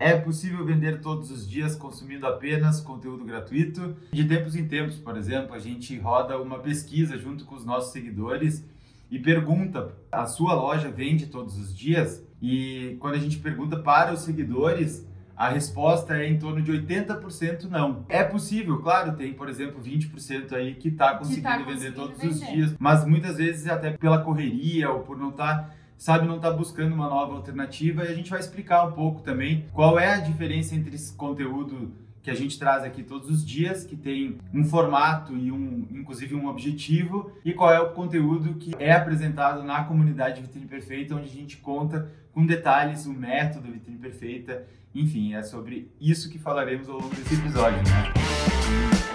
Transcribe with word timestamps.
É 0.00 0.16
possível 0.16 0.64
vender 0.64 1.00
todos 1.00 1.30
os 1.30 1.48
dias 1.48 1.76
consumindo 1.76 2.26
apenas 2.26 2.80
conteúdo 2.80 3.24
gratuito? 3.24 3.94
De 4.10 4.24
tempos 4.24 4.56
em 4.56 4.66
tempos, 4.66 4.96
por 4.96 5.16
exemplo, 5.16 5.54
a 5.54 5.60
gente 5.60 5.96
roda 5.96 6.36
uma 6.40 6.58
pesquisa 6.58 7.16
junto 7.16 7.44
com 7.44 7.54
os 7.54 7.64
nossos 7.64 7.92
seguidores 7.92 8.68
e 9.08 9.20
pergunta: 9.20 9.94
a 10.10 10.26
sua 10.26 10.52
loja 10.52 10.90
vende 10.90 11.26
todos 11.26 11.56
os 11.56 11.72
dias? 11.72 12.26
E 12.42 12.96
quando 12.98 13.14
a 13.14 13.18
gente 13.20 13.38
pergunta 13.38 13.76
para 13.76 14.12
os 14.12 14.22
seguidores, 14.22 15.06
a 15.36 15.48
resposta 15.48 16.16
é 16.16 16.28
em 16.28 16.40
torno 16.40 16.60
de 16.60 16.72
80% 16.72 17.68
não. 17.70 18.04
É 18.08 18.24
possível, 18.24 18.82
claro, 18.82 19.16
tem, 19.16 19.32
por 19.32 19.48
exemplo, 19.48 19.80
20% 19.80 20.54
aí 20.54 20.74
que 20.74 20.88
está 20.88 21.14
conseguindo, 21.16 21.42
tá 21.44 21.58
vender 21.58 21.72
conseguindo 21.72 21.94
todos 21.94 22.18
vender. 22.18 22.34
os 22.34 22.40
dias, 22.40 22.74
mas 22.80 23.06
muitas 23.06 23.36
vezes 23.36 23.68
até 23.68 23.92
pela 23.92 24.18
correria 24.24 24.90
ou 24.90 25.04
por 25.04 25.16
não 25.16 25.30
estar 25.30 25.72
sabe, 26.04 26.28
não 26.28 26.36
está 26.36 26.50
buscando 26.50 26.92
uma 26.94 27.08
nova 27.08 27.32
alternativa 27.32 28.04
e 28.04 28.08
a 28.08 28.14
gente 28.14 28.28
vai 28.28 28.38
explicar 28.38 28.84
um 28.86 28.92
pouco 28.92 29.22
também 29.22 29.64
qual 29.72 29.98
é 29.98 30.12
a 30.12 30.20
diferença 30.20 30.74
entre 30.74 30.94
esse 30.94 31.14
conteúdo 31.14 31.92
que 32.22 32.30
a 32.30 32.34
gente 32.34 32.58
traz 32.58 32.84
aqui 32.84 33.02
todos 33.02 33.30
os 33.30 33.42
dias, 33.42 33.86
que 33.86 33.96
tem 33.96 34.36
um 34.52 34.66
formato 34.66 35.34
e 35.34 35.50
um, 35.50 35.88
inclusive 35.90 36.34
um 36.34 36.46
objetivo, 36.46 37.32
e 37.42 37.54
qual 37.54 37.72
é 37.72 37.80
o 37.80 37.92
conteúdo 37.92 38.52
que 38.56 38.74
é 38.78 38.92
apresentado 38.92 39.62
na 39.62 39.82
comunidade 39.84 40.42
Vitrine 40.42 40.66
Perfeita, 40.66 41.14
onde 41.14 41.24
a 41.24 41.32
gente 41.32 41.56
conta 41.56 42.12
com 42.34 42.44
detalhes 42.44 43.06
o 43.06 43.12
método 43.14 43.72
Vitrine 43.72 43.96
Perfeita, 43.96 44.66
enfim, 44.94 45.32
é 45.32 45.42
sobre 45.42 45.90
isso 45.98 46.28
que 46.28 46.38
falaremos 46.38 46.86
ao 46.86 46.96
longo 46.96 47.14
desse 47.14 47.34
episódio, 47.34 47.78
né? 47.78 49.13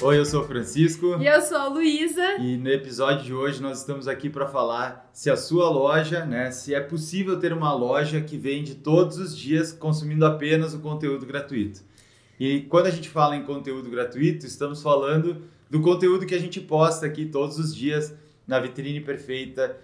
Oi, 0.00 0.16
eu 0.16 0.24
sou 0.24 0.42
o 0.42 0.44
Francisco. 0.44 1.16
E 1.20 1.26
eu 1.26 1.40
sou 1.40 1.56
a 1.56 1.66
Luísa. 1.66 2.36
E 2.38 2.56
no 2.56 2.70
episódio 2.70 3.24
de 3.24 3.34
hoje 3.34 3.60
nós 3.60 3.80
estamos 3.80 4.06
aqui 4.06 4.30
para 4.30 4.46
falar 4.46 5.10
se 5.12 5.28
a 5.28 5.36
sua 5.36 5.68
loja, 5.68 6.24
né, 6.24 6.52
se 6.52 6.72
é 6.72 6.80
possível 6.80 7.40
ter 7.40 7.52
uma 7.52 7.74
loja 7.74 8.20
que 8.20 8.36
vende 8.36 8.76
todos 8.76 9.18
os 9.18 9.36
dias 9.36 9.72
consumindo 9.72 10.24
apenas 10.24 10.72
o 10.72 10.78
conteúdo 10.78 11.26
gratuito. 11.26 11.80
E 12.38 12.60
quando 12.62 12.86
a 12.86 12.90
gente 12.90 13.08
fala 13.08 13.34
em 13.34 13.42
conteúdo 13.42 13.90
gratuito, 13.90 14.46
estamos 14.46 14.80
falando 14.80 15.42
do 15.68 15.80
conteúdo 15.80 16.26
que 16.26 16.34
a 16.34 16.40
gente 16.40 16.60
posta 16.60 17.04
aqui 17.04 17.26
todos 17.26 17.58
os 17.58 17.74
dias 17.74 18.14
na 18.46 18.60
vitrine 18.60 19.00
perfeita, 19.00 19.76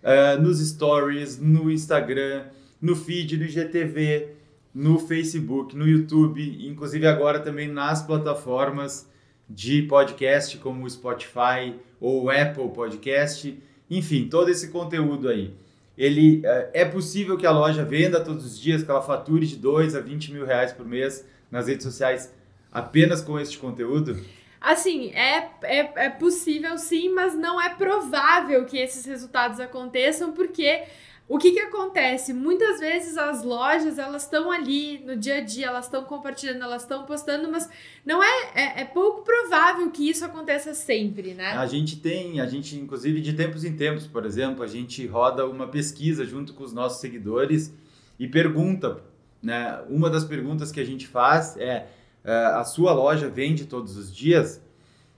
uh, 0.00 0.40
nos 0.40 0.60
stories, 0.60 1.40
no 1.40 1.68
Instagram, 1.72 2.44
no 2.80 2.94
feed, 2.94 3.36
no 3.36 3.44
IGTV, 3.44 4.28
no 4.72 4.96
Facebook, 5.00 5.76
no 5.76 5.88
YouTube, 5.88 6.68
inclusive 6.68 7.04
agora 7.04 7.40
também 7.40 7.66
nas 7.66 8.00
plataformas 8.00 9.08
de 9.48 9.82
podcast 9.82 10.58
como 10.58 10.84
o 10.84 10.90
Spotify 10.90 11.74
ou 12.00 12.24
o 12.24 12.30
Apple 12.30 12.68
Podcast, 12.70 13.58
enfim, 13.90 14.28
todo 14.28 14.50
esse 14.50 14.68
conteúdo 14.68 15.28
aí. 15.28 15.54
Ele 15.96 16.42
é 16.74 16.84
possível 16.84 17.38
que 17.38 17.46
a 17.46 17.50
loja 17.50 17.84
venda 17.84 18.22
todos 18.22 18.44
os 18.44 18.60
dias, 18.60 18.82
que 18.82 18.90
ela 18.90 19.00
fature 19.00 19.46
de 19.46 19.56
2 19.56 19.96
a 19.96 20.00
20 20.00 20.32
mil 20.32 20.44
reais 20.44 20.72
por 20.72 20.86
mês 20.86 21.26
nas 21.50 21.68
redes 21.68 21.84
sociais 21.84 22.34
apenas 22.70 23.22
com 23.22 23.40
este 23.40 23.56
conteúdo? 23.56 24.18
Assim, 24.60 25.10
é, 25.12 25.48
é, 25.62 26.06
é 26.06 26.10
possível 26.10 26.76
sim, 26.76 27.14
mas 27.14 27.34
não 27.34 27.60
é 27.60 27.70
provável 27.70 28.64
que 28.66 28.76
esses 28.76 29.06
resultados 29.06 29.60
aconteçam, 29.60 30.32
porque 30.32 30.82
o 31.28 31.38
que, 31.38 31.50
que 31.50 31.58
acontece? 31.58 32.32
Muitas 32.32 32.78
vezes 32.78 33.16
as 33.16 33.42
lojas 33.42 33.98
elas 33.98 34.22
estão 34.22 34.50
ali 34.50 34.98
no 35.04 35.16
dia 35.16 35.38
a 35.38 35.40
dia, 35.40 35.66
elas 35.66 35.86
estão 35.86 36.04
compartilhando, 36.04 36.62
elas 36.62 36.82
estão 36.82 37.04
postando, 37.04 37.50
mas 37.50 37.68
não 38.04 38.22
é, 38.22 38.50
é, 38.54 38.80
é, 38.82 38.84
pouco 38.84 39.22
provável 39.22 39.90
que 39.90 40.08
isso 40.08 40.24
aconteça 40.24 40.72
sempre, 40.72 41.34
né? 41.34 41.48
A 41.52 41.66
gente 41.66 41.96
tem, 41.96 42.40
a 42.40 42.46
gente 42.46 42.76
inclusive 42.76 43.20
de 43.20 43.32
tempos 43.32 43.64
em 43.64 43.76
tempos, 43.76 44.06
por 44.06 44.24
exemplo, 44.24 44.62
a 44.62 44.68
gente 44.68 45.04
roda 45.06 45.44
uma 45.46 45.66
pesquisa 45.66 46.24
junto 46.24 46.54
com 46.54 46.62
os 46.62 46.72
nossos 46.72 47.00
seguidores 47.00 47.74
e 48.20 48.28
pergunta, 48.28 49.02
né? 49.42 49.82
Uma 49.88 50.08
das 50.08 50.24
perguntas 50.24 50.70
que 50.70 50.78
a 50.78 50.84
gente 50.84 51.08
faz 51.08 51.56
é 51.56 51.88
a 52.24 52.64
sua 52.64 52.92
loja 52.92 53.28
vende 53.28 53.66
todos 53.66 53.96
os 53.96 54.14
dias? 54.14 54.60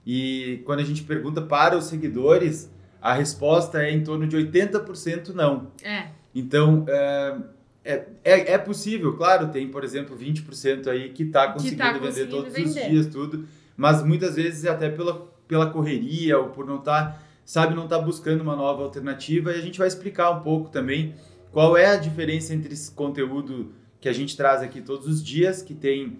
E 0.05 0.61
quando 0.65 0.79
a 0.79 0.83
gente 0.83 1.03
pergunta 1.03 1.39
para 1.39 1.77
os 1.77 1.85
seguidores 1.85 2.71
a 3.01 3.13
resposta 3.13 3.81
é 3.81 3.91
em 3.91 4.03
torno 4.03 4.27
de 4.27 4.37
80% 4.37 5.29
não. 5.29 5.71
É. 5.83 6.07
Então, 6.33 6.85
é, 7.89 8.05
é, 8.23 8.53
é, 8.53 8.57
possível, 8.57 9.15
claro, 9.15 9.47
tem, 9.47 9.67
por 9.67 9.83
exemplo, 9.83 10.17
20% 10.17 10.87
aí 10.87 11.09
que 11.09 11.23
está 11.23 11.51
conseguindo, 11.51 11.77
tá 11.77 11.93
vender 11.93 12.05
conseguindo 12.05 12.31
todos 12.31 12.53
vender. 12.53 12.69
os 12.81 12.87
dias, 12.87 13.07
tudo, 13.07 13.45
mas 13.75 14.03
muitas 14.03 14.35
vezes 14.35 14.65
até 14.65 14.89
pela, 14.89 15.27
pela 15.47 15.69
correria 15.69 16.37
ou 16.37 16.49
por 16.49 16.65
não 16.65 16.77
estar, 16.77 17.13
tá, 17.13 17.23
sabe, 17.45 17.73
não 17.73 17.85
estar 17.85 17.99
tá 17.99 18.03
buscando 18.03 18.41
uma 18.41 18.55
nova 18.55 18.83
alternativa, 18.83 19.51
e 19.53 19.55
a 19.55 19.61
gente 19.61 19.79
vai 19.79 19.87
explicar 19.87 20.29
um 20.31 20.41
pouco 20.41 20.69
também 20.69 21.15
qual 21.51 21.75
é 21.75 21.87
a 21.87 21.95
diferença 21.95 22.53
entre 22.53 22.73
esse 22.73 22.91
conteúdo 22.91 23.73
que 23.99 24.07
a 24.07 24.13
gente 24.13 24.37
traz 24.37 24.61
aqui 24.61 24.81
todos 24.81 25.07
os 25.07 25.23
dias, 25.23 25.61
que 25.61 25.73
tem 25.73 26.19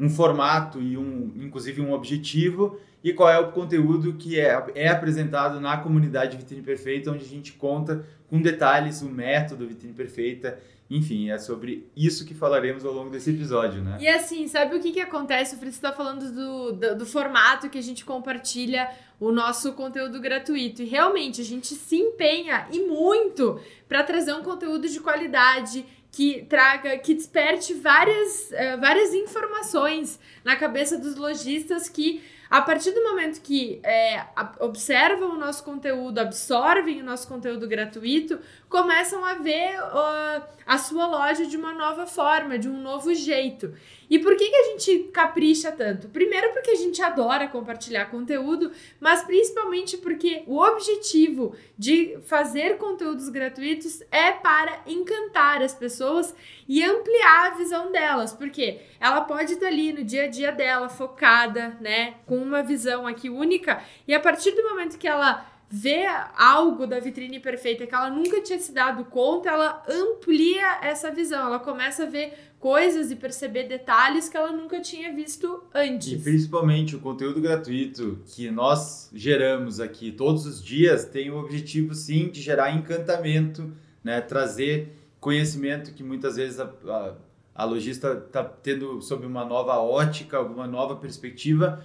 um 0.00 0.08
formato 0.08 0.80
e 0.80 0.96
um, 0.96 1.30
inclusive 1.36 1.82
um 1.82 1.92
objetivo, 1.92 2.80
e 3.04 3.12
qual 3.12 3.28
é 3.28 3.38
o 3.38 3.52
conteúdo 3.52 4.14
que 4.14 4.40
é, 4.40 4.64
é 4.74 4.88
apresentado 4.88 5.60
na 5.60 5.76
comunidade 5.76 6.38
Vitrine 6.38 6.62
Perfeita, 6.62 7.10
onde 7.10 7.24
a 7.24 7.28
gente 7.28 7.52
conta 7.52 8.04
com 8.28 8.40
detalhes 8.40 9.02
o 9.02 9.10
método 9.10 9.68
Vitrine 9.68 9.92
Perfeita. 9.92 10.58
Enfim, 10.88 11.30
é 11.30 11.38
sobre 11.38 11.88
isso 11.96 12.26
que 12.26 12.34
falaremos 12.34 12.84
ao 12.84 12.92
longo 12.92 13.10
desse 13.10 13.30
episódio, 13.30 13.80
né? 13.80 13.98
E 14.00 14.08
assim, 14.08 14.48
sabe 14.48 14.74
o 14.74 14.80
que, 14.80 14.90
que 14.90 15.00
acontece? 15.00 15.54
O 15.54 15.58
Francisco 15.58 15.86
está 15.86 15.96
falando 15.96 16.32
do, 16.32 16.72
do, 16.72 16.98
do, 16.98 17.06
formato 17.06 17.70
que 17.70 17.78
a 17.78 17.82
gente 17.82 18.04
compartilha 18.04 18.90
o 19.20 19.30
nosso 19.30 19.72
conteúdo 19.74 20.20
gratuito. 20.20 20.82
E 20.82 20.86
realmente 20.86 21.40
a 21.40 21.44
gente 21.44 21.74
se 21.74 21.96
empenha 21.96 22.66
e 22.72 22.80
muito 22.80 23.60
para 23.88 24.02
trazer 24.02 24.32
um 24.32 24.42
conteúdo 24.42 24.88
de 24.88 24.98
qualidade 24.98 25.86
que 26.12 26.44
traga, 26.48 26.98
que 26.98 27.14
desperte 27.14 27.74
várias, 27.74 28.50
uh, 28.50 28.80
várias 28.80 29.14
informações 29.14 30.18
na 30.44 30.56
cabeça 30.56 30.98
dos 30.98 31.16
lojistas 31.16 31.88
que 31.88 32.22
a 32.50 32.60
partir 32.60 32.90
do 32.90 33.00
momento 33.04 33.40
que 33.40 33.80
é, 33.84 34.26
observam 34.58 35.36
o 35.36 35.38
nosso 35.38 35.62
conteúdo, 35.62 36.18
absorvem 36.18 37.00
o 37.00 37.04
nosso 37.04 37.28
conteúdo 37.28 37.68
gratuito, 37.68 38.40
começam 38.70 39.24
a 39.24 39.34
ver 39.34 39.80
uh, 39.80 40.42
a 40.64 40.78
sua 40.78 41.04
loja 41.04 41.44
de 41.44 41.56
uma 41.56 41.74
nova 41.74 42.06
forma, 42.06 42.56
de 42.56 42.68
um 42.68 42.80
novo 42.80 43.12
jeito. 43.12 43.74
E 44.08 44.16
por 44.20 44.36
que, 44.36 44.48
que 44.48 44.56
a 44.56 44.64
gente 44.66 45.10
capricha 45.12 45.72
tanto? 45.72 46.08
Primeiro, 46.08 46.52
porque 46.52 46.70
a 46.70 46.76
gente 46.76 47.02
adora 47.02 47.48
compartilhar 47.48 48.06
conteúdo, 48.06 48.70
mas 49.00 49.24
principalmente 49.24 49.96
porque 49.96 50.44
o 50.46 50.56
objetivo 50.56 51.56
de 51.76 52.16
fazer 52.22 52.78
conteúdos 52.78 53.28
gratuitos 53.28 54.02
é 54.10 54.30
para 54.30 54.80
encantar 54.86 55.62
as 55.62 55.74
pessoas 55.74 56.32
e 56.68 56.82
ampliar 56.84 57.48
a 57.48 57.54
visão 57.56 57.90
delas, 57.90 58.32
porque 58.32 58.80
ela 59.00 59.22
pode 59.22 59.54
estar 59.54 59.66
ali 59.66 59.92
no 59.92 60.04
dia 60.04 60.24
a 60.24 60.28
dia 60.28 60.52
dela, 60.52 60.88
focada, 60.88 61.76
né, 61.80 62.14
com 62.24 62.36
uma 62.36 62.62
visão 62.62 63.04
aqui 63.04 63.28
única, 63.28 63.82
e 64.06 64.14
a 64.14 64.20
partir 64.20 64.52
do 64.52 64.62
momento 64.62 64.96
que 64.96 65.08
ela 65.08 65.59
vê 65.72 66.04
algo 66.36 66.84
da 66.84 66.98
vitrine 66.98 67.38
perfeita 67.38 67.86
que 67.86 67.94
ela 67.94 68.10
nunca 68.10 68.42
tinha 68.42 68.58
se 68.58 68.72
dado 68.72 69.04
conta, 69.04 69.48
ela 69.48 69.84
amplia 69.88 70.80
essa 70.82 71.12
visão, 71.12 71.46
ela 71.46 71.60
começa 71.60 72.02
a 72.02 72.06
ver 72.06 72.34
coisas 72.58 73.12
e 73.12 73.16
perceber 73.16 73.68
detalhes 73.68 74.28
que 74.28 74.36
ela 74.36 74.50
nunca 74.50 74.80
tinha 74.80 75.14
visto 75.14 75.62
antes. 75.72 76.12
E 76.12 76.18
principalmente 76.18 76.96
o 76.96 76.98
conteúdo 76.98 77.40
gratuito 77.40 78.18
que 78.26 78.50
nós 78.50 79.08
geramos 79.14 79.78
aqui 79.78 80.10
todos 80.10 80.44
os 80.44 80.62
dias 80.62 81.04
tem 81.04 81.30
o 81.30 81.38
objetivo 81.38 81.94
sim 81.94 82.28
de 82.28 82.42
gerar 82.42 82.74
encantamento, 82.74 83.72
né, 84.02 84.20
trazer 84.20 84.96
conhecimento 85.20 85.94
que 85.94 86.02
muitas 86.02 86.34
vezes 86.34 86.58
a, 86.58 86.64
a, 86.64 87.14
a 87.54 87.64
lojista 87.64 88.24
está 88.26 88.42
tendo 88.42 89.00
sob 89.00 89.24
uma 89.24 89.44
nova 89.44 89.78
ótica, 89.78 90.36
alguma 90.36 90.66
nova 90.66 90.96
perspectiva, 90.96 91.84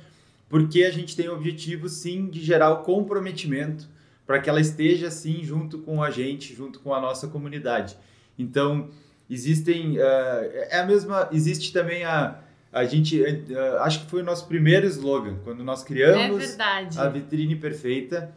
porque 0.49 0.83
a 0.83 0.91
gente 0.91 1.15
tem 1.15 1.27
o 1.27 1.33
objetivo 1.33 1.89
sim 1.89 2.27
de 2.27 2.43
gerar 2.43 2.71
o 2.71 2.83
comprometimento 2.83 3.87
para 4.25 4.39
que 4.39 4.49
ela 4.49 4.61
esteja 4.61 5.11
sim 5.11 5.43
junto 5.43 5.79
com 5.79 6.01
a 6.01 6.09
gente, 6.09 6.55
junto 6.55 6.79
com 6.79 6.93
a 6.93 6.99
nossa 6.99 7.27
comunidade. 7.27 7.95
Então, 8.37 8.89
existem 9.29 9.97
uh, 9.97 10.01
é 10.69 10.79
a 10.79 10.85
mesma 10.85 11.29
existe 11.31 11.73
também 11.73 12.03
a 12.03 12.39
a 12.71 12.83
gente 12.83 13.21
uh, 13.21 13.77
acho 13.79 14.01
que 14.01 14.11
foi 14.11 14.21
o 14.21 14.25
nosso 14.25 14.47
primeiro 14.47 14.85
slogan 14.87 15.37
quando 15.43 15.63
nós 15.63 15.83
criamos 15.83 16.43
é 16.43 16.99
a 16.99 17.09
vitrine 17.09 17.55
perfeita 17.55 18.35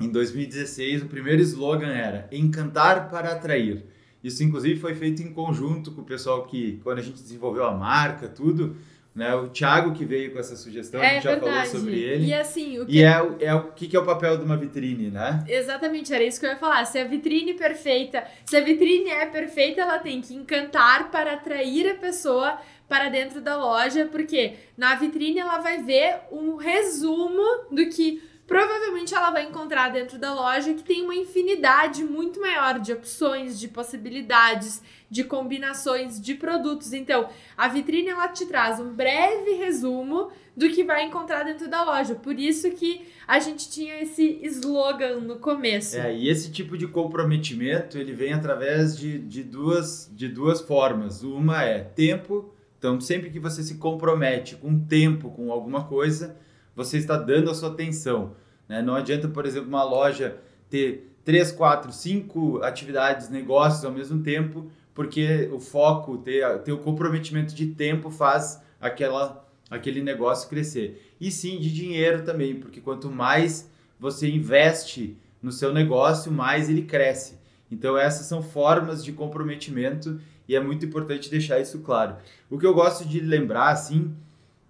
em 0.00 0.08
2016 0.08 1.02
o 1.02 1.06
primeiro 1.06 1.42
slogan 1.42 1.88
era 1.88 2.28
encantar 2.32 3.08
para 3.08 3.32
atrair 3.32 3.84
isso 4.24 4.42
inclusive 4.42 4.80
foi 4.80 4.94
feito 4.94 5.22
em 5.22 5.32
conjunto 5.32 5.92
com 5.92 6.00
o 6.00 6.04
pessoal 6.04 6.46
que 6.46 6.80
quando 6.82 6.98
a 6.98 7.02
gente 7.02 7.22
desenvolveu 7.22 7.64
a 7.64 7.72
marca 7.72 8.26
tudo 8.26 8.76
né? 9.18 9.34
O 9.34 9.48
Thiago 9.48 9.92
que 9.92 10.04
veio 10.04 10.32
com 10.32 10.38
essa 10.38 10.56
sugestão, 10.56 11.02
é 11.02 11.06
a 11.06 11.14
gente 11.14 11.24
já 11.24 11.30
verdade. 11.32 11.68
falou 11.68 11.80
sobre 11.82 11.98
ele. 11.98 12.26
E 12.28 12.32
assim, 12.34 12.78
o 12.78 12.86
que... 12.86 12.92
E 12.96 13.02
é, 13.02 13.20
o- 13.22 13.36
é 13.40 13.54
o 13.54 13.72
que, 13.72 13.88
que 13.88 13.96
é 13.96 14.00
o 14.00 14.04
papel 14.06 14.38
de 14.38 14.44
uma 14.44 14.56
vitrine, 14.56 15.10
né? 15.10 15.44
Exatamente, 15.48 16.14
era 16.14 16.22
isso 16.24 16.38
que 16.40 16.46
eu 16.46 16.50
ia 16.50 16.56
falar. 16.56 16.84
Se 16.84 16.98
a 16.98 17.04
vitrine 17.04 17.52
perfeita, 17.54 18.24
se 18.46 18.56
a 18.56 18.60
vitrine 18.60 19.10
é 19.10 19.26
perfeita, 19.26 19.80
ela 19.82 19.98
tem 19.98 20.20
que 20.20 20.32
encantar 20.34 21.10
para 21.10 21.34
atrair 21.34 21.90
a 21.90 21.94
pessoa 21.96 22.58
para 22.88 23.10
dentro 23.10 23.40
da 23.42 23.54
loja, 23.56 24.06
porque 24.10 24.54
na 24.76 24.94
vitrine 24.94 25.40
ela 25.40 25.58
vai 25.58 25.82
ver 25.82 26.20
um 26.32 26.56
resumo 26.56 27.42
do 27.70 27.86
que 27.90 28.22
provavelmente 28.48 29.14
ela 29.14 29.30
vai 29.30 29.44
encontrar 29.44 29.90
dentro 29.90 30.18
da 30.18 30.32
loja 30.32 30.72
que 30.72 30.82
tem 30.82 31.02
uma 31.02 31.14
infinidade 31.14 32.02
muito 32.02 32.40
maior 32.40 32.80
de 32.80 32.94
opções, 32.94 33.60
de 33.60 33.68
possibilidades, 33.68 34.82
de 35.10 35.22
combinações 35.22 36.18
de 36.18 36.34
produtos. 36.34 36.94
Então, 36.94 37.28
a 37.56 37.68
vitrine 37.68 38.08
ela 38.08 38.26
te 38.26 38.46
traz 38.46 38.80
um 38.80 38.94
breve 38.94 39.52
resumo 39.52 40.30
do 40.56 40.68
que 40.70 40.82
vai 40.82 41.04
encontrar 41.04 41.44
dentro 41.44 41.68
da 41.68 41.84
loja. 41.84 42.14
Por 42.14 42.40
isso 42.40 42.70
que 42.70 43.06
a 43.26 43.38
gente 43.38 43.70
tinha 43.70 44.00
esse 44.00 44.40
slogan 44.42 45.20
no 45.20 45.36
começo. 45.36 45.98
É, 45.98 46.16
e 46.16 46.28
esse 46.30 46.50
tipo 46.50 46.76
de 46.78 46.88
comprometimento, 46.88 47.98
ele 47.98 48.14
vem 48.14 48.32
através 48.32 48.98
de, 48.98 49.18
de, 49.18 49.44
duas, 49.44 50.10
de 50.10 50.26
duas 50.26 50.62
formas. 50.62 51.22
Uma 51.22 51.64
é 51.64 51.80
tempo, 51.80 52.50
então 52.78 52.98
sempre 52.98 53.28
que 53.28 53.38
você 53.38 53.62
se 53.62 53.74
compromete 53.74 54.56
com 54.56 54.80
tempo, 54.80 55.30
com 55.30 55.52
alguma 55.52 55.84
coisa, 55.84 56.34
você 56.78 56.96
está 56.96 57.16
dando 57.16 57.50
a 57.50 57.54
sua 57.56 57.70
atenção. 57.70 58.36
Né? 58.68 58.80
Não 58.80 58.94
adianta, 58.94 59.26
por 59.26 59.44
exemplo, 59.44 59.68
uma 59.68 59.82
loja 59.82 60.38
ter 60.70 61.12
três, 61.24 61.50
quatro, 61.50 61.90
cinco 61.92 62.62
atividades, 62.62 63.28
negócios 63.28 63.84
ao 63.84 63.90
mesmo 63.90 64.22
tempo, 64.22 64.70
porque 64.94 65.50
o 65.52 65.58
foco, 65.58 66.18
ter, 66.18 66.46
ter 66.60 66.70
o 66.70 66.78
comprometimento 66.78 67.52
de 67.52 67.66
tempo 67.66 68.10
faz 68.10 68.62
aquela, 68.80 69.44
aquele 69.68 70.00
negócio 70.00 70.48
crescer. 70.48 71.14
E 71.20 71.32
sim 71.32 71.58
de 71.58 71.74
dinheiro 71.74 72.22
também, 72.22 72.60
porque 72.60 72.80
quanto 72.80 73.10
mais 73.10 73.68
você 73.98 74.30
investe 74.30 75.16
no 75.42 75.50
seu 75.50 75.74
negócio, 75.74 76.30
mais 76.30 76.70
ele 76.70 76.82
cresce. 76.82 77.40
Então 77.72 77.98
essas 77.98 78.26
são 78.26 78.40
formas 78.40 79.04
de 79.04 79.10
comprometimento 79.10 80.20
e 80.46 80.54
é 80.54 80.60
muito 80.60 80.86
importante 80.86 81.28
deixar 81.28 81.58
isso 81.58 81.80
claro. 81.80 82.18
O 82.48 82.56
que 82.56 82.64
eu 82.64 82.72
gosto 82.72 83.04
de 83.04 83.18
lembrar, 83.18 83.70
assim, 83.70 84.14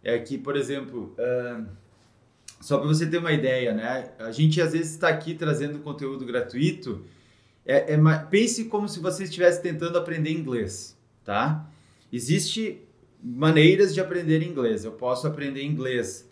é 0.02 0.18
que, 0.18 0.38
por 0.38 0.56
exemplo, 0.56 1.14
uh, 1.18 1.66
só 2.60 2.78
para 2.78 2.88
você 2.88 3.06
ter 3.06 3.18
uma 3.18 3.32
ideia, 3.32 3.72
né? 3.72 4.10
A 4.18 4.32
gente 4.32 4.60
às 4.60 4.72
vezes 4.72 4.92
está 4.92 5.08
aqui 5.08 5.34
trazendo 5.34 5.78
conteúdo 5.78 6.24
gratuito. 6.24 7.04
É, 7.64 7.94
é, 7.94 7.98
pense 8.30 8.64
como 8.64 8.88
se 8.88 8.98
você 8.98 9.24
estivesse 9.24 9.62
tentando 9.62 9.98
aprender 9.98 10.30
inglês, 10.30 10.96
tá? 11.24 11.68
Existe 12.12 12.80
maneiras 13.22 13.94
de 13.94 14.00
aprender 14.00 14.42
inglês. 14.42 14.84
Eu 14.84 14.92
posso 14.92 15.26
aprender 15.26 15.62
inglês 15.62 16.28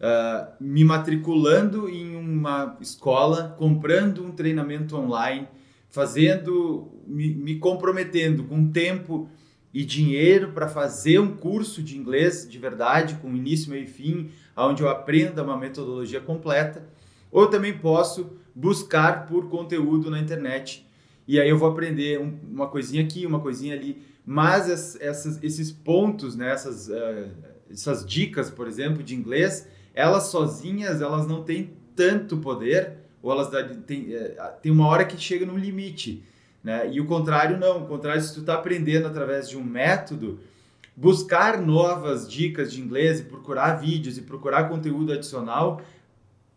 uh, 0.00 0.52
me 0.60 0.84
matriculando 0.84 1.88
em 1.88 2.16
uma 2.16 2.76
escola, 2.80 3.54
comprando 3.58 4.24
um 4.24 4.30
treinamento 4.30 4.96
online, 4.96 5.46
fazendo, 5.90 6.90
me, 7.06 7.34
me 7.34 7.58
comprometendo 7.58 8.44
com 8.44 8.70
tempo 8.70 9.28
e 9.72 9.84
dinheiro 9.84 10.52
para 10.52 10.68
fazer 10.68 11.18
um 11.18 11.36
curso 11.36 11.82
de 11.82 11.96
inglês 11.96 12.48
de 12.48 12.58
verdade, 12.58 13.16
com 13.16 13.34
início, 13.34 13.70
meio 13.70 13.84
e 13.84 13.86
fim, 13.86 14.30
onde 14.56 14.82
eu 14.82 14.88
aprenda 14.88 15.42
uma 15.42 15.56
metodologia 15.56 16.20
completa, 16.20 16.82
ou 17.30 17.46
também 17.46 17.76
posso 17.76 18.38
buscar 18.54 19.26
por 19.26 19.48
conteúdo 19.48 20.10
na 20.10 20.18
internet. 20.18 20.86
E 21.26 21.38
aí 21.38 21.48
eu 21.48 21.58
vou 21.58 21.68
aprender 21.68 22.18
um, 22.18 22.38
uma 22.50 22.66
coisinha 22.66 23.02
aqui, 23.04 23.26
uma 23.26 23.38
coisinha 23.38 23.74
ali. 23.74 24.02
Mas 24.24 24.68
es, 24.68 24.98
essas, 25.00 25.42
esses 25.42 25.70
pontos, 25.70 26.34
né, 26.34 26.50
essas, 26.50 26.88
uh, 26.88 27.28
essas 27.70 28.04
dicas, 28.04 28.50
por 28.50 28.66
exemplo, 28.66 29.02
de 29.02 29.14
inglês, 29.14 29.68
elas 29.94 30.24
sozinhas, 30.24 31.00
elas 31.02 31.26
não 31.26 31.42
têm 31.42 31.70
tanto 31.94 32.38
poder, 32.38 32.94
ou 33.22 33.30
elas 33.30 33.48
têm, 33.86 34.14
uh, 34.14 34.60
tem 34.62 34.72
uma 34.72 34.86
hora 34.86 35.04
que 35.04 35.18
chega 35.18 35.44
no 35.44 35.56
limite. 35.56 36.24
Né? 36.62 36.90
E 36.90 37.00
o 37.00 37.06
contrário 37.06 37.56
não, 37.58 37.84
o 37.84 37.86
contrário, 37.86 38.20
se 38.20 38.34
tu 38.34 38.40
está 38.40 38.54
aprendendo 38.54 39.06
através 39.06 39.48
de 39.48 39.56
um 39.56 39.62
método, 39.62 40.40
buscar 40.96 41.60
novas 41.60 42.28
dicas 42.28 42.72
de 42.72 42.80
inglês 42.80 43.20
e 43.20 43.24
procurar 43.24 43.76
vídeos 43.76 44.18
e 44.18 44.22
procurar 44.22 44.68
conteúdo 44.68 45.12
adicional 45.12 45.80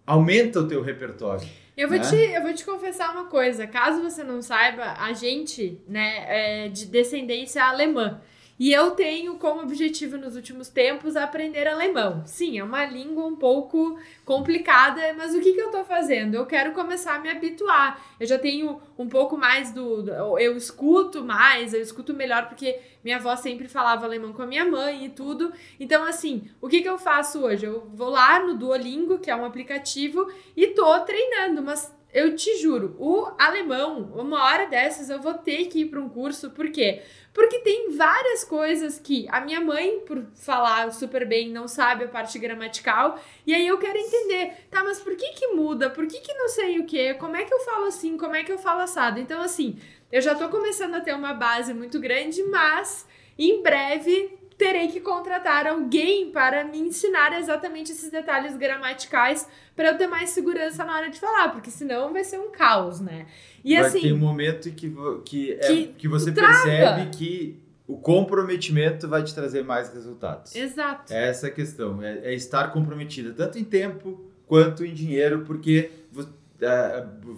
aumenta 0.05 0.59
o 0.59 0.67
teu 0.67 0.81
repertório. 0.81 1.47
Eu 1.77 1.87
vou, 1.87 1.97
né? 1.97 2.03
te, 2.03 2.15
eu 2.15 2.41
vou 2.41 2.53
te 2.53 2.65
confessar 2.65 3.11
uma 3.11 3.25
coisa, 3.25 3.65
caso 3.65 4.01
você 4.01 4.23
não 4.23 4.41
saiba, 4.41 4.95
a 4.99 5.13
gente, 5.13 5.79
né, 5.87 6.65
é 6.65 6.67
de 6.67 6.85
descendência 6.85 7.63
alemã. 7.63 8.19
E 8.61 8.71
eu 8.71 8.91
tenho 8.91 9.37
como 9.37 9.63
objetivo 9.63 10.19
nos 10.19 10.35
últimos 10.35 10.69
tempos 10.69 11.15
aprender 11.15 11.67
alemão. 11.67 12.21
Sim, 12.27 12.59
é 12.59 12.63
uma 12.63 12.85
língua 12.85 13.25
um 13.25 13.35
pouco 13.35 13.97
complicada, 14.23 15.01
mas 15.17 15.33
o 15.33 15.41
que, 15.41 15.53
que 15.53 15.59
eu 15.59 15.71
tô 15.71 15.83
fazendo? 15.83 16.35
Eu 16.35 16.45
quero 16.45 16.71
começar 16.71 17.15
a 17.15 17.19
me 17.19 17.27
habituar. 17.27 17.99
Eu 18.19 18.27
já 18.27 18.37
tenho 18.37 18.79
um 18.99 19.09
pouco 19.09 19.35
mais 19.35 19.71
do. 19.71 20.07
Eu 20.37 20.55
escuto 20.55 21.23
mais, 21.23 21.73
eu 21.73 21.81
escuto 21.81 22.13
melhor, 22.13 22.49
porque 22.49 22.79
minha 23.03 23.17
avó 23.17 23.35
sempre 23.35 23.67
falava 23.67 24.05
alemão 24.05 24.31
com 24.31 24.43
a 24.43 24.45
minha 24.45 24.63
mãe 24.63 25.05
e 25.05 25.09
tudo. 25.09 25.51
Então, 25.79 26.03
assim, 26.03 26.47
o 26.61 26.69
que, 26.69 26.83
que 26.83 26.89
eu 26.89 26.99
faço 26.99 27.43
hoje? 27.43 27.65
Eu 27.65 27.89
vou 27.95 28.09
lá 28.09 28.45
no 28.45 28.53
Duolingo, 28.53 29.17
que 29.17 29.31
é 29.31 29.35
um 29.35 29.43
aplicativo, 29.43 30.31
e 30.55 30.67
tô 30.67 30.99
treinando, 30.99 31.63
mas 31.63 31.91
eu 32.13 32.35
te 32.35 32.57
juro, 32.57 32.95
o 32.99 33.31
alemão, 33.37 34.11
uma 34.15 34.43
hora 34.43 34.67
dessas 34.67 35.09
eu 35.09 35.21
vou 35.21 35.33
ter 35.33 35.67
que 35.67 35.81
ir 35.81 35.85
para 35.85 35.99
um 35.99 36.09
curso, 36.09 36.49
por 36.51 36.69
quê? 36.69 37.01
Porque 37.33 37.59
tem 37.59 37.91
várias 37.91 38.43
coisas 38.43 38.99
que 38.99 39.25
a 39.29 39.39
minha 39.39 39.61
mãe, 39.61 40.01
por 40.01 40.25
falar 40.35 40.91
super 40.91 41.25
bem, 41.25 41.49
não 41.49 41.67
sabe 41.67 42.03
a 42.03 42.09
parte 42.09 42.37
gramatical, 42.37 43.19
e 43.47 43.53
aí 43.53 43.65
eu 43.65 43.77
quero 43.77 43.97
entender, 43.97 44.67
tá, 44.69 44.83
mas 44.83 44.99
por 44.99 45.15
que 45.15 45.29
que 45.29 45.47
muda? 45.47 45.89
Por 45.89 46.05
que 46.05 46.19
que 46.19 46.33
não 46.33 46.49
sei 46.49 46.79
o 46.79 46.85
quê? 46.85 47.13
Como 47.13 47.35
é 47.35 47.45
que 47.45 47.53
eu 47.53 47.59
falo 47.61 47.85
assim? 47.85 48.17
Como 48.17 48.35
é 48.35 48.43
que 48.43 48.51
eu 48.51 48.57
falo 48.57 48.81
assado? 48.81 49.19
Então, 49.19 49.41
assim, 49.41 49.79
eu 50.11 50.21
já 50.21 50.35
tô 50.35 50.49
começando 50.49 50.95
a 50.95 51.01
ter 51.01 51.15
uma 51.15 51.33
base 51.33 51.73
muito 51.73 51.99
grande, 51.99 52.43
mas 52.43 53.07
em 53.37 53.63
breve 53.63 54.40
terei 54.61 54.89
que 54.89 54.99
contratar 54.99 55.65
alguém 55.65 56.29
para 56.29 56.63
me 56.63 56.77
ensinar 56.77 57.35
exatamente 57.39 57.91
esses 57.91 58.11
detalhes 58.11 58.55
gramaticais 58.55 59.47
para 59.75 59.89
eu 59.89 59.97
ter 59.97 60.05
mais 60.05 60.29
segurança 60.29 60.85
na 60.85 60.95
hora 60.95 61.09
de 61.09 61.19
falar, 61.19 61.49
porque 61.49 61.71
senão 61.71 62.13
vai 62.13 62.23
ser 62.23 62.39
um 62.39 62.51
caos, 62.51 62.99
né? 62.99 63.25
E 63.65 63.73
vai 63.73 63.85
assim. 63.85 64.01
Tem 64.01 64.13
um 64.13 64.19
momento 64.19 64.69
que, 64.69 64.93
que, 65.25 65.53
é, 65.53 65.57
que, 65.57 65.87
que 65.97 66.07
você 66.07 66.31
trava. 66.31 66.53
percebe 66.53 67.09
que 67.09 67.59
o 67.87 67.97
comprometimento 67.97 69.07
vai 69.07 69.23
te 69.23 69.33
trazer 69.33 69.63
mais 69.63 69.91
resultados. 69.91 70.55
Exato. 70.55 71.11
É 71.11 71.29
essa 71.29 71.47
a 71.47 71.51
questão, 71.51 72.03
é, 72.03 72.19
é 72.25 72.35
estar 72.35 72.71
comprometida, 72.71 73.33
tanto 73.33 73.57
em 73.57 73.63
tempo 73.63 74.29
quanto 74.45 74.85
em 74.85 74.93
dinheiro, 74.93 75.43
porque 75.43 75.89
é, 75.89 76.00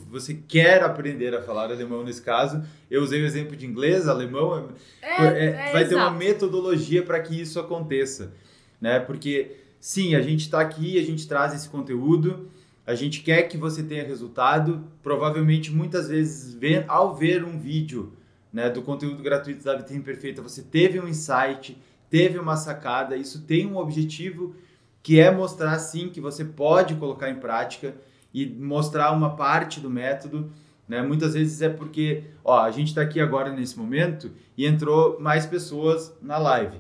você 0.10 0.34
quer 0.34 0.84
aprender 0.84 1.34
a 1.34 1.42
falar 1.42 1.72
alemão 1.72 2.04
nesse 2.04 2.22
caso. 2.22 2.64
Eu 2.92 3.02
usei 3.02 3.22
o 3.22 3.26
exemplo 3.26 3.56
de 3.56 3.66
inglês, 3.66 4.08
alemão. 4.08 4.70
É, 5.02 5.26
é, 5.26 5.46
é 5.46 5.72
vai 5.72 5.88
ter 5.88 5.96
uma 5.96 6.12
metodologia 6.12 7.04
para 7.04 7.20
que 7.22 7.40
isso 7.40 7.60
aconteça, 7.60 8.34
né? 8.82 9.00
Porque 9.00 9.56
sim, 9.80 10.16
a 10.16 10.22
gente 10.22 10.42
está 10.42 10.60
aqui, 10.60 11.00
a 11.00 11.04
gente 11.04 11.28
traz 11.28 11.54
esse 11.54 11.70
conteúdo, 11.70 12.50
a 12.86 12.96
gente 12.96 13.22
quer 13.22 13.44
que 13.44 13.58
você 13.58 13.82
tenha 13.82 14.04
resultado. 14.04 14.84
Provavelmente, 15.02 15.72
muitas 15.72 16.10
vezes, 16.10 16.58
ao 16.88 17.16
ver 17.16 17.44
um 17.44 17.58
vídeo 17.58 18.14
né, 18.52 18.70
do 18.70 18.82
conteúdo 18.82 19.24
gratuito 19.24 19.64
da 19.64 19.76
Vitrine 19.76 20.04
Perfeita, 20.04 20.42
você 20.42 20.62
teve 20.62 21.00
um 21.00 21.08
insight, 21.08 21.78
teve 22.10 22.38
uma 22.38 22.58
sacada. 22.58 23.16
Isso 23.16 23.42
tem 23.44 23.66
um 23.66 23.78
objetivo 23.78 24.54
que 25.02 25.20
é 25.20 25.32
mostrar 25.32 25.78
sim 25.80 26.10
que 26.10 26.22
você 26.22 26.44
pode 26.44 26.96
colocar 26.96 27.30
em 27.30 27.36
prática 27.36 27.94
e 28.34 28.46
mostrar 28.46 29.12
uma 29.12 29.36
parte 29.36 29.80
do 29.80 29.90
método. 29.90 30.52
Né? 30.88 31.02
Muitas 31.02 31.34
vezes 31.34 31.62
é 31.62 31.70
porque 31.70 32.24
ó, 32.44 32.62
a 32.62 32.72
gente 32.72 32.88
está 32.88 33.02
aqui 33.02 33.20
agora 33.20 33.52
nesse 33.52 33.78
momento 33.78 34.32
e 34.58 34.66
entrou 34.66 35.20
mais 35.20 35.46
pessoas 35.46 36.14
na 36.22 36.38
live. 36.38 36.78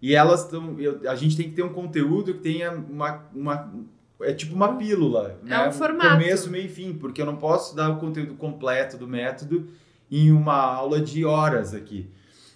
E 0.00 0.14
elas 0.14 0.44
estão. 0.44 0.76
A 1.08 1.14
gente 1.14 1.36
tem 1.36 1.48
que 1.48 1.56
ter 1.56 1.62
um 1.62 1.72
conteúdo 1.72 2.34
que 2.34 2.40
tenha 2.40 2.70
uma. 2.70 3.24
uma 3.34 3.72
é 4.20 4.32
tipo 4.32 4.54
uma 4.54 4.76
pílula. 4.76 5.38
É 5.44 5.48
né? 5.48 5.68
um 5.68 5.72
formato. 5.72 6.10
Começo, 6.10 6.50
meio 6.50 6.66
e 6.66 6.68
fim, 6.68 6.92
porque 6.92 7.22
eu 7.22 7.26
não 7.26 7.36
posso 7.36 7.74
dar 7.74 7.90
o 7.90 7.96
conteúdo 7.96 8.34
completo 8.34 8.96
do 8.96 9.08
método 9.08 9.68
em 10.10 10.30
uma 10.30 10.54
aula 10.54 11.00
de 11.00 11.24
horas 11.24 11.74
aqui. 11.74 12.10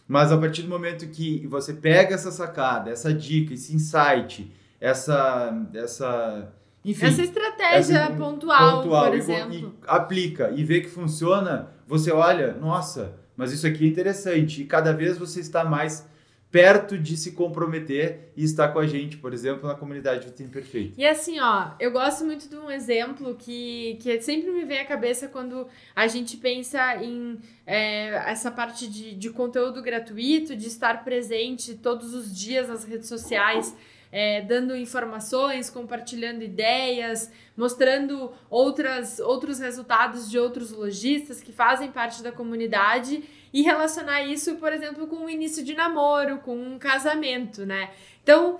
Mas 0.07 0.31
a 0.31 0.39
partir 0.39 0.63
do 0.63 0.69
momento 0.69 1.07
que 1.09 1.47
você 1.47 1.73
pega 1.75 2.15
essa 2.15 2.31
sacada, 2.31 2.91
essa 2.91 3.13
dica, 3.13 3.53
esse 3.53 3.75
insight, 3.75 4.51
essa, 4.81 5.67
essa 5.75 6.53
enfim, 6.85 7.07
essa 7.07 7.23
estratégia 7.23 7.99
essa, 7.99 8.11
pontual, 8.13 8.83
pontual, 8.83 9.07
por 9.07 9.15
exemplo. 9.15 9.55
E, 9.55 9.73
aplica 9.87 10.51
e 10.55 10.65
vê 10.65 10.81
que 10.81 10.89
funciona, 10.89 11.71
você 11.87 12.11
olha, 12.11 12.55
nossa, 12.55 13.19
mas 13.37 13.53
isso 13.53 13.67
aqui 13.67 13.85
é 13.85 13.89
interessante. 13.89 14.63
E 14.63 14.65
cada 14.65 14.93
vez 14.93 15.19
você 15.19 15.41
está 15.41 15.65
mais 15.65 16.07
perto 16.51 16.97
de 16.97 17.17
se 17.17 17.33
comprometer 17.33 18.33
e 18.35 18.43
estar 18.43 18.69
com 18.69 18.79
a 18.79 18.87
gente, 18.87 19.19
por 19.19 19.35
exemplo, 19.35 19.69
na 19.69 19.75
comunidade 19.75 20.27
do 20.27 20.33
Tempo 20.33 20.51
Perfeito. 20.51 20.95
E 20.97 21.07
assim, 21.07 21.39
ó, 21.41 21.73
eu 21.79 21.91
gosto 21.91 22.25
muito 22.25 22.49
de 22.49 22.57
um 22.57 22.71
exemplo 22.71 23.35
que, 23.35 23.99
que 24.01 24.21
sempre 24.23 24.51
me 24.51 24.65
vem 24.65 24.81
à 24.81 24.87
cabeça 24.87 25.29
quando 25.29 25.69
a 25.95 26.07
gente 26.07 26.39
pensa 26.39 26.97
em 27.03 27.39
é, 27.67 28.31
essa 28.31 28.51
parte 28.51 28.89
de, 28.89 29.15
de 29.15 29.29
conteúdo 29.29 29.83
gratuito, 29.83 30.57
de 30.57 30.69
estar 30.69 31.05
presente 31.05 31.75
todos 31.75 32.15
os 32.15 32.35
dias 32.35 32.69
nas 32.69 32.85
redes 32.85 33.09
sociais 33.09 33.77
é, 34.11 34.41
dando 34.41 34.77
informações, 34.77 35.71
compartilhando 35.71 36.43
ideias, 36.43 37.31
mostrando 37.57 38.33
outras, 38.49 39.19
outros 39.19 39.59
resultados 39.59 40.31
de 40.31 40.39
outros 40.39 40.71
lojistas 40.71 41.43
que 41.43 41.53
fazem 41.53 41.91
parte 41.91 42.23
da 42.23 42.33
comunidade 42.33 43.23
e 43.53 43.63
relacionar 43.63 44.23
isso, 44.23 44.57
por 44.57 44.73
exemplo, 44.73 45.07
com 45.07 45.25
o 45.25 45.31
início 45.31 45.65
de 45.65 45.75
namoro, 45.75 46.39
com 46.39 46.57
um 46.57 46.79
casamento, 46.79 47.65
né? 47.65 47.91
Então, 48.23 48.59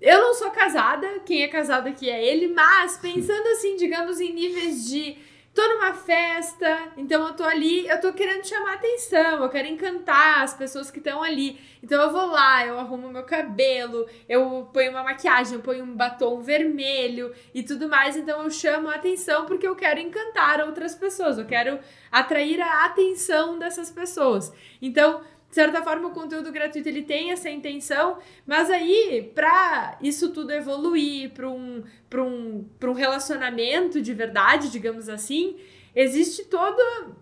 eu 0.00 0.20
não 0.20 0.34
sou 0.34 0.50
casada, 0.50 1.20
quem 1.20 1.42
é 1.42 1.48
casado 1.48 1.88
aqui 1.88 2.10
é 2.10 2.24
ele, 2.24 2.48
mas 2.48 2.98
pensando 2.98 3.46
assim, 3.48 3.76
digamos, 3.76 4.20
em 4.20 4.32
níveis 4.32 4.88
de 4.88 5.16
tô 5.54 5.66
numa 5.68 5.92
festa, 5.92 6.92
então 6.96 7.26
eu 7.26 7.34
tô 7.34 7.44
ali, 7.44 7.86
eu 7.86 8.00
tô 8.00 8.12
querendo 8.12 8.46
chamar 8.46 8.74
atenção, 8.74 9.42
eu 9.42 9.48
quero 9.50 9.68
encantar 9.68 10.42
as 10.42 10.54
pessoas 10.54 10.90
que 10.90 10.98
estão 10.98 11.22
ali. 11.22 11.60
Então 11.82 12.00
eu 12.00 12.10
vou 12.10 12.26
lá, 12.26 12.66
eu 12.66 12.78
arrumo 12.78 13.08
meu 13.08 13.24
cabelo, 13.24 14.06
eu 14.28 14.68
ponho 14.72 14.90
uma 14.92 15.02
maquiagem, 15.02 15.54
eu 15.54 15.60
ponho 15.60 15.84
um 15.84 15.94
batom 15.94 16.40
vermelho 16.40 17.34
e 17.54 17.62
tudo 17.62 17.88
mais, 17.88 18.16
então 18.16 18.42
eu 18.42 18.50
chamo 18.50 18.88
a 18.88 18.94
atenção 18.94 19.44
porque 19.44 19.66
eu 19.66 19.76
quero 19.76 20.00
encantar 20.00 20.60
outras 20.60 20.94
pessoas, 20.94 21.38
eu 21.38 21.44
quero 21.44 21.78
atrair 22.10 22.60
a 22.60 22.86
atenção 22.86 23.58
dessas 23.58 23.90
pessoas. 23.90 24.52
Então, 24.80 25.22
de 25.52 25.56
certa 25.56 25.82
forma, 25.82 26.08
o 26.08 26.12
conteúdo 26.12 26.50
gratuito 26.50 26.88
ele 26.88 27.02
tem 27.02 27.30
essa 27.30 27.50
intenção, 27.50 28.16
mas 28.46 28.70
aí, 28.70 29.30
para 29.34 29.98
isso 30.00 30.30
tudo 30.30 30.50
evoluir 30.50 31.28
para 31.32 31.46
um, 31.46 31.84
um, 32.14 32.64
um 32.84 32.92
relacionamento 32.94 34.00
de 34.00 34.14
verdade, 34.14 34.70
digamos 34.70 35.10
assim, 35.10 35.58
existe 35.94 36.46
todo 36.46 37.14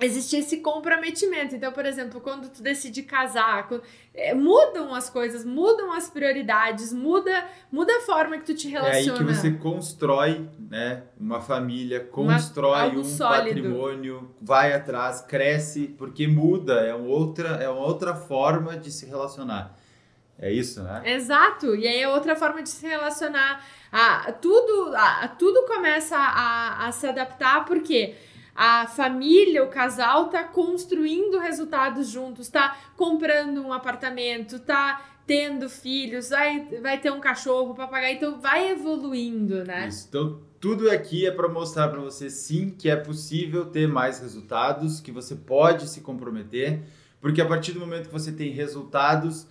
existe 0.00 0.36
esse 0.36 0.58
comprometimento. 0.58 1.54
Então, 1.54 1.72
por 1.72 1.84
exemplo, 1.84 2.20
quando 2.20 2.48
tu 2.48 2.62
decide 2.62 3.02
casar, 3.02 3.68
quando, 3.68 3.82
é, 4.14 4.34
mudam 4.34 4.94
as 4.94 5.10
coisas, 5.10 5.44
mudam 5.44 5.92
as 5.92 6.08
prioridades, 6.08 6.92
muda, 6.92 7.44
muda 7.70 7.96
a 7.98 8.00
forma 8.00 8.38
que 8.38 8.46
tu 8.46 8.54
te 8.54 8.68
relaciona. 8.68 9.18
É 9.18 9.20
aí 9.20 9.26
que 9.26 9.34
você 9.34 9.50
constrói, 9.52 10.48
né, 10.58 11.02
uma 11.18 11.40
família, 11.40 12.00
constrói 12.00 12.90
uma, 12.90 13.00
um 13.00 13.04
sólido. 13.04 13.62
patrimônio, 13.62 14.30
vai 14.40 14.72
atrás, 14.72 15.20
cresce, 15.20 15.94
porque 15.98 16.26
muda, 16.26 16.80
é 16.80 16.94
uma 16.94 17.08
outra, 17.08 17.48
é 17.62 17.68
uma 17.68 17.84
outra 17.84 18.14
forma 18.14 18.76
de 18.76 18.90
se 18.90 19.06
relacionar. 19.06 19.76
É 20.42 20.50
isso, 20.50 20.82
né? 20.82 21.02
Exato. 21.04 21.76
E 21.76 21.86
aí 21.86 22.00
é 22.00 22.08
outra 22.08 22.34
forma 22.34 22.62
de 22.62 22.70
se 22.70 22.86
relacionar. 22.86 23.62
A, 23.92 24.32
tudo, 24.32 24.94
a, 24.96 25.28
tudo 25.28 25.66
começa 25.66 26.16
a, 26.16 26.86
a 26.86 26.92
se 26.92 27.06
adaptar, 27.06 27.66
porque 27.66 28.06
quê? 28.06 28.14
A 28.54 28.86
família, 28.86 29.64
o 29.64 29.68
casal 29.68 30.28
tá 30.28 30.44
construindo 30.44 31.38
resultados 31.38 32.08
juntos, 32.08 32.48
tá 32.48 32.76
comprando 32.96 33.62
um 33.62 33.72
apartamento, 33.72 34.58
tá 34.58 35.04
tendo 35.26 35.68
filhos, 35.68 36.30
vai, 36.30 36.66
vai 36.82 36.98
ter 36.98 37.12
um 37.12 37.20
cachorro, 37.20 37.72
um 37.72 37.74
papagaio, 37.74 38.16
então 38.16 38.40
vai 38.40 38.72
evoluindo, 38.72 39.64
né? 39.64 39.86
Isso. 39.86 40.06
Então, 40.08 40.40
tudo 40.58 40.90
aqui 40.90 41.24
é 41.24 41.30
para 41.30 41.48
mostrar 41.48 41.88
para 41.88 42.00
você 42.00 42.28
sim 42.28 42.70
que 42.70 42.90
é 42.90 42.96
possível 42.96 43.66
ter 43.66 43.86
mais 43.86 44.18
resultados, 44.18 45.00
que 45.00 45.12
você 45.12 45.36
pode 45.36 45.88
se 45.88 46.00
comprometer, 46.00 46.82
porque 47.20 47.40
a 47.40 47.46
partir 47.46 47.72
do 47.72 47.80
momento 47.80 48.08
que 48.08 48.12
você 48.12 48.32
tem 48.32 48.50
resultados, 48.50 49.46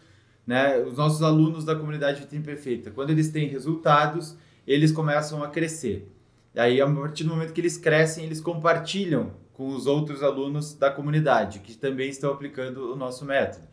né, 0.45 0.79
os 0.79 0.97
nossos 0.97 1.21
alunos 1.21 1.63
da 1.63 1.75
comunidade 1.75 2.19
Vitrine 2.19 2.43
Perfeita, 2.43 2.91
quando 2.91 3.11
eles 3.11 3.31
têm 3.31 3.47
resultados, 3.47 4.35
eles 4.67 4.91
começam 4.91 5.43
a 5.43 5.47
crescer. 5.47 6.11
E 6.53 6.59
aí, 6.59 6.81
a 6.81 6.87
partir 6.87 7.23
do 7.23 7.29
momento 7.29 7.53
que 7.53 7.61
eles 7.61 7.77
crescem, 7.77 8.25
eles 8.25 8.41
compartilham 8.41 9.31
com 9.53 9.67
os 9.69 9.85
outros 9.87 10.23
alunos 10.23 10.73
da 10.73 10.89
comunidade 10.89 11.59
que 11.59 11.77
também 11.77 12.09
estão 12.09 12.31
aplicando 12.31 12.93
o 12.93 12.95
nosso 12.95 13.25
método. 13.25 13.67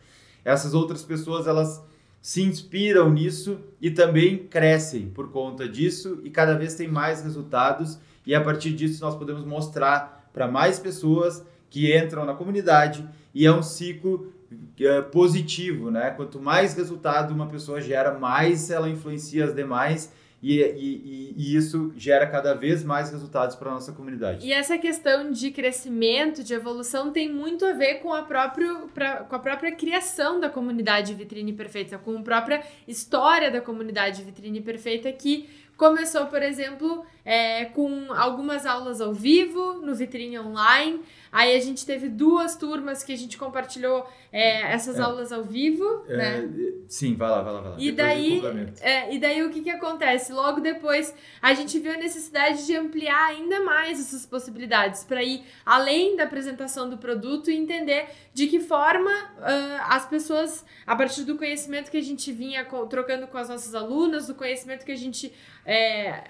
Essas 0.44 0.74
outras 0.74 1.02
pessoas, 1.02 1.46
elas 1.46 1.82
se 2.20 2.42
inspiram 2.42 3.08
nisso 3.08 3.60
e 3.80 3.90
também 3.90 4.38
crescem 4.48 5.08
por 5.08 5.30
conta 5.30 5.68
disso 5.68 6.20
e 6.24 6.30
cada 6.30 6.58
vez 6.58 6.74
tem 6.74 6.88
mais 6.88 7.22
resultados 7.22 8.00
e 8.26 8.34
a 8.34 8.40
partir 8.40 8.72
disso 8.72 9.00
nós 9.04 9.14
podemos 9.14 9.44
mostrar 9.44 10.28
para 10.32 10.48
mais 10.48 10.80
pessoas 10.80 11.44
que 11.70 11.96
entram 11.96 12.24
na 12.24 12.34
comunidade 12.34 13.08
e 13.32 13.46
é 13.46 13.52
um 13.52 13.62
ciclo 13.62 14.32
é, 14.80 15.02
positivo, 15.02 15.88
né? 15.88 16.10
Quanto 16.10 16.40
mais 16.40 16.74
resultado 16.74 17.32
uma 17.32 17.46
pessoa 17.46 17.80
gera, 17.80 18.18
mais 18.18 18.70
ela 18.70 18.88
influencia 18.88 19.44
as 19.44 19.54
demais 19.54 20.12
e, 20.42 20.60
e, 20.60 21.34
e, 21.36 21.56
isso 21.56 21.92
gera 21.96 22.26
cada 22.26 22.54
vez 22.54 22.84
mais 22.84 23.10
resultados 23.10 23.56
para 23.56 23.70
a 23.70 23.74
nossa 23.74 23.92
comunidade. 23.92 24.46
E 24.46 24.52
essa 24.52 24.76
questão 24.76 25.30
de 25.30 25.50
crescimento, 25.50 26.44
de 26.44 26.52
evolução, 26.52 27.10
tem 27.10 27.32
muito 27.32 27.64
a 27.64 27.72
ver 27.72 27.96
com 27.96 28.12
a, 28.12 28.22
próprio, 28.22 28.88
pra, 28.94 29.24
com 29.24 29.34
a 29.34 29.38
própria 29.38 29.72
criação 29.72 30.38
da 30.38 30.50
comunidade 30.50 31.14
Vitrine 31.14 31.52
Perfeita, 31.52 31.96
com 31.96 32.18
a 32.18 32.22
própria 32.22 32.62
história 32.86 33.50
da 33.50 33.62
comunidade 33.62 34.22
Vitrine 34.22 34.60
Perfeita, 34.60 35.10
que 35.10 35.48
começou, 35.76 36.26
por 36.26 36.42
exemplo, 36.42 37.04
é, 37.26 37.64
com 37.64 38.12
algumas 38.12 38.64
aulas 38.64 39.00
ao 39.00 39.12
vivo 39.12 39.74
no 39.82 39.94
Vitrine 39.96 40.38
Online. 40.38 41.00
Aí 41.32 41.54
a 41.56 41.60
gente 41.60 41.84
teve 41.84 42.08
duas 42.08 42.56
turmas 42.56 43.02
que 43.02 43.12
a 43.12 43.16
gente 43.16 43.36
compartilhou 43.36 44.08
é, 44.32 44.72
essas 44.72 44.98
é. 44.98 45.02
aulas 45.02 45.32
ao 45.32 45.42
vivo, 45.42 46.04
é, 46.08 46.16
né? 46.16 46.48
Sim, 46.88 47.14
vai 47.16 47.28
lá, 47.28 47.42
vai 47.42 47.52
lá, 47.52 47.60
vai 47.60 47.70
lá. 47.72 47.76
E 47.78 47.90
daí, 47.90 48.42
é, 48.80 49.14
e 49.14 49.18
daí 49.18 49.42
o 49.42 49.50
que, 49.50 49.60
que 49.60 49.70
acontece? 49.70 50.32
Logo 50.32 50.60
depois 50.60 51.12
a 51.42 51.52
gente 51.52 51.78
viu 51.80 51.92
a 51.92 51.96
necessidade 51.96 52.64
de 52.64 52.76
ampliar 52.76 53.30
ainda 53.30 53.60
mais 53.60 54.00
essas 54.00 54.24
possibilidades 54.24 55.02
para 55.02 55.22
ir 55.22 55.42
além 55.64 56.16
da 56.16 56.24
apresentação 56.24 56.88
do 56.88 56.96
produto 56.96 57.50
e 57.50 57.56
entender 57.56 58.06
de 58.32 58.46
que 58.46 58.60
forma 58.60 59.10
uh, 59.10 59.82
as 59.88 60.06
pessoas, 60.06 60.64
a 60.86 60.94
partir 60.94 61.24
do 61.24 61.36
conhecimento 61.36 61.90
que 61.90 61.96
a 61.96 62.02
gente 62.02 62.30
vinha 62.30 62.64
trocando 62.88 63.26
com 63.26 63.36
as 63.36 63.48
nossas 63.48 63.74
alunas, 63.74 64.28
do 64.28 64.34
conhecimento 64.34 64.84
que 64.84 64.92
a 64.92 64.96
gente 64.96 65.32
é, 65.66 66.22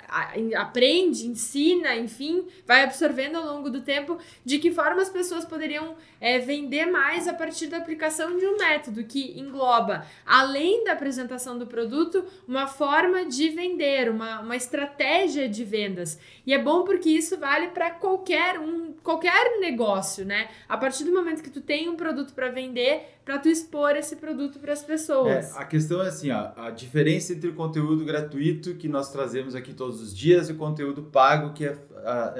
aprende, 0.86 1.26
ensina, 1.26 1.96
enfim, 1.96 2.46
vai 2.64 2.84
absorvendo 2.84 3.36
ao 3.36 3.44
longo 3.44 3.68
do 3.68 3.80
tempo, 3.80 4.18
de 4.44 4.58
que 4.58 4.70
forma 4.70 5.02
as 5.02 5.08
pessoas 5.08 5.44
poderiam 5.44 5.96
é, 6.20 6.38
vender 6.38 6.86
mais 6.86 7.26
a 7.26 7.34
partir 7.34 7.66
da 7.66 7.78
aplicação 7.78 8.38
de 8.38 8.46
um 8.46 8.56
método 8.56 9.02
que 9.04 9.38
engloba, 9.38 10.06
além 10.24 10.84
da 10.84 10.92
apresentação 10.92 11.58
do 11.58 11.66
produto, 11.66 12.24
uma 12.46 12.68
forma 12.68 13.26
de 13.26 13.48
vender, 13.48 14.08
uma, 14.08 14.40
uma 14.40 14.54
estratégia 14.54 15.48
de 15.48 15.64
vendas. 15.64 16.18
E 16.46 16.54
é 16.54 16.58
bom 16.58 16.84
porque 16.84 17.10
isso 17.10 17.36
vale 17.36 17.68
para 17.68 17.90
qualquer 17.90 18.60
um, 18.60 18.94
qualquer 19.02 19.58
negócio, 19.58 20.24
né? 20.24 20.48
A 20.68 20.76
partir 20.76 21.04
do 21.04 21.12
momento 21.12 21.42
que 21.42 21.50
tu 21.50 21.60
tem 21.60 21.88
um 21.88 21.96
produto 21.96 22.32
para 22.32 22.48
vender, 22.48 23.15
para 23.26 23.40
tu 23.40 23.48
expor 23.48 23.96
esse 23.96 24.14
produto 24.14 24.60
para 24.60 24.72
as 24.72 24.84
pessoas. 24.84 25.52
É, 25.52 25.58
a 25.58 25.64
questão 25.64 26.00
é 26.00 26.06
assim, 26.06 26.30
ó, 26.30 26.52
a 26.56 26.70
diferença 26.70 27.32
entre 27.32 27.50
o 27.50 27.54
conteúdo 27.54 28.04
gratuito 28.04 28.76
que 28.76 28.88
nós 28.88 29.10
trazemos 29.10 29.56
aqui 29.56 29.74
todos 29.74 30.00
os 30.00 30.16
dias 30.16 30.48
e 30.48 30.52
o 30.52 30.54
conteúdo 30.54 31.02
pago 31.02 31.52
que 31.52 31.66
a, 31.66 31.74
a, 32.04 32.34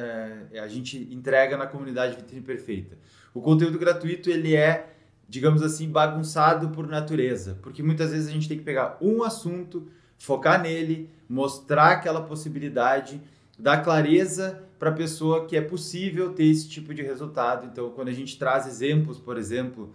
é, 0.53 0.61
a 0.61 0.69
gente 0.69 0.97
entrega 1.13 1.57
na 1.57 1.67
comunidade 1.67 2.15
Vitrine 2.15 2.41
Perfeita. 2.41 2.97
O 3.35 3.41
conteúdo 3.41 3.81
gratuito 3.81 4.31
ele 4.31 4.55
é, 4.55 4.95
digamos 5.29 5.61
assim, 5.61 5.91
bagunçado 5.91 6.69
por 6.69 6.87
natureza, 6.87 7.59
porque 7.63 7.83
muitas 7.83 8.13
vezes 8.13 8.29
a 8.29 8.33
gente 8.33 8.49
tem 8.49 8.57
que 8.57 8.65
pegar 8.65 8.97
um 9.01 9.25
assunto, 9.25 9.89
focar 10.17 10.63
nele, 10.63 11.11
mostrar 11.29 11.95
aquela 11.95 12.23
possibilidade, 12.23 13.21
dar 13.59 13.83
clareza 13.83 14.63
para 14.79 14.91
a 14.91 14.95
pessoa 14.95 15.47
que 15.47 15.57
é 15.57 15.61
possível 15.61 16.33
ter 16.33 16.45
esse 16.45 16.69
tipo 16.69 16.95
de 16.95 17.03
resultado. 17.03 17.67
Então, 17.67 17.91
quando 17.91 18.07
a 18.07 18.13
gente 18.13 18.39
traz 18.39 18.69
exemplos, 18.69 19.19
por 19.19 19.37
exemplo, 19.37 19.93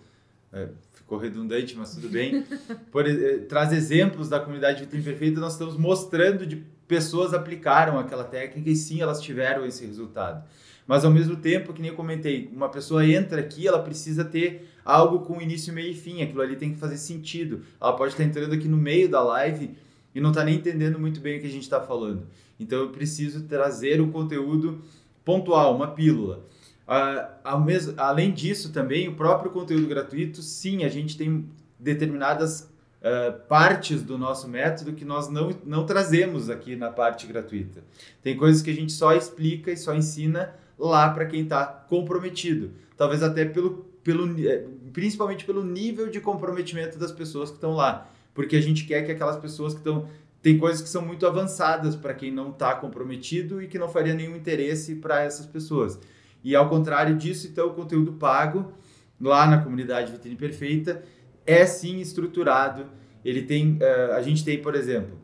é, 0.53 0.67
ficou 0.93 1.17
redundante, 1.17 1.75
mas 1.77 1.95
tudo 1.95 2.09
bem. 2.09 2.43
Por, 2.91 3.07
eh, 3.07 3.39
traz 3.49 3.71
exemplos 3.71 4.29
da 4.29 4.39
comunidade 4.39 4.81
Vitrine 4.81 5.03
Perfeita, 5.03 5.39
nós 5.39 5.53
estamos 5.53 5.77
mostrando 5.77 6.45
de 6.45 6.57
pessoas 6.87 7.33
aplicaram 7.33 7.97
aquela 7.97 8.23
técnica 8.25 8.69
e 8.69 8.75
sim, 8.75 9.01
elas 9.01 9.21
tiveram 9.21 9.65
esse 9.65 9.85
resultado. 9.85 10.43
Mas 10.85 11.05
ao 11.05 11.11
mesmo 11.11 11.37
tempo, 11.37 11.71
que 11.71 11.81
nem 11.81 11.91
eu 11.91 11.95
comentei, 11.95 12.49
uma 12.53 12.67
pessoa 12.67 13.05
entra 13.05 13.39
aqui, 13.39 13.65
ela 13.65 13.81
precisa 13.81 14.25
ter 14.25 14.69
algo 14.83 15.19
com 15.19 15.41
início, 15.41 15.73
meio 15.73 15.91
e 15.91 15.93
fim. 15.93 16.21
Aquilo 16.21 16.41
ali 16.41 16.57
tem 16.57 16.73
que 16.73 16.79
fazer 16.79 16.97
sentido. 16.97 17.61
Ela 17.79 17.93
pode 17.93 18.11
estar 18.11 18.23
entrando 18.25 18.53
aqui 18.53 18.67
no 18.67 18.75
meio 18.75 19.07
da 19.07 19.23
live 19.23 19.71
e 20.13 20.19
não 20.19 20.31
está 20.31 20.43
nem 20.43 20.55
entendendo 20.55 20.99
muito 20.99 21.21
bem 21.21 21.37
o 21.37 21.41
que 21.41 21.47
a 21.47 21.51
gente 21.51 21.63
está 21.63 21.79
falando. 21.79 22.27
Então 22.59 22.79
eu 22.79 22.89
preciso 22.89 23.43
trazer 23.43 24.01
um 24.01 24.11
conteúdo 24.11 24.81
pontual, 25.23 25.75
uma 25.75 25.87
pílula. 25.87 26.43
Uh, 26.91 27.59
mesmo, 27.61 27.93
além 27.95 28.33
disso, 28.33 28.73
também, 28.73 29.07
o 29.07 29.15
próprio 29.15 29.49
conteúdo 29.49 29.87
gratuito, 29.87 30.41
sim, 30.41 30.83
a 30.83 30.89
gente 30.89 31.17
tem 31.17 31.47
determinadas 31.79 32.69
uh, 32.99 33.47
partes 33.47 34.03
do 34.03 34.17
nosso 34.17 34.49
método 34.49 34.91
que 34.91 35.05
nós 35.05 35.29
não, 35.29 35.55
não 35.65 35.85
trazemos 35.85 36.49
aqui 36.49 36.75
na 36.75 36.89
parte 36.91 37.25
gratuita. 37.25 37.81
Tem 38.21 38.35
coisas 38.35 38.61
que 38.61 38.69
a 38.69 38.73
gente 38.73 38.91
só 38.91 39.13
explica 39.13 39.71
e 39.71 39.77
só 39.77 39.95
ensina 39.95 40.53
lá 40.77 41.09
para 41.09 41.25
quem 41.25 41.43
está 41.43 41.65
comprometido. 41.65 42.71
Talvez 42.97 43.23
até 43.23 43.45
pelo, 43.45 43.85
pelo, 44.03 44.45
eh, 44.45 44.65
principalmente 44.91 45.45
pelo 45.45 45.63
nível 45.63 46.09
de 46.09 46.19
comprometimento 46.19 46.99
das 46.99 47.13
pessoas 47.13 47.49
que 47.49 47.55
estão 47.55 47.71
lá. 47.71 48.09
Porque 48.33 48.57
a 48.57 48.61
gente 48.61 48.85
quer 48.85 49.05
que 49.05 49.11
aquelas 49.13 49.37
pessoas 49.37 49.73
que 49.73 49.79
estão 49.79 50.09
tem 50.41 50.57
coisas 50.57 50.81
que 50.81 50.89
são 50.89 51.03
muito 51.03 51.25
avançadas 51.27 51.95
para 51.95 52.15
quem 52.15 52.31
não 52.31 52.49
está 52.49 52.73
comprometido 52.73 53.61
e 53.61 53.67
que 53.67 53.77
não 53.77 53.87
faria 53.87 54.15
nenhum 54.15 54.35
interesse 54.35 54.95
para 54.95 55.21
essas 55.21 55.45
pessoas. 55.45 55.99
E 56.43 56.55
ao 56.55 56.67
contrário 56.69 57.15
disso, 57.15 57.47
então, 57.47 57.67
o 57.67 57.73
conteúdo 57.73 58.13
pago 58.13 58.73
lá 59.19 59.47
na 59.47 59.59
comunidade 59.59 60.11
Vitrine 60.11 60.35
Perfeita 60.35 61.03
é 61.45 61.65
sim 61.65 61.99
estruturado. 61.99 62.85
Ele 63.23 63.43
tem, 63.43 63.73
uh, 63.73 64.13
a 64.13 64.21
gente 64.21 64.43
tem, 64.43 64.61
por 64.61 64.75
exemplo, 64.75 65.19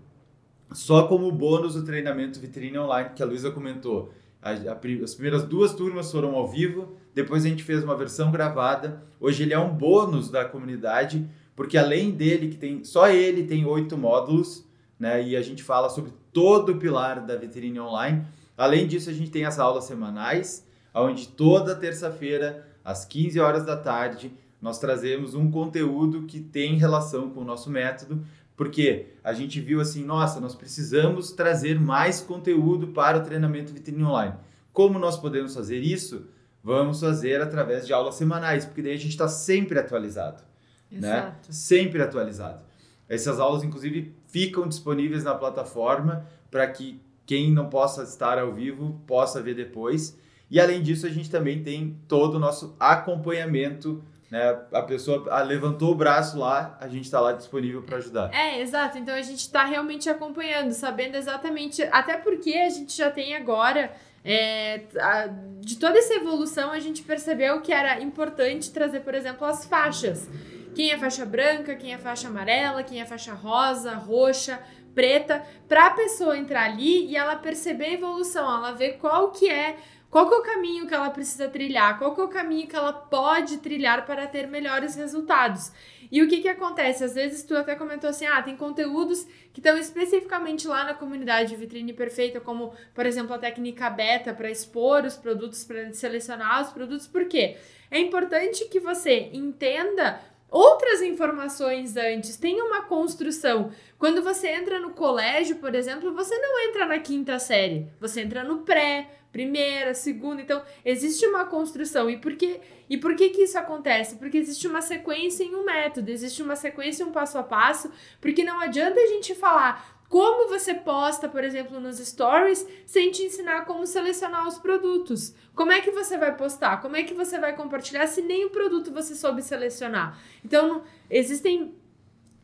só 0.71 1.07
como 1.07 1.31
bônus 1.31 1.75
o 1.75 1.83
treinamento 1.83 2.39
Vitrine 2.39 2.77
Online 2.77 3.11
que 3.15 3.23
a 3.23 3.25
Luísa 3.25 3.51
comentou. 3.51 4.13
A, 4.41 4.51
a, 4.51 5.03
as 5.03 5.15
primeiras 5.15 5.43
duas 5.43 5.73
turmas 5.73 6.11
foram 6.11 6.35
ao 6.35 6.47
vivo, 6.47 6.95
depois 7.13 7.43
a 7.43 7.49
gente 7.49 7.63
fez 7.63 7.83
uma 7.83 7.95
versão 7.95 8.31
gravada. 8.31 9.03
Hoje 9.19 9.43
ele 9.43 9.53
é 9.53 9.59
um 9.59 9.73
bônus 9.73 10.29
da 10.29 10.45
comunidade, 10.45 11.27
porque 11.55 11.77
além 11.77 12.11
dele, 12.11 12.49
que 12.49 12.57
tem 12.57 12.83
só 12.83 13.09
ele 13.09 13.43
tem 13.43 13.65
oito 13.65 13.97
módulos, 13.97 14.63
né? 14.99 15.23
E 15.23 15.35
a 15.35 15.41
gente 15.41 15.63
fala 15.63 15.89
sobre 15.89 16.11
todo 16.31 16.73
o 16.73 16.77
pilar 16.77 17.25
da 17.25 17.35
vitrine 17.35 17.79
online. 17.79 18.25
Além 18.55 18.87
disso, 18.87 19.09
a 19.09 19.13
gente 19.13 19.31
tem 19.31 19.45
as 19.45 19.57
aulas 19.57 19.85
semanais, 19.85 20.66
onde 21.01 21.27
toda 21.27 21.75
terça-feira, 21.75 22.65
às 22.83 23.05
15 23.05 23.39
horas 23.39 23.65
da 23.65 23.75
tarde, 23.75 24.31
nós 24.61 24.79
trazemos 24.79 25.35
um 25.35 25.51
conteúdo 25.51 26.23
que 26.23 26.39
tem 26.39 26.77
relação 26.77 27.29
com 27.29 27.41
o 27.41 27.45
nosso 27.45 27.69
método, 27.69 28.25
porque 28.55 29.13
a 29.23 29.33
gente 29.33 29.61
viu 29.61 29.79
assim, 29.79 30.03
nossa, 30.03 30.39
nós 30.39 30.55
precisamos 30.55 31.31
trazer 31.31 31.79
mais 31.79 32.21
conteúdo 32.21 32.87
para 32.87 33.19
o 33.19 33.23
treinamento 33.23 33.71
vitrine 33.71 34.03
online. 34.03 34.33
Como 34.73 34.97
nós 34.97 35.17
podemos 35.17 35.53
fazer 35.53 35.79
isso? 35.79 36.27
Vamos 36.63 36.99
fazer 36.99 37.41
através 37.41 37.85
de 37.85 37.93
aulas 37.93 38.15
semanais, 38.15 38.65
porque 38.65 38.81
daí 38.81 38.93
a 38.93 38.97
gente 38.97 39.11
está 39.11 39.27
sempre 39.27 39.79
atualizado. 39.79 40.43
Né? 40.91 40.97
Exato. 40.97 41.27
Né? 41.27 41.35
Sempre 41.49 42.01
atualizado. 42.01 42.63
Essas 43.07 43.39
aulas, 43.39 43.63
inclusive, 43.63 44.13
ficam 44.27 44.67
disponíveis 44.67 45.23
na 45.23 45.35
plataforma 45.35 46.25
para 46.49 46.67
que 46.67 46.99
quem 47.25 47.51
não 47.51 47.69
possa 47.69 48.03
estar 48.03 48.39
ao 48.39 48.53
vivo 48.53 48.99
possa 49.05 49.41
ver 49.41 49.53
depois. 49.53 50.17
E 50.49 50.59
além 50.59 50.81
disso, 50.81 51.05
a 51.05 51.09
gente 51.09 51.29
também 51.29 51.61
tem 51.63 51.99
todo 52.07 52.35
o 52.35 52.39
nosso 52.39 52.75
acompanhamento 52.79 54.03
né? 54.29 54.59
A 54.73 54.81
pessoa 54.81 55.41
levantou 55.43 55.91
o 55.93 55.95
braço 55.95 56.37
lá, 56.37 56.77
a 56.81 56.87
gente 56.87 57.05
está 57.05 57.19
lá 57.19 57.31
disponível 57.31 57.81
para 57.81 57.97
ajudar. 57.97 58.33
É, 58.33 58.59
exato. 58.61 58.97
Então 58.97 59.15
a 59.15 59.21
gente 59.21 59.39
está 59.39 59.63
realmente 59.63 60.09
acompanhando, 60.09 60.71
sabendo 60.71 61.15
exatamente. 61.15 61.81
Até 61.83 62.17
porque 62.17 62.53
a 62.53 62.69
gente 62.69 62.95
já 62.95 63.09
tem 63.09 63.35
agora. 63.35 63.91
É, 64.25 64.81
a, 64.99 65.27
de 65.61 65.77
toda 65.77 65.97
essa 65.97 66.13
evolução, 66.15 66.71
a 66.71 66.79
gente 66.79 67.01
percebeu 67.03 67.61
que 67.61 67.71
era 67.71 68.01
importante 68.01 68.71
trazer, 68.71 68.99
por 68.99 69.15
exemplo, 69.15 69.47
as 69.47 69.65
faixas. 69.65 70.27
Quem 70.75 70.91
é 70.91 70.97
faixa 70.97 71.25
branca, 71.25 71.75
quem 71.75 71.93
é 71.93 71.97
faixa 71.97 72.27
amarela, 72.27 72.83
quem 72.83 72.99
é 72.99 73.05
faixa 73.05 73.33
rosa, 73.33 73.95
roxa, 73.95 74.59
preta, 74.93 75.41
para 75.67 75.87
a 75.87 75.91
pessoa 75.91 76.37
entrar 76.37 76.65
ali 76.65 77.05
e 77.05 77.15
ela 77.15 77.37
perceber 77.37 77.85
a 77.85 77.93
evolução, 77.93 78.43
ela 78.43 78.73
ver 78.73 78.97
qual 78.97 79.31
que 79.31 79.49
é 79.49 79.77
qual 80.09 80.31
é 80.31 80.37
o 80.37 80.41
caminho 80.41 80.87
que 80.87 80.93
ela 80.93 81.09
precisa 81.09 81.49
trilhar? 81.49 81.97
Qual 81.99 82.15
é 82.17 82.23
o 82.23 82.27
caminho 82.29 82.67
que 82.67 82.75
ela 82.75 82.93
pode 82.93 83.57
trilhar 83.57 84.05
para 84.05 84.25
ter 84.25 84.47
melhores 84.47 84.95
resultados? 84.95 85.71
E 86.09 86.21
o 86.21 86.29
que 86.29 86.41
que 86.41 86.47
acontece? 86.47 87.03
Às 87.03 87.15
vezes 87.15 87.43
tu 87.43 87.55
até 87.55 87.75
comentou 87.75 88.09
assim, 88.09 88.25
ah, 88.25 88.41
tem 88.41 88.55
conteúdos 88.55 89.27
que 89.51 89.59
estão 89.59 89.77
especificamente 89.77 90.67
lá 90.67 90.85
na 90.85 90.93
comunidade 90.93 91.55
Vitrine 91.55 91.91
Perfeita, 91.91 92.39
como, 92.39 92.73
por 92.93 93.05
exemplo, 93.05 93.33
a 93.33 93.37
técnica 93.37 93.89
beta 93.89 94.33
para 94.33 94.49
expor 94.49 95.03
os 95.03 95.17
produtos, 95.17 95.65
para 95.65 95.91
selecionar 95.91 96.61
os 96.61 96.69
produtos. 96.69 97.07
Por 97.07 97.25
quê? 97.25 97.57
É 97.91 97.99
importante 97.99 98.65
que 98.69 98.79
você 98.79 99.29
entenda 99.33 100.21
outras 100.49 101.01
informações 101.01 101.97
antes, 101.97 102.37
tenha 102.37 102.63
uma 102.63 102.83
construção. 102.83 103.71
Quando 103.97 104.21
você 104.21 104.47
entra 104.47 104.79
no 104.79 104.91
colégio, 104.91 105.57
por 105.57 105.75
exemplo, 105.75 106.13
você 106.13 106.37
não 106.37 106.69
entra 106.69 106.85
na 106.85 106.99
quinta 106.99 107.37
série, 107.39 107.87
você 107.99 108.21
entra 108.21 108.43
no 108.43 108.59
pré, 108.59 109.09
primeira, 109.31 109.93
segunda. 109.93 110.41
Então, 110.41 110.63
existe 110.83 111.25
uma 111.25 111.45
construção. 111.45 112.09
E 112.09 112.17
por 112.17 112.35
que, 112.35 112.59
e 112.89 112.97
por 112.97 113.15
que, 113.15 113.29
que 113.29 113.43
isso 113.43 113.57
acontece? 113.57 114.15
Porque 114.15 114.37
existe 114.37 114.67
uma 114.67 114.81
sequência 114.81 115.43
em 115.43 115.55
um 115.55 115.63
método, 115.63 116.09
existe 116.09 116.41
uma 116.41 116.55
sequência 116.55 117.05
um 117.05 117.11
passo 117.11 117.37
a 117.37 117.43
passo, 117.43 117.91
porque 118.19 118.43
não 118.43 118.59
adianta 118.59 118.99
a 118.99 119.07
gente 119.07 119.35
falar 119.35 119.96
como 120.09 120.47
você 120.47 120.73
posta, 120.73 121.27
por 121.27 121.43
exemplo, 121.43 121.79
nos 121.79 121.97
stories, 121.97 122.65
sem 122.85 123.11
te 123.11 123.23
ensinar 123.23 123.65
como 123.65 123.85
selecionar 123.85 124.47
os 124.47 124.57
produtos. 124.57 125.33
Como 125.53 125.71
é 125.71 125.81
que 125.81 125.91
você 125.91 126.17
vai 126.17 126.35
postar? 126.35 126.81
Como 126.81 126.95
é 126.95 127.03
que 127.03 127.13
você 127.13 127.37
vai 127.37 127.55
compartilhar 127.55 128.07
se 128.07 128.21
nem 128.21 128.45
o 128.45 128.49
produto 128.49 128.93
você 128.93 129.15
soube 129.15 129.41
selecionar? 129.41 130.17
Então, 130.43 130.83
existem 131.09 131.75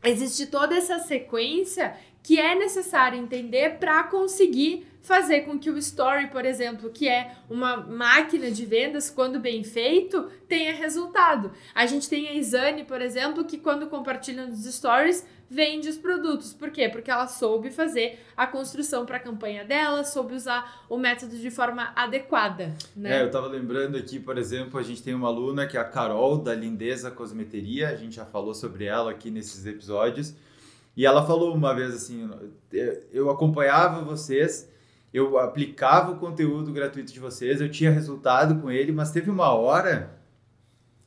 existe 0.04 0.46
toda 0.46 0.76
essa 0.76 0.98
sequência 0.98 1.96
que 2.22 2.38
é 2.38 2.54
necessário 2.54 3.18
entender 3.18 3.78
para 3.78 4.02
conseguir 4.04 4.86
fazer 5.02 5.42
com 5.42 5.58
que 5.58 5.68
o 5.68 5.76
story, 5.76 6.28
por 6.28 6.46
exemplo, 6.46 6.88
que 6.88 7.06
é 7.06 7.32
uma 7.50 7.76
máquina 7.76 8.50
de 8.50 8.64
vendas, 8.64 9.10
quando 9.10 9.38
bem 9.38 9.62
feito, 9.62 10.30
tenha 10.48 10.72
resultado. 10.72 11.52
A 11.74 11.84
gente 11.84 12.08
tem 12.08 12.26
a 12.26 12.32
Isane, 12.32 12.84
por 12.84 13.02
exemplo, 13.02 13.44
que 13.44 13.58
quando 13.58 13.86
compartilha 13.88 14.46
nos 14.46 14.64
stories, 14.64 15.26
vende 15.50 15.88
os 15.88 15.96
produtos. 15.96 16.52
Por 16.52 16.70
quê? 16.70 16.88
Porque 16.88 17.10
ela 17.10 17.26
soube 17.26 17.70
fazer 17.70 18.18
a 18.36 18.46
construção 18.46 19.06
para 19.06 19.16
a 19.16 19.20
campanha 19.20 19.64
dela, 19.64 20.04
soube 20.04 20.34
usar 20.34 20.84
o 20.88 20.96
método 20.96 21.36
de 21.36 21.50
forma 21.50 21.92
adequada. 21.94 22.74
Né? 22.96 23.18
É, 23.18 23.22
eu 23.22 23.26
estava 23.26 23.46
lembrando 23.46 23.96
aqui, 23.96 24.18
por 24.18 24.38
exemplo, 24.38 24.78
a 24.78 24.82
gente 24.82 25.02
tem 25.02 25.14
uma 25.14 25.28
aluna 25.28 25.66
que 25.66 25.76
é 25.76 25.80
a 25.80 25.84
Carol, 25.84 26.38
da 26.38 26.54
Lindeza 26.54 27.10
Cosmeteria, 27.10 27.88
a 27.88 27.96
gente 27.96 28.16
já 28.16 28.24
falou 28.24 28.54
sobre 28.54 28.84
ela 28.84 29.10
aqui 29.10 29.30
nesses 29.30 29.66
episódios. 29.66 30.34
E 30.96 31.04
ela 31.04 31.26
falou 31.26 31.54
uma 31.54 31.74
vez 31.74 31.94
assim: 31.94 32.30
eu 33.12 33.30
acompanhava 33.30 34.04
vocês 34.04 34.72
eu 35.14 35.38
aplicava 35.38 36.10
o 36.10 36.16
conteúdo 36.16 36.72
gratuito 36.72 37.12
de 37.12 37.20
vocês, 37.20 37.60
eu 37.60 37.70
tinha 37.70 37.88
resultado 37.88 38.60
com 38.60 38.68
ele, 38.68 38.90
mas 38.90 39.12
teve 39.12 39.30
uma 39.30 39.48
hora 39.54 40.18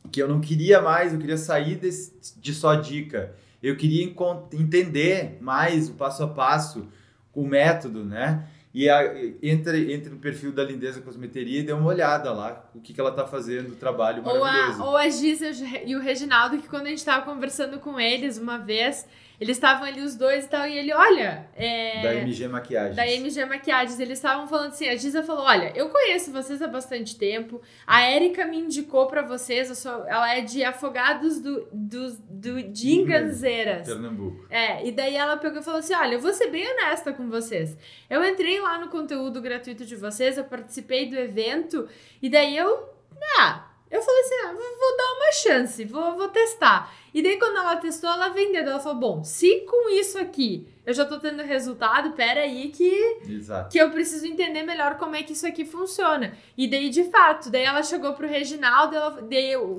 que 0.09 0.21
eu 0.21 0.29
não 0.29 0.39
queria 0.39 0.81
mais, 0.81 1.11
eu 1.11 1.19
queria 1.19 1.35
sair 1.35 1.75
desse, 1.75 2.39
de 2.39 2.53
só 2.53 2.75
dica. 2.75 3.35
Eu 3.61 3.75
queria 3.75 4.13
entender 4.53 5.37
mais 5.41 5.89
o 5.89 5.93
passo 5.93 6.23
a 6.23 6.27
passo, 6.27 6.87
o 7.33 7.45
método, 7.45 8.03
né? 8.03 8.47
E 8.73 8.87
a, 8.89 9.01
entre, 9.41 9.91
entre 9.91 10.11
no 10.11 10.17
perfil 10.17 10.51
da 10.51 10.63
Lindeza 10.63 11.01
Cosmeteria 11.01 11.61
e 11.61 11.63
dê 11.63 11.73
uma 11.73 11.87
olhada 11.87 12.31
lá, 12.31 12.69
o 12.75 12.79
que, 12.79 12.93
que 12.93 13.01
ela 13.01 13.11
tá 13.11 13.25
fazendo, 13.25 13.71
o 13.71 13.75
trabalho 13.75 14.23
maravilhoso. 14.23 14.81
Ou 14.81 14.89
a, 14.89 14.91
ou 14.91 14.97
a 14.97 15.09
Giza 15.09 15.49
e 15.85 15.95
o 15.95 15.99
Reginaldo, 15.99 16.59
que 16.59 16.67
quando 16.67 16.85
a 16.85 16.89
gente 16.89 17.03
tava 17.03 17.25
conversando 17.25 17.79
com 17.79 17.99
eles 17.99 18.37
uma 18.37 18.57
vez, 18.59 19.07
eles 19.39 19.57
estavam 19.57 19.83
ali 19.83 20.01
os 20.01 20.15
dois 20.15 20.45
e 20.45 20.49
tal, 20.49 20.65
e 20.67 20.75
ele, 20.75 20.91
olha. 20.91 21.47
É... 21.55 22.01
Da 22.01 22.15
MG 22.15 22.47
Maquiagens. 22.47 22.95
Da 22.95 23.07
MG 23.07 23.45
Maquiagens. 23.45 23.99
Eles 23.99 24.17
estavam 24.17 24.47
falando 24.47 24.69
assim: 24.69 24.87
a 24.87 24.95
Giza 24.95 25.21
falou: 25.21 25.43
olha, 25.43 25.71
eu 25.75 25.89
conheço 25.89 26.31
vocês 26.31 26.59
há 26.59 26.67
bastante 26.67 27.15
tempo. 27.15 27.61
A 27.85 28.01
Érica 28.01 28.47
me 28.47 28.57
indicou 28.57 29.05
para 29.05 29.21
vocês. 29.21 29.75
Sou, 29.77 30.07
ela 30.07 30.33
é 30.33 30.41
de 30.41 30.63
Afogados 30.63 31.39
do, 31.39 31.67
do, 31.71 32.13
do, 32.27 32.63
de 32.63 32.95
Inganzeiras. 32.95 33.85
Pernambuco. 33.85 34.47
É, 34.49 34.87
e 34.87 34.91
daí 34.91 35.15
ela 35.15 35.37
pegou 35.37 35.61
e 35.61 35.63
falou 35.63 35.81
assim: 35.81 35.93
olha, 35.93 36.15
eu 36.15 36.19
vou 36.19 36.33
ser 36.33 36.47
bem 36.47 36.67
honesta 36.67 37.13
com 37.13 37.29
vocês. 37.29 37.77
Eu 38.09 38.25
entrei 38.25 38.59
lá 38.59 38.79
no 38.79 38.89
conteúdo 38.89 39.39
gratuito 39.39 39.85
de 39.85 39.95
vocês, 39.95 40.39
eu 40.39 40.45
participei 40.45 41.09
do 41.09 41.15
evento, 41.15 41.87
e 42.19 42.27
daí 42.27 42.57
eu. 42.57 42.89
Ah, 43.37 43.67
eu 43.89 44.01
falei 44.01 44.21
assim, 44.21 44.35
ah, 44.45 44.53
vou 44.53 44.97
dar 44.97 45.13
uma 45.15 45.31
chance, 45.31 45.85
vou, 45.85 46.15
vou 46.15 46.27
testar. 46.27 46.93
E 47.13 47.21
daí 47.21 47.37
quando 47.39 47.57
ela 47.57 47.77
testou, 47.77 48.09
ela 48.09 48.29
vendeu. 48.29 48.61
Ela 48.61 48.79
falou, 48.79 48.99
bom, 48.99 49.23
se 49.23 49.61
com 49.61 49.89
isso 49.89 50.19
aqui 50.19 50.67
eu 50.85 50.93
já 50.93 51.03
tô 51.03 51.19
tendo 51.19 51.43
resultado, 51.43 52.11
pera 52.11 52.41
aí 52.41 52.69
que, 52.69 53.19
Exato. 53.27 53.69
que 53.69 53.77
eu 53.77 53.91
preciso 53.91 54.25
entender 54.25 54.63
melhor 54.63 54.97
como 54.97 55.17
é 55.17 55.23
que 55.23 55.33
isso 55.33 55.45
aqui 55.45 55.65
funciona. 55.65 56.33
E 56.57 56.65
daí, 56.65 56.89
de 56.89 57.03
fato, 57.05 57.49
daí 57.49 57.63
ela 57.63 57.83
chegou 57.83 58.13
pro 58.13 58.25
Reginaldo, 58.25 58.95
ela, 58.95 59.27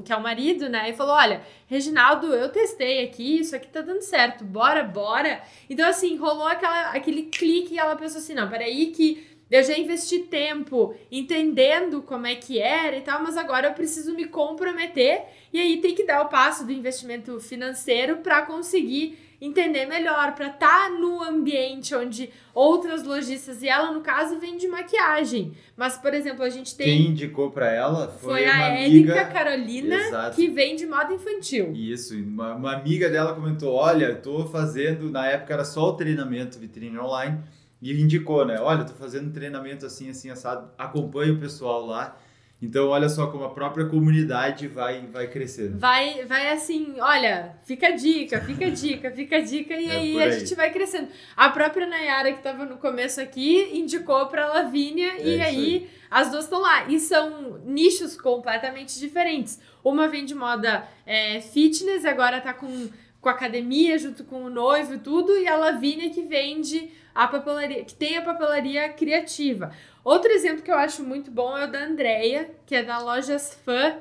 que 0.04 0.12
é 0.12 0.16
o 0.16 0.22
marido, 0.22 0.68
né? 0.68 0.90
E 0.90 0.92
falou, 0.92 1.14
olha, 1.14 1.40
Reginaldo, 1.66 2.34
eu 2.34 2.50
testei 2.50 3.04
aqui, 3.04 3.40
isso 3.40 3.56
aqui 3.56 3.68
tá 3.68 3.80
dando 3.80 4.02
certo, 4.02 4.44
bora, 4.44 4.82
bora. 4.84 5.40
Então, 5.70 5.88
assim, 5.88 6.14
rolou 6.16 6.46
aquela, 6.46 6.90
aquele 6.90 7.22
clique 7.22 7.74
e 7.74 7.78
ela 7.78 7.96
pensou 7.96 8.18
assim, 8.18 8.34
não, 8.34 8.50
peraí 8.50 8.88
que 8.88 9.37
eu 9.50 9.62
já 9.62 9.78
investi 9.78 10.20
tempo 10.20 10.94
entendendo 11.10 12.02
como 12.02 12.26
é 12.26 12.34
que 12.34 12.58
era 12.58 12.96
e 12.96 13.00
tal, 13.00 13.22
mas 13.22 13.36
agora 13.36 13.68
eu 13.68 13.74
preciso 13.74 14.14
me 14.14 14.26
comprometer 14.26 15.24
e 15.52 15.58
aí 15.58 15.78
tem 15.78 15.94
que 15.94 16.04
dar 16.04 16.22
o 16.22 16.28
passo 16.28 16.66
do 16.66 16.72
investimento 16.72 17.40
financeiro 17.40 18.16
para 18.18 18.42
conseguir 18.42 19.18
entender 19.40 19.86
melhor, 19.86 20.34
para 20.34 20.48
estar 20.48 20.58
tá 20.58 20.90
no 20.90 21.22
ambiente 21.22 21.94
onde 21.94 22.28
outras 22.52 23.04
lojistas, 23.04 23.62
e 23.62 23.68
ela 23.68 23.92
no 23.92 24.00
caso 24.00 24.38
vende 24.38 24.66
maquiagem. 24.66 25.52
Mas, 25.76 25.96
por 25.96 26.12
exemplo, 26.12 26.42
a 26.42 26.50
gente 26.50 26.76
tem. 26.76 26.86
Quem 26.86 27.06
indicou 27.06 27.50
para 27.50 27.70
ela 27.72 28.08
foi, 28.08 28.42
foi 28.42 28.46
a 28.46 28.70
Érica 28.70 29.26
Carolina, 29.26 29.94
Exato. 29.94 30.36
que 30.36 30.48
vende 30.48 30.86
moda 30.86 31.14
infantil. 31.14 31.72
Isso, 31.72 32.16
uma, 32.16 32.54
uma 32.54 32.72
amiga 32.72 33.08
dela 33.08 33.34
comentou: 33.34 33.74
Olha, 33.74 34.14
tô 34.16 34.44
fazendo, 34.46 35.08
na 35.10 35.26
época 35.26 35.54
era 35.54 35.64
só 35.64 35.90
o 35.90 35.92
treinamento 35.92 36.58
vitrine 36.58 36.98
online 36.98 37.38
e 37.80 37.92
indicou, 38.00 38.44
né? 38.44 38.60
Olha, 38.60 38.84
tô 38.84 38.94
fazendo 38.94 39.32
treinamento 39.32 39.86
assim, 39.86 40.10
assim, 40.10 40.30
assado, 40.30 40.70
acompanha 40.76 41.32
o 41.32 41.38
pessoal 41.38 41.86
lá. 41.86 42.16
Então, 42.60 42.88
olha 42.88 43.08
só 43.08 43.28
como 43.28 43.44
a 43.44 43.50
própria 43.50 43.86
comunidade 43.86 44.66
vai, 44.66 45.06
vai 45.06 45.28
crescendo. 45.28 45.78
Vai, 45.78 46.24
vai 46.24 46.50
assim, 46.50 46.96
olha, 46.98 47.56
fica 47.62 47.86
a 47.86 47.90
dica, 47.92 48.40
fica 48.40 48.66
a 48.66 48.70
dica, 48.70 49.12
fica 49.12 49.36
a 49.36 49.40
dica, 49.40 49.74
e 49.74 49.88
é 49.88 49.92
aí, 49.92 50.20
aí, 50.20 50.22
a 50.22 50.30
gente 50.32 50.56
vai 50.56 50.72
crescendo. 50.72 51.08
A 51.36 51.50
própria 51.50 51.86
Nayara, 51.86 52.32
que 52.32 52.38
estava 52.38 52.64
no 52.64 52.78
começo 52.78 53.20
aqui, 53.20 53.78
indicou 53.78 54.26
para 54.26 54.48
Lavínia, 54.48 55.06
é 55.06 55.22
e 55.22 55.40
aí, 55.40 55.40
aí, 55.40 55.90
as 56.10 56.32
duas 56.32 56.44
estão 56.44 56.60
lá. 56.60 56.88
E 56.88 56.98
são 56.98 57.60
nichos 57.64 58.20
completamente 58.20 58.98
diferentes. 58.98 59.60
Uma 59.84 60.08
vem 60.08 60.24
de 60.24 60.34
moda 60.34 60.84
é, 61.06 61.40
fitness, 61.40 62.04
agora 62.04 62.40
tá 62.40 62.52
com, 62.52 62.88
com 63.20 63.28
academia, 63.28 63.96
junto 63.96 64.24
com 64.24 64.42
o 64.42 64.50
noivo 64.50 64.94
e 64.94 64.98
tudo, 64.98 65.30
e 65.38 65.46
a 65.46 65.56
Lavínia 65.56 66.10
que 66.10 66.22
vende 66.22 66.90
a 67.18 67.26
papelaria, 67.26 67.84
que 67.84 67.94
tem 67.94 68.16
a 68.16 68.22
papelaria 68.22 68.88
criativa. 68.90 69.72
Outro 70.04 70.30
exemplo 70.30 70.62
que 70.62 70.70
eu 70.70 70.76
acho 70.76 71.02
muito 71.02 71.32
bom 71.32 71.58
é 71.58 71.64
o 71.64 71.70
da 71.70 71.84
Andrea, 71.84 72.48
que 72.64 72.76
é 72.76 72.82
da 72.84 73.00
Lojas 73.00 73.58
Fã, 73.64 73.96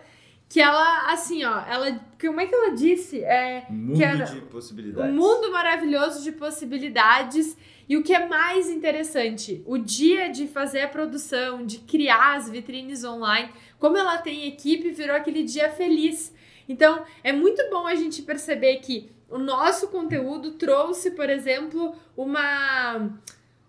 que 0.48 0.62
ela, 0.62 1.12
assim, 1.12 1.44
ó, 1.44 1.60
ela. 1.68 2.00
Como 2.22 2.40
é 2.40 2.46
que 2.46 2.54
ela 2.54 2.76
disse? 2.76 3.24
É, 3.24 3.66
Um 3.72 3.74
mundo 3.74 3.98
que 3.98 4.04
era 4.04 4.24
de 4.26 4.42
possibilidades. 4.42 5.12
um 5.12 5.16
mundo 5.16 5.52
maravilhoso 5.52 6.24
de 6.24 6.32
possibilidades. 6.32 7.58
E 7.90 7.98
o 7.98 8.04
que 8.04 8.14
é 8.14 8.28
mais 8.28 8.70
interessante, 8.70 9.64
o 9.66 9.78
dia 9.78 10.30
de 10.30 10.46
fazer 10.48 10.82
a 10.82 10.88
produção, 10.88 11.66
de 11.66 11.80
criar 11.80 12.36
as 12.36 12.50
vitrines 12.50 13.04
online, 13.04 13.50
como 13.80 13.98
ela 13.98 14.18
tem 14.20 14.46
equipe, 14.48 14.92
virou 14.92 15.16
aquele 15.16 15.42
dia 15.42 15.72
feliz. 15.72 16.34
Então, 16.70 17.04
é 17.24 17.32
muito 17.32 17.68
bom 17.72 17.88
a 17.88 17.96
gente 17.96 18.22
perceber 18.22 18.76
que 18.78 19.10
o 19.30 19.38
nosso 19.38 19.90
conteúdo 19.90 20.52
trouxe, 20.54 21.12
por 21.12 21.30
exemplo, 21.30 21.96
uma 22.16 23.10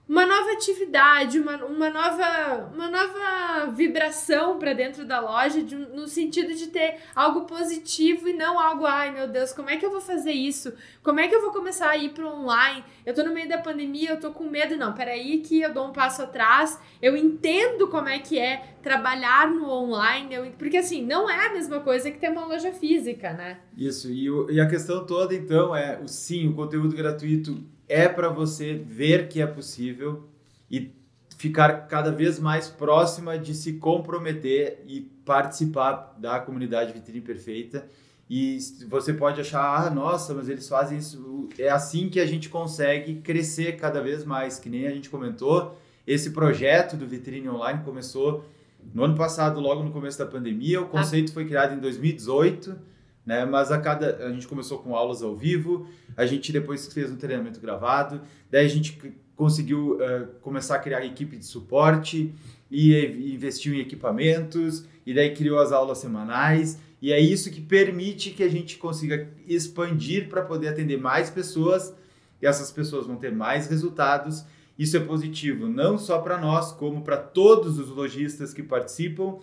uma 0.08 0.24
nova 0.24 0.52
atividade, 0.52 1.38
uma, 1.38 1.56
uma, 1.66 1.90
nova, 1.90 2.70
uma 2.74 2.88
nova 2.88 3.66
vibração 3.72 4.58
para 4.58 4.72
dentro 4.72 5.04
da 5.04 5.20
loja, 5.20 5.62
de, 5.62 5.76
no 5.76 6.06
sentido 6.08 6.54
de 6.54 6.68
ter 6.68 6.96
algo 7.14 7.42
positivo 7.42 8.28
e 8.28 8.32
não 8.32 8.58
algo, 8.58 8.86
ai 8.86 9.12
meu 9.12 9.28
Deus, 9.28 9.52
como 9.52 9.68
é 9.68 9.76
que 9.76 9.84
eu 9.84 9.90
vou 9.90 10.00
fazer 10.00 10.32
isso? 10.32 10.72
Como 11.02 11.20
é 11.20 11.28
que 11.28 11.34
eu 11.34 11.42
vou 11.42 11.50
começar 11.52 11.90
a 11.90 11.96
ir 11.96 12.10
para 12.10 12.26
online? 12.26 12.82
Eu 13.04 13.14
tô 13.14 13.22
no 13.22 13.34
meio 13.34 13.48
da 13.48 13.58
pandemia, 13.58 14.10
eu 14.10 14.20
tô 14.20 14.30
com 14.30 14.44
medo. 14.44 14.76
Não, 14.76 14.92
peraí 14.94 15.38
que 15.40 15.60
eu 15.60 15.72
dou 15.72 15.86
um 15.88 15.92
passo 15.92 16.22
atrás, 16.22 16.78
eu 17.02 17.16
entendo 17.16 17.88
como 17.88 18.08
é 18.08 18.18
que 18.18 18.38
é 18.38 18.74
trabalhar 18.82 19.50
no 19.50 19.68
online, 19.68 20.34
eu, 20.34 20.50
porque 20.58 20.78
assim, 20.78 21.04
não 21.04 21.28
é 21.28 21.46
a 21.48 21.52
mesma 21.52 21.80
coisa 21.80 22.10
que 22.10 22.18
ter 22.18 22.30
uma 22.30 22.46
loja 22.46 22.72
física, 22.72 23.32
né? 23.32 23.58
Isso, 23.76 24.10
e, 24.10 24.30
o- 24.30 24.50
e 24.50 24.60
a 24.60 24.66
questão 24.68 25.04
toda 25.04 25.34
então 25.34 25.74
é, 25.76 25.98
o 26.02 26.08
sim, 26.08 26.48
o 26.48 26.54
conteúdo 26.54 26.96
gratuito 26.96 27.62
é 27.88 28.08
para 28.08 28.28
você 28.28 28.74
ver 28.74 29.28
que 29.28 29.40
é 29.40 29.46
possível 29.46 30.28
e 30.70 30.92
ficar 31.36 31.86
cada 31.86 32.10
vez 32.10 32.38
mais 32.38 32.68
próxima 32.68 33.38
de 33.38 33.54
se 33.54 33.74
comprometer 33.74 34.82
e 34.86 35.00
participar 35.24 36.16
da 36.18 36.40
comunidade 36.40 36.92
Vitrine 36.92 37.20
Perfeita. 37.20 37.86
E 38.28 38.58
você 38.88 39.14
pode 39.14 39.40
achar, 39.40 39.86
ah, 39.86 39.90
nossa, 39.90 40.34
mas 40.34 40.48
eles 40.48 40.68
fazem 40.68 40.98
isso. 40.98 41.48
É 41.58 41.70
assim 41.70 42.10
que 42.10 42.20
a 42.20 42.26
gente 42.26 42.48
consegue 42.48 43.20
crescer 43.22 43.76
cada 43.76 44.02
vez 44.02 44.24
mais, 44.24 44.58
que 44.58 44.68
nem 44.68 44.86
a 44.86 44.90
gente 44.90 45.08
comentou. 45.08 45.78
Esse 46.06 46.30
projeto 46.30 46.96
do 46.96 47.06
Vitrine 47.06 47.48
Online 47.48 47.82
começou 47.84 48.44
no 48.92 49.04
ano 49.04 49.14
passado, 49.14 49.60
logo 49.60 49.82
no 49.82 49.90
começo 49.90 50.18
da 50.18 50.26
pandemia. 50.26 50.80
O 50.80 50.88
conceito 50.88 51.32
foi 51.32 51.46
criado 51.46 51.74
em 51.74 51.78
2018 51.78 52.76
né? 53.28 53.44
Mas 53.44 53.70
a 53.70 53.78
cada 53.78 54.26
a 54.26 54.32
gente 54.32 54.48
começou 54.48 54.78
com 54.78 54.96
aulas 54.96 55.22
ao 55.22 55.36
vivo, 55.36 55.86
a 56.16 56.24
gente 56.24 56.50
depois 56.50 56.90
fez 56.90 57.12
um 57.12 57.16
treinamento 57.16 57.60
gravado, 57.60 58.22
daí 58.50 58.64
a 58.64 58.68
gente 58.68 58.98
conseguiu 59.36 60.02
eh, 60.02 60.28
começar 60.40 60.76
a 60.76 60.78
criar 60.78 61.04
equipe 61.04 61.36
de 61.36 61.44
suporte 61.44 62.34
e, 62.70 62.94
e 62.94 63.34
investiu 63.34 63.74
em 63.74 63.80
equipamentos 63.80 64.86
e 65.04 65.12
daí 65.12 65.34
criou 65.34 65.58
as 65.58 65.72
aulas 65.72 65.98
semanais 65.98 66.78
e 67.02 67.12
é 67.12 67.20
isso 67.20 67.50
que 67.50 67.60
permite 67.60 68.30
que 68.30 68.42
a 68.42 68.48
gente 68.48 68.78
consiga 68.78 69.28
expandir 69.46 70.30
para 70.30 70.40
poder 70.40 70.68
atender 70.68 70.96
mais 70.98 71.28
pessoas 71.28 71.94
e 72.40 72.46
essas 72.46 72.72
pessoas 72.72 73.06
vão 73.06 73.16
ter 73.16 73.30
mais 73.30 73.68
resultados. 73.68 74.42
Isso 74.78 74.96
é 74.96 75.00
positivo 75.00 75.68
não 75.68 75.98
só 75.98 76.18
para 76.18 76.38
nós, 76.38 76.72
como 76.72 77.02
para 77.02 77.18
todos 77.18 77.78
os 77.78 77.90
lojistas 77.90 78.54
que 78.54 78.62
participam 78.62 79.38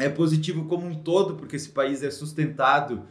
é 0.00 0.08
positivo 0.08 0.64
como 0.64 0.86
um 0.86 0.94
todo, 0.94 1.34
porque 1.34 1.56
esse 1.56 1.68
país 1.68 2.02
é 2.02 2.10
sustentado 2.10 3.02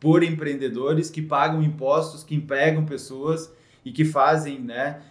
por 0.00 0.22
empreendedores 0.22 1.10
que 1.10 1.20
pagam 1.20 1.62
impostos, 1.62 2.24
que 2.24 2.34
empregam 2.34 2.84
pessoas 2.84 3.52
e 3.84 3.92
que 3.92 4.04
fazem, 4.04 4.58
né, 4.60 5.02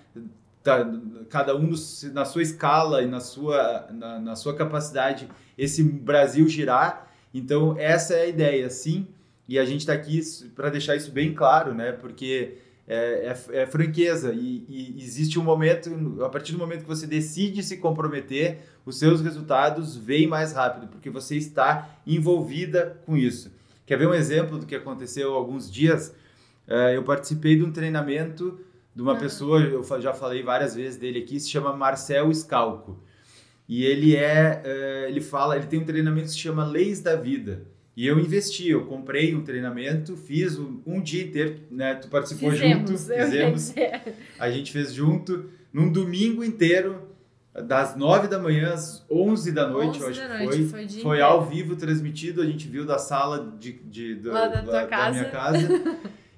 cada 1.30 1.56
um 1.56 1.73
na 2.13 2.26
sua 2.26 2.41
escala 2.41 3.02
e 3.02 3.08
na 3.08 3.19
sua, 3.19 3.88
na, 3.91 4.19
na 4.19 4.36
sua 4.36 4.56
capacidade, 4.56 5.30
esse 5.58 5.82
Brasil 5.84 6.47
girar. 6.47 7.08
Então, 7.34 7.76
essa 7.78 8.13
é 8.13 8.23
a 8.23 8.28
ideia, 8.28 8.69
sim, 8.69 9.08
e 9.47 9.58
a 9.58 9.65
gente 9.65 9.82
está 9.82 9.93
aqui 9.93 10.21
para 10.56 10.69
deixar 10.69 10.95
isso 10.95 11.12
bem 11.12 11.34
claro, 11.34 11.73
né, 11.73 11.91
porque 11.91 12.58
é, 12.88 13.28
é- 13.52 13.62
é 13.63 13.65
franqueza 13.65 14.34
e, 14.34 14.65
e 14.69 14.95
existe 15.04 15.38
um 15.38 15.43
momento, 15.43 16.23
a 16.23 16.30
partir 16.30 16.54
do 16.54 16.58
momento 16.58 16.82
que 16.84 16.88
você 16.88 17.06
decide 17.06 17.62
se 17.62 17.78
comprometer, 17.78 18.60
os 18.86 18.97
seus 18.97 19.19
resultados 19.21 19.95
vêm 19.97 20.26
mais 20.28 20.54
rápido, 20.54 20.88
porque 20.88 21.10
você 21.10 21.36
está 21.36 21.89
envolvida 22.08 22.97
com 23.06 23.17
isso. 23.17 23.52
Quer 23.86 23.97
ver 23.97 24.08
um 24.08 24.13
exemplo 24.13 24.58
do 24.58 24.65
que 24.65 24.76
aconteceu 24.76 25.34
há 25.34 25.38
alguns 25.38 25.69
dias? 25.71 26.13
Eh, 26.67 26.95
eu 26.97 27.04
participei 27.04 27.56
de 27.58 27.63
um 27.63 27.71
treinamento 27.71 28.60
de 28.95 29.02
uma 29.02 29.13
Ah. 29.13 29.17
pessoa, 29.17 29.62
eu 29.62 29.84
já 30.02 30.13
falei 30.13 30.41
várias 30.43 30.73
vezes 30.76 30.97
dele 30.97 31.19
aqui, 31.19 31.39
se 31.39 31.50
chama 31.50 31.73
Marcel 31.76 32.34
Scalco. 32.34 33.02
E 33.69 33.84
ele 33.86 34.15
é, 34.15 34.62
eh, 34.65 35.06
ele 35.10 35.19
fala, 35.21 35.56
ele 35.58 35.67
tem 35.67 35.80
um 35.80 35.86
treinamento 35.86 36.28
que 36.28 36.32
se 36.34 36.39
chama 36.39 36.65
Leis 36.65 37.00
da 37.02 37.15
Vida. 37.15 37.63
E 37.97 38.05
eu 38.05 38.19
investi, 38.19 38.69
eu 38.69 38.86
comprei 38.86 39.33
um 39.33 39.41
treinamento, 39.41 40.15
fiz 40.15 40.60
um, 40.60 40.79
um 40.86 41.01
dia 41.01 41.23
inteiro, 41.23 41.62
né? 41.71 41.95
Tu 41.95 42.07
participou 42.10 42.51
junto, 42.51 42.91
Fizemos, 42.91 43.10
eu 43.10 43.17
ia 43.17 43.25
fizemos. 43.25 43.73
A 44.38 44.51
gente 44.51 44.71
fez 44.71 44.93
junto 44.93 45.49
num 45.73 45.91
domingo 45.91 46.43
inteiro, 46.43 47.01
das 47.55 47.95
9 47.95 48.27
da 48.27 48.38
manhã 48.38 48.71
às 48.71 49.03
11 49.10 49.51
da 49.51 49.67
noite, 49.67 49.99
eu 49.99 50.10
11 50.10 50.19
acho 50.19 50.29
da 50.29 50.38
que 50.38 50.43
noite, 50.45 50.65
foi. 50.65 50.88
foi 50.88 51.01
Foi 51.01 51.21
ao 51.21 51.43
vivo 51.43 51.75
transmitido, 51.75 52.43
a 52.43 52.45
gente 52.45 52.67
viu 52.67 52.86
da 52.86 52.99
sala 52.99 53.55
de, 53.60 53.73
de, 53.73 54.21
Lá 54.23 54.47
da 54.47 54.62
tua 54.62 54.86
casa. 54.86 55.12
minha 55.17 55.31
casa. 55.31 55.67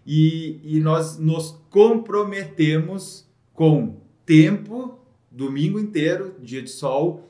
e, 0.07 0.61
e 0.63 0.79
nós 0.79 1.17
nos 1.19 1.61
comprometemos 1.69 3.27
com 3.53 3.97
tempo, 4.25 4.97
domingo 5.29 5.77
inteiro, 5.77 6.35
dia 6.39 6.61
de 6.61 6.69
sol, 6.69 7.27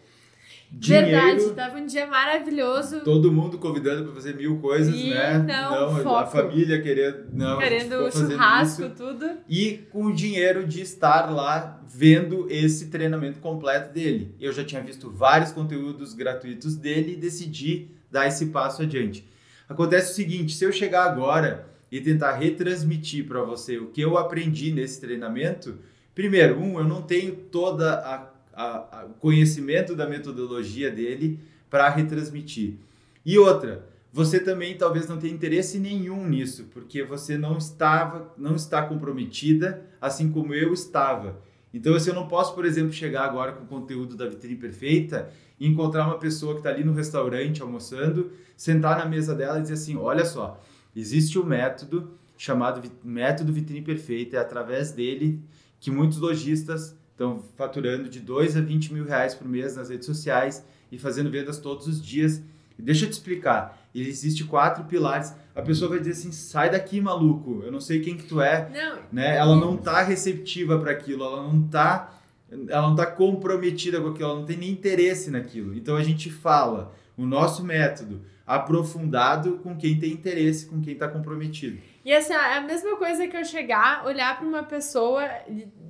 dinheiro. 0.72 1.08
Verdade, 1.08 1.50
tava 1.56 1.78
um 1.78 1.86
dia 1.86 2.06
maravilhoso. 2.08 3.02
Todo 3.02 3.32
mundo 3.32 3.58
convidando 3.58 4.04
para 4.06 4.14
fazer 4.14 4.36
mil 4.36 4.58
coisas, 4.60 4.94
E 4.96 5.10
né? 5.10 5.38
não, 5.40 5.90
a 5.98 6.04
foco. 6.04 6.32
família 6.32 6.82
querendo. 6.82 7.26
Não, 7.34 7.58
a 7.58 7.62
Querendo 7.62 8.12
churrasco, 8.12 8.82
isso 8.84 8.92
tudo. 8.96 9.26
e 9.48 9.80
com 9.92 10.06
o 10.06 10.14
dinheiro 10.14 10.66
de 10.66 10.82
estar 10.82 11.30
lá 11.34 11.82
vendo 11.88 12.46
esse 12.50 12.88
treinamento 12.88 13.40
completo 13.40 13.92
dele. 13.94 14.36
Eu 14.40 14.54
já 14.54 14.64
tinha 14.64 14.82
visto 14.82 15.10
vários 15.10 15.52
conteúdos 15.52 16.14
gratuitos 16.14 16.76
dele 16.76 17.14
e 17.14 17.16
decidi 17.16 17.88
dar 18.12 18.28
esse 18.28 18.48
passo 18.48 18.84
adiante. 18.84 19.28
Acontece 19.68 20.12
o 20.12 20.16
seguinte, 20.16 20.54
se 20.54 20.64
eu 20.64 20.72
chegar 20.72 21.04
agora 21.06 21.68
e 21.92 22.00
tentar 22.00 22.34
retransmitir 22.34 23.26
para 23.28 23.42
você 23.44 23.78
o 23.80 23.88
que 23.88 24.02
eu 24.02 24.18
aprendi 24.18 24.72
nesse 24.72 25.02
treinamento, 25.02 25.78
primeiro, 26.14 26.60
um, 26.60 26.78
eu 26.80 26.84
não 26.86 27.02
tenho 27.02 27.36
toda 27.36 27.94
a, 27.96 28.29
a- 28.60 29.00
a- 29.02 29.06
o 29.06 29.14
conhecimento 29.14 29.96
da 29.96 30.06
metodologia 30.06 30.92
dele 30.92 31.40
para 31.70 31.88
retransmitir. 31.88 32.74
E 33.26 33.38
outra, 33.38 33.88
você 34.12 34.40
também 34.40 34.76
talvez 34.76 35.08
não 35.08 35.18
tenha 35.18 35.34
interesse 35.34 35.80
nenhum 35.80 36.28
nisso, 36.28 36.66
porque 36.74 37.02
você 37.04 37.38
não 37.38 37.58
estava, 37.58 38.34
não 38.38 38.56
está 38.56 38.82
comprometida, 38.82 39.86
assim 40.02 40.30
como 40.30 40.54
eu 40.54 40.74
estava. 40.74 41.40
Então, 41.74 41.96
assim, 41.96 42.10
eu 42.10 42.16
não 42.16 42.28
posso, 42.28 42.54
por 42.54 42.66
exemplo, 42.66 42.92
chegar 42.92 43.24
agora 43.26 43.54
com 43.54 43.64
o 43.64 43.68
conteúdo 43.68 44.18
da 44.18 44.28
vitrine 44.28 44.56
perfeita 44.56 45.30
e 45.60 45.68
encontrar 45.68 46.06
uma 46.08 46.18
pessoa 46.18 46.54
que 46.54 46.60
está 46.60 46.70
ali 46.72 46.84
no 46.84 46.94
restaurante 46.94 47.62
almoçando, 47.62 48.32
sentar 48.58 48.98
na 48.98 49.06
mesa 49.06 49.34
dela 49.36 49.60
e 49.60 49.62
dizer 49.62 49.76
assim: 49.76 49.96
olha 49.96 50.26
só, 50.26 50.60
existe 50.96 51.38
um 51.40 51.46
método 51.46 52.12
chamado 52.36 52.82
método 53.04 53.54
vitrine 53.54 53.82
perfeita, 53.84 54.36
é 54.38 54.40
através 54.40 54.92
dele 54.92 55.40
que 55.80 55.92
muitos 55.92 56.18
lojistas 56.18 56.98
estão 57.20 57.44
faturando 57.58 58.08
de 58.08 58.22
2 58.22 58.56
a 58.56 58.62
20 58.62 58.94
mil 58.94 59.04
reais 59.06 59.36
por 59.36 59.46
mês 59.46 59.76
nas 59.76 59.90
redes 59.90 60.06
sociais 60.06 60.66
e 60.90 60.98
fazendo 60.98 61.30
vendas 61.30 61.58
todos 61.58 61.86
os 61.86 62.02
dias. 62.02 62.42
E 62.78 62.82
deixa 62.82 63.04
eu 63.04 63.10
te 63.10 63.14
explicar, 63.14 63.78
existe 63.94 64.46
quatro 64.46 64.86
pilares. 64.86 65.36
A 65.54 65.62
pessoa 65.62 65.90
vai 65.90 66.00
dizer 66.00 66.12
assim: 66.12 66.32
sai 66.32 66.70
daqui, 66.70 67.02
maluco, 67.02 67.62
eu 67.66 67.72
não 67.72 67.82
sei 67.82 68.00
quem 68.00 68.16
que 68.16 68.24
tu 68.24 68.40
é, 68.40 68.70
Não, 68.70 69.00
né? 69.12 69.36
Ela 69.36 69.58
não 69.58 69.76
tá 69.76 70.02
receptiva 70.02 70.80
para 70.80 70.92
aquilo, 70.92 71.26
ela 71.26 71.44
não 71.44 71.62
tá 71.62 72.16
ela 72.68 72.88
não 72.88 72.96
tá 72.96 73.06
comprometida 73.06 74.02
com 74.02 74.08
aquilo, 74.08 74.30
ela 74.30 74.40
não 74.40 74.46
tem 74.46 74.58
nem 74.58 74.72
interesse 74.72 75.30
naquilo. 75.30 75.76
Então 75.76 75.96
a 75.96 76.04
gente 76.04 76.32
fala 76.32 76.96
o 77.16 77.26
nosso 77.26 77.64
método 77.64 78.22
aprofundado 78.50 79.60
com 79.60 79.78
quem 79.78 80.00
tem 80.00 80.12
interesse, 80.12 80.66
com 80.66 80.82
quem 80.82 80.94
está 80.94 81.08
comprometido. 81.08 81.80
E 82.04 82.12
assim, 82.12 82.34
é 82.34 82.58
a 82.58 82.62
mesma 82.62 82.96
coisa 82.96 83.28
que 83.28 83.38
eu 83.38 83.46
chegar, 83.46 84.04
olhar 84.08 84.40
pra 84.40 84.48
uma 84.48 84.64
pessoa. 84.64 85.24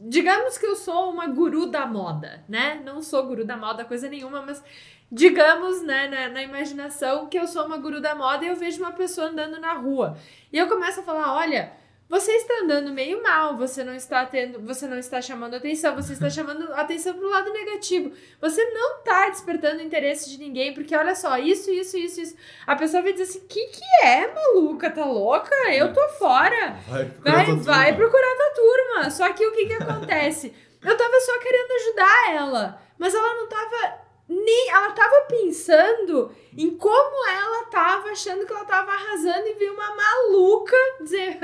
Digamos 0.09 0.57
que 0.57 0.65
eu 0.65 0.75
sou 0.75 1.09
uma 1.09 1.25
guru 1.27 1.67
da 1.67 1.87
moda, 1.87 2.43
né? 2.49 2.81
Não 2.83 3.01
sou 3.01 3.25
guru 3.25 3.45
da 3.45 3.55
moda, 3.55 3.85
coisa 3.85 4.09
nenhuma, 4.09 4.41
mas 4.41 4.61
digamos, 5.09 5.81
né, 5.83 6.09
na, 6.09 6.27
na 6.27 6.43
imaginação 6.43 7.27
que 7.27 7.39
eu 7.39 7.47
sou 7.47 7.65
uma 7.65 7.77
guru 7.77 8.01
da 8.01 8.13
moda 8.13 8.43
e 8.43 8.49
eu 8.49 8.57
vejo 8.57 8.81
uma 8.81 8.91
pessoa 8.91 9.27
andando 9.27 9.57
na 9.61 9.71
rua. 9.75 10.17
E 10.51 10.57
eu 10.57 10.67
começo 10.67 10.99
a 10.99 11.03
falar: 11.03 11.33
olha. 11.33 11.71
Você 12.09 12.31
está 12.31 12.61
andando 12.63 12.91
meio 12.91 13.21
mal, 13.21 13.55
você 13.55 13.83
não 13.83 13.93
está 13.93 14.25
tendo, 14.25 14.59
você 14.65 14.87
não 14.87 14.97
está 14.97 15.21
chamando 15.21 15.53
atenção, 15.53 15.95
você 15.95 16.13
está 16.13 16.27
chamando 16.27 16.73
atenção 16.73 17.13
pro 17.13 17.29
lado 17.29 17.53
negativo. 17.53 18.11
Você 18.41 18.65
não 18.71 18.97
está 18.97 19.29
despertando 19.29 19.83
interesse 19.83 20.27
de 20.27 20.39
ninguém, 20.39 20.73
porque 20.73 20.95
olha 20.95 21.13
só, 21.13 21.37
isso, 21.37 21.69
isso, 21.69 21.95
isso, 21.95 22.19
isso. 22.19 22.35
A 22.65 22.75
pessoa 22.75 23.03
vai 23.03 23.11
dizer 23.11 23.25
assim: 23.25 23.45
"Que 23.47 23.63
que 23.67 23.83
é, 24.03 24.33
maluca? 24.33 24.89
Tá 24.89 25.05
louca? 25.05 25.55
Eu 25.71 25.93
tô 25.93 26.01
fora". 26.17 26.77
Vai, 26.87 27.05
Vai, 27.05 27.55
vai 27.57 27.95
procurar 27.95 28.35
tua 28.35 28.53
turma. 28.55 29.09
Só 29.11 29.31
que 29.31 29.45
o 29.45 29.51
que 29.51 29.67
que 29.67 29.73
acontece? 29.73 30.51
Eu 30.83 30.97
tava 30.97 31.19
só 31.19 31.39
querendo 31.39 31.71
ajudar 31.73 32.33
ela, 32.33 32.81
mas 32.97 33.13
ela 33.13 33.35
não 33.35 33.47
tava 33.47 34.08
nem 34.29 34.69
ela 34.69 34.91
tava 34.91 35.25
pensando 35.27 36.31
em 36.55 36.69
como 36.77 37.27
ela 37.27 37.65
tava 37.65 38.11
achando 38.11 38.45
que 38.45 38.53
ela 38.53 38.63
tava 38.63 38.91
arrasando 38.91 39.47
e 39.47 39.55
viu 39.55 39.73
uma 39.73 39.95
maluca 39.95 40.75
dizer 41.01 41.39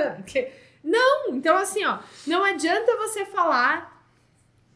não, 0.83 1.29
então 1.29 1.57
assim, 1.57 1.83
ó, 1.83 1.97
não 2.27 2.43
adianta 2.43 2.95
você 2.97 3.25
falar 3.25 3.95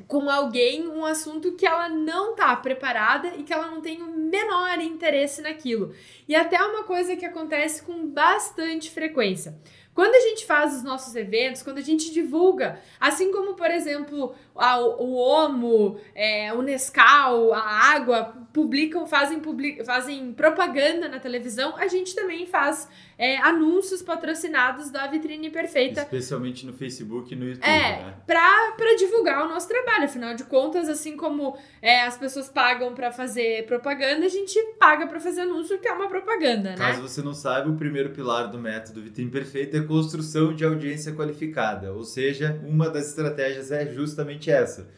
com 0.07 0.27
alguém 0.27 0.87
um 0.87 1.05
assunto 1.05 1.51
que 1.51 1.67
ela 1.67 1.87
não 1.87 2.35
tá 2.35 2.55
preparada 2.55 3.27
e 3.37 3.43
que 3.43 3.53
ela 3.53 3.67
não 3.67 3.79
tem 3.79 4.01
o 4.01 4.07
menor 4.07 4.79
interesse 4.79 5.39
naquilo. 5.39 5.93
E 6.27 6.35
até 6.35 6.59
uma 6.63 6.83
coisa 6.83 7.15
que 7.15 7.23
acontece 7.23 7.83
com 7.83 8.07
bastante 8.07 8.89
frequência. 8.89 9.55
Quando 9.93 10.15
a 10.15 10.19
gente 10.19 10.45
faz 10.45 10.75
os 10.75 10.83
nossos 10.83 11.15
eventos, 11.15 11.61
quando 11.61 11.77
a 11.77 11.81
gente 11.81 12.13
divulga, 12.13 12.79
assim 12.99 13.31
como, 13.31 13.55
por 13.55 13.69
exemplo, 13.69 14.33
a, 14.55 14.79
o 14.79 15.15
Omo, 15.15 15.99
é, 16.15 16.53
o 16.53 16.61
Nescau, 16.61 17.53
a 17.53 17.59
água, 17.61 18.33
publicam, 18.53 19.05
fazem, 19.05 19.39
public, 19.39 19.83
fazem 19.83 20.31
propaganda 20.33 21.09
na 21.09 21.19
televisão, 21.19 21.75
a 21.75 21.87
gente 21.87 22.15
também 22.15 22.45
faz 22.45 22.87
é, 23.17 23.37
anúncios 23.39 24.01
patrocinados 24.01 24.89
da 24.89 25.05
Vitrine 25.07 25.49
Perfeita. 25.49 26.01
Especialmente 26.01 26.65
no 26.65 26.71
Facebook 26.71 27.33
e 27.33 27.35
no 27.35 27.45
YouTube, 27.45 27.67
é, 27.67 28.03
né? 28.03 28.13
Pra, 28.25 28.73
pra 28.77 28.95
divulgar 28.95 29.45
o 29.45 29.49
nosso 29.49 29.67
trabalho. 29.67 30.05
Afinal 30.05 30.33
de 30.33 30.45
contas, 30.45 30.87
assim 30.87 31.17
como 31.17 31.57
é, 31.81 32.03
as 32.03 32.17
pessoas 32.17 32.47
pagam 32.47 32.93
para 32.93 33.11
fazer 33.11 33.65
propaganda, 33.65 34.25
a 34.25 34.29
gente 34.29 34.57
paga 34.79 35.07
para 35.07 35.19
fazer 35.19 35.41
anúncio, 35.41 35.77
que 35.77 35.87
é 35.87 35.91
uma 35.91 36.07
propaganda, 36.07 36.75
Caso 36.75 37.01
né? 37.01 37.07
você 37.07 37.21
não 37.21 37.33
saiba, 37.33 37.69
o 37.69 37.75
primeiro 37.75 38.11
pilar 38.11 38.47
do 38.49 38.57
método 38.57 39.01
Vitrine 39.01 39.29
Perfeita 39.29 39.77
é 39.77 39.78
construção 39.85 40.53
de 40.53 40.63
audiência 40.65 41.13
qualificada. 41.13 41.93
Ou 41.93 42.03
seja, 42.03 42.59
uma 42.63 42.89
das 42.89 43.09
estratégias 43.09 43.71
é 43.71 43.85
justamente 43.91 44.49
essa. 44.49 44.89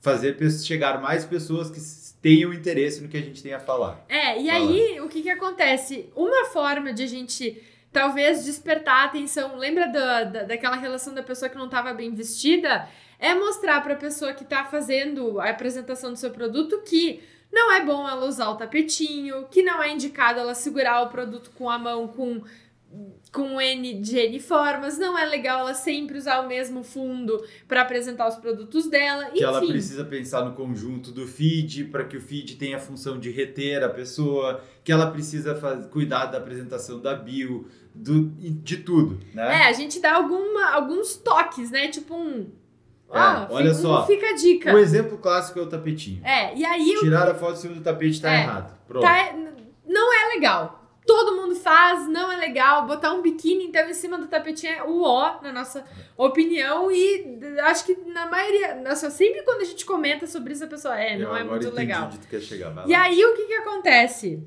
Fazer 0.00 0.36
chegar 0.62 1.00
mais 1.00 1.24
pessoas 1.24 1.70
que 1.70 1.80
tenham 2.20 2.52
interesse 2.54 3.02
no 3.02 3.08
que 3.08 3.16
a 3.16 3.20
gente 3.20 3.42
tem 3.42 3.52
a 3.52 3.60
falar. 3.60 4.04
É, 4.08 4.40
e 4.40 4.46
Fala. 4.46 4.70
aí, 4.70 5.00
o 5.00 5.08
que 5.08 5.22
que 5.22 5.30
acontece? 5.30 6.10
Uma 6.16 6.46
forma 6.46 6.92
de 6.92 7.02
a 7.02 7.06
gente, 7.06 7.62
talvez, 7.92 8.44
despertar 8.44 9.02
a 9.02 9.04
atenção, 9.04 9.56
lembra 9.56 9.88
da, 9.88 10.24
da, 10.24 10.42
daquela 10.44 10.76
relação 10.76 11.14
da 11.14 11.22
pessoa 11.22 11.50
que 11.50 11.58
não 11.58 11.66
estava 11.66 11.92
bem 11.92 12.14
vestida? 12.14 12.88
É 13.18 13.34
mostrar 13.34 13.82
para 13.82 13.92
a 13.92 13.98
pessoa 13.98 14.32
que 14.32 14.42
está 14.42 14.64
fazendo 14.64 15.40
a 15.40 15.50
apresentação 15.50 16.12
do 16.12 16.18
seu 16.18 16.30
produto 16.30 16.82
que 16.84 17.22
não 17.54 17.72
é 17.72 17.84
bom 17.84 18.08
ela 18.08 18.26
usar 18.26 18.48
o 18.48 18.56
tapetinho, 18.56 19.46
que 19.50 19.62
não 19.62 19.82
é 19.82 19.92
indicado 19.92 20.40
ela 20.40 20.54
segurar 20.54 21.02
o 21.02 21.08
produto 21.08 21.52
com 21.54 21.70
a 21.70 21.78
mão 21.78 22.08
com 22.08 22.42
com 23.32 23.60
N 23.60 23.94
de 24.00 24.16
N 24.16 24.38
formas, 24.38 24.96
não 24.96 25.18
é 25.18 25.24
legal 25.24 25.60
ela 25.60 25.74
sempre 25.74 26.16
usar 26.16 26.40
o 26.40 26.46
mesmo 26.48 26.84
fundo 26.84 27.44
para 27.66 27.82
apresentar 27.82 28.28
os 28.28 28.36
produtos 28.36 28.86
dela, 28.88 29.24
Que 29.26 29.30
enfim. 29.38 29.42
ela 29.44 29.60
precisa 29.66 30.04
pensar 30.04 30.44
no 30.44 30.52
conjunto 30.52 31.10
do 31.10 31.26
feed 31.26 31.84
para 31.86 32.04
que 32.04 32.16
o 32.16 32.20
feed 32.20 32.56
tenha 32.56 32.76
a 32.76 32.80
função 32.80 33.18
de 33.18 33.30
reter 33.30 33.82
a 33.82 33.88
pessoa, 33.88 34.62
que 34.84 34.92
ela 34.92 35.10
precisa 35.10 35.56
faz- 35.56 35.86
cuidar 35.86 36.26
da 36.26 36.38
apresentação 36.38 37.00
da 37.00 37.14
bio, 37.14 37.66
do, 37.92 38.28
de 38.28 38.76
tudo, 38.78 39.18
né? 39.34 39.62
É, 39.62 39.68
a 39.68 39.72
gente 39.72 39.98
dá 40.00 40.14
alguma, 40.14 40.70
alguns 40.70 41.16
toques, 41.16 41.70
né? 41.72 41.88
Tipo 41.88 42.14
um. 42.14 42.50
É, 43.12 43.18
ó, 43.18 43.46
olha 43.50 43.70
fica, 43.74 43.82
só. 43.82 44.06
fica 44.06 44.26
a 44.30 44.34
dica. 44.34 44.74
O 44.74 44.78
exemplo 44.78 45.18
clássico 45.18 45.58
é 45.58 45.62
o 45.62 45.66
tapetinho. 45.66 46.20
É, 46.24 46.56
e 46.56 46.64
aí 46.64 46.96
Tirar 47.00 47.28
a 47.28 47.34
foto 47.34 47.54
em 47.54 47.56
cima 47.56 47.74
do 47.74 47.80
tapete 47.80 48.20
tá 48.20 48.32
É, 48.32 48.42
errado. 48.42 48.78
Pronto. 48.86 49.02
tá, 49.02 49.32
não 49.86 50.12
é 50.12 50.34
legal. 50.34 50.80
Todo 51.06 51.36
mundo 51.36 51.54
faz, 51.54 52.08
não 52.08 52.32
é 52.32 52.33
legal. 52.46 52.86
Botar 52.86 53.12
um 53.12 53.22
biquíni, 53.22 53.64
então, 53.64 53.88
em 53.88 53.94
cima 53.94 54.18
do 54.18 54.26
tapetinho 54.26 54.72
é 54.72 54.82
o 54.82 55.02
ó, 55.02 55.40
na 55.42 55.52
nossa 55.52 55.84
opinião. 56.16 56.90
E 56.90 57.38
acho 57.62 57.84
que 57.84 57.94
na 58.06 58.26
maioria. 58.26 58.74
Nossa, 58.76 59.10
sempre 59.10 59.42
quando 59.42 59.62
a 59.62 59.64
gente 59.64 59.84
comenta 59.84 60.26
sobre 60.26 60.52
isso, 60.52 60.64
a 60.64 60.68
pessoa 60.68 60.98
é, 61.00 61.14
Eu 61.14 61.20
não 61.20 61.36
é 61.36 61.40
agora 61.40 61.60
muito 61.60 61.74
legal. 61.74 62.06
onde 62.06 62.18
tu 62.18 62.28
quer 62.28 62.40
chegar. 62.40 62.70
Vai 62.70 62.86
E 62.86 62.94
aí, 62.94 63.24
o 63.24 63.34
que 63.34 63.46
que 63.46 63.54
acontece? 63.54 64.42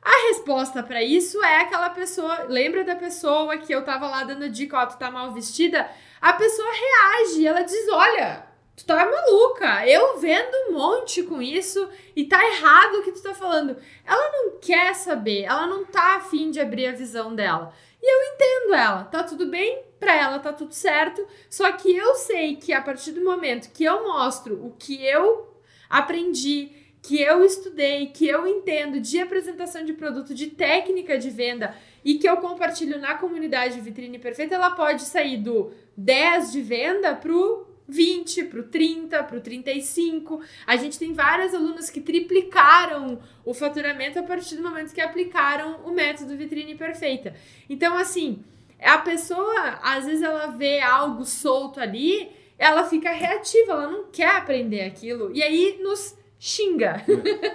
A 0.00 0.28
resposta 0.28 0.82
pra 0.82 1.02
isso 1.02 1.42
é 1.44 1.60
aquela 1.60 1.90
pessoa. 1.90 2.44
Lembra 2.48 2.84
da 2.84 2.96
pessoa 2.96 3.58
que 3.58 3.72
eu 3.74 3.84
tava 3.84 4.08
lá 4.08 4.24
dando 4.24 4.48
dica, 4.48 4.78
ó, 4.78 4.86
tu 4.86 4.96
tá 4.96 5.10
mal 5.10 5.32
vestida? 5.32 5.88
A 6.20 6.32
pessoa 6.32 6.68
reage, 6.70 7.46
ela 7.46 7.62
diz: 7.62 7.88
olha, 7.90 8.46
tu 8.78 8.86
tá 8.86 9.04
maluca, 9.04 9.86
eu 9.88 10.18
vendo 10.18 10.54
um 10.68 10.72
monte 10.72 11.24
com 11.24 11.42
isso 11.42 11.88
e 12.14 12.24
tá 12.24 12.40
errado 12.44 12.94
o 12.94 13.02
que 13.02 13.10
tu 13.10 13.20
tá 13.20 13.34
falando. 13.34 13.76
Ela 14.06 14.32
não 14.32 14.58
quer 14.60 14.94
saber, 14.94 15.42
ela 15.42 15.66
não 15.66 15.84
tá 15.84 16.16
afim 16.16 16.50
de 16.50 16.60
abrir 16.60 16.86
a 16.86 16.92
visão 16.92 17.34
dela. 17.34 17.74
E 18.00 18.06
eu 18.06 18.34
entendo 18.34 18.74
ela, 18.74 19.04
tá 19.04 19.24
tudo 19.24 19.46
bem, 19.46 19.82
pra 19.98 20.14
ela 20.14 20.38
tá 20.38 20.52
tudo 20.52 20.72
certo, 20.72 21.26
só 21.50 21.72
que 21.72 21.94
eu 21.94 22.14
sei 22.14 22.54
que 22.54 22.72
a 22.72 22.80
partir 22.80 23.10
do 23.10 23.24
momento 23.24 23.72
que 23.72 23.82
eu 23.82 24.04
mostro 24.04 24.64
o 24.64 24.70
que 24.78 25.04
eu 25.04 25.52
aprendi, 25.90 26.70
que 27.02 27.20
eu 27.20 27.44
estudei, 27.44 28.06
que 28.06 28.28
eu 28.28 28.46
entendo 28.46 29.00
de 29.00 29.18
apresentação 29.18 29.84
de 29.84 29.92
produto, 29.92 30.32
de 30.32 30.48
técnica 30.48 31.18
de 31.18 31.30
venda 31.30 31.74
e 32.04 32.14
que 32.14 32.28
eu 32.28 32.36
compartilho 32.36 33.00
na 33.00 33.14
comunidade 33.14 33.80
Vitrine 33.80 34.18
Perfeita, 34.18 34.54
ela 34.54 34.70
pode 34.70 35.02
sair 35.02 35.38
do 35.38 35.72
10 35.96 36.52
de 36.52 36.62
venda 36.62 37.14
pro 37.14 37.67
20, 37.88 38.44
pro 38.44 38.64
30, 38.64 39.24
pro 39.24 39.40
35. 39.40 40.42
A 40.66 40.76
gente 40.76 40.98
tem 40.98 41.14
várias 41.14 41.54
alunas 41.54 41.88
que 41.88 42.00
triplicaram 42.00 43.18
o 43.44 43.54
faturamento 43.54 44.18
a 44.18 44.22
partir 44.22 44.56
do 44.56 44.62
momento 44.62 44.92
que 44.92 45.00
aplicaram 45.00 45.80
o 45.86 45.90
método 45.90 46.36
Vitrine 46.36 46.74
Perfeita. 46.74 47.34
Então, 47.68 47.96
assim, 47.96 48.44
a 48.80 48.98
pessoa, 48.98 49.78
às 49.82 50.04
vezes 50.04 50.22
ela 50.22 50.48
vê 50.48 50.80
algo 50.80 51.24
solto 51.24 51.80
ali, 51.80 52.30
ela 52.58 52.84
fica 52.84 53.10
reativa, 53.10 53.72
ela 53.72 53.90
não 53.90 54.04
quer 54.12 54.36
aprender 54.36 54.82
aquilo. 54.82 55.30
E 55.34 55.42
aí 55.42 55.80
nos 55.82 56.16
xinga. 56.38 57.02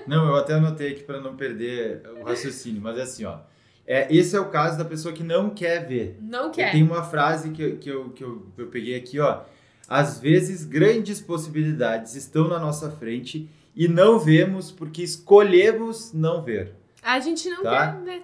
Não, 0.07 0.27
eu 0.27 0.35
até 0.35 0.53
anotei 0.53 0.93
aqui 0.93 1.03
para 1.03 1.21
não 1.21 1.35
perder 1.35 2.01
o 2.19 2.23
raciocínio, 2.23 2.81
mas 2.81 2.97
é 2.97 3.03
assim, 3.03 3.25
ó. 3.25 3.39
É, 3.85 4.07
esse 4.13 4.35
é 4.35 4.39
o 4.39 4.49
caso 4.49 4.77
da 4.77 4.85
pessoa 4.85 5.13
que 5.13 5.23
não 5.23 5.49
quer 5.49 5.85
ver. 5.85 6.17
Não 6.21 6.51
quer. 6.51 6.71
Tem 6.71 6.81
uma 6.81 7.03
frase 7.03 7.51
que, 7.51 7.73
que, 7.73 7.89
eu, 7.89 8.09
que 8.11 8.23
eu, 8.23 8.47
eu 8.57 8.67
peguei 8.67 8.95
aqui, 8.95 9.19
ó. 9.19 9.41
Às 9.87 10.19
vezes, 10.19 10.63
grandes 10.63 11.19
possibilidades 11.21 12.15
estão 12.15 12.47
na 12.47 12.59
nossa 12.59 12.89
frente 12.91 13.49
e 13.75 13.87
não 13.87 14.19
vemos 14.19 14.71
porque 14.71 15.03
escolhemos 15.03 16.13
não 16.13 16.41
ver. 16.41 16.73
A 17.01 17.19
gente 17.19 17.49
não 17.49 17.63
Tá? 17.63 17.93
quer 17.93 18.03
ver. 18.03 18.23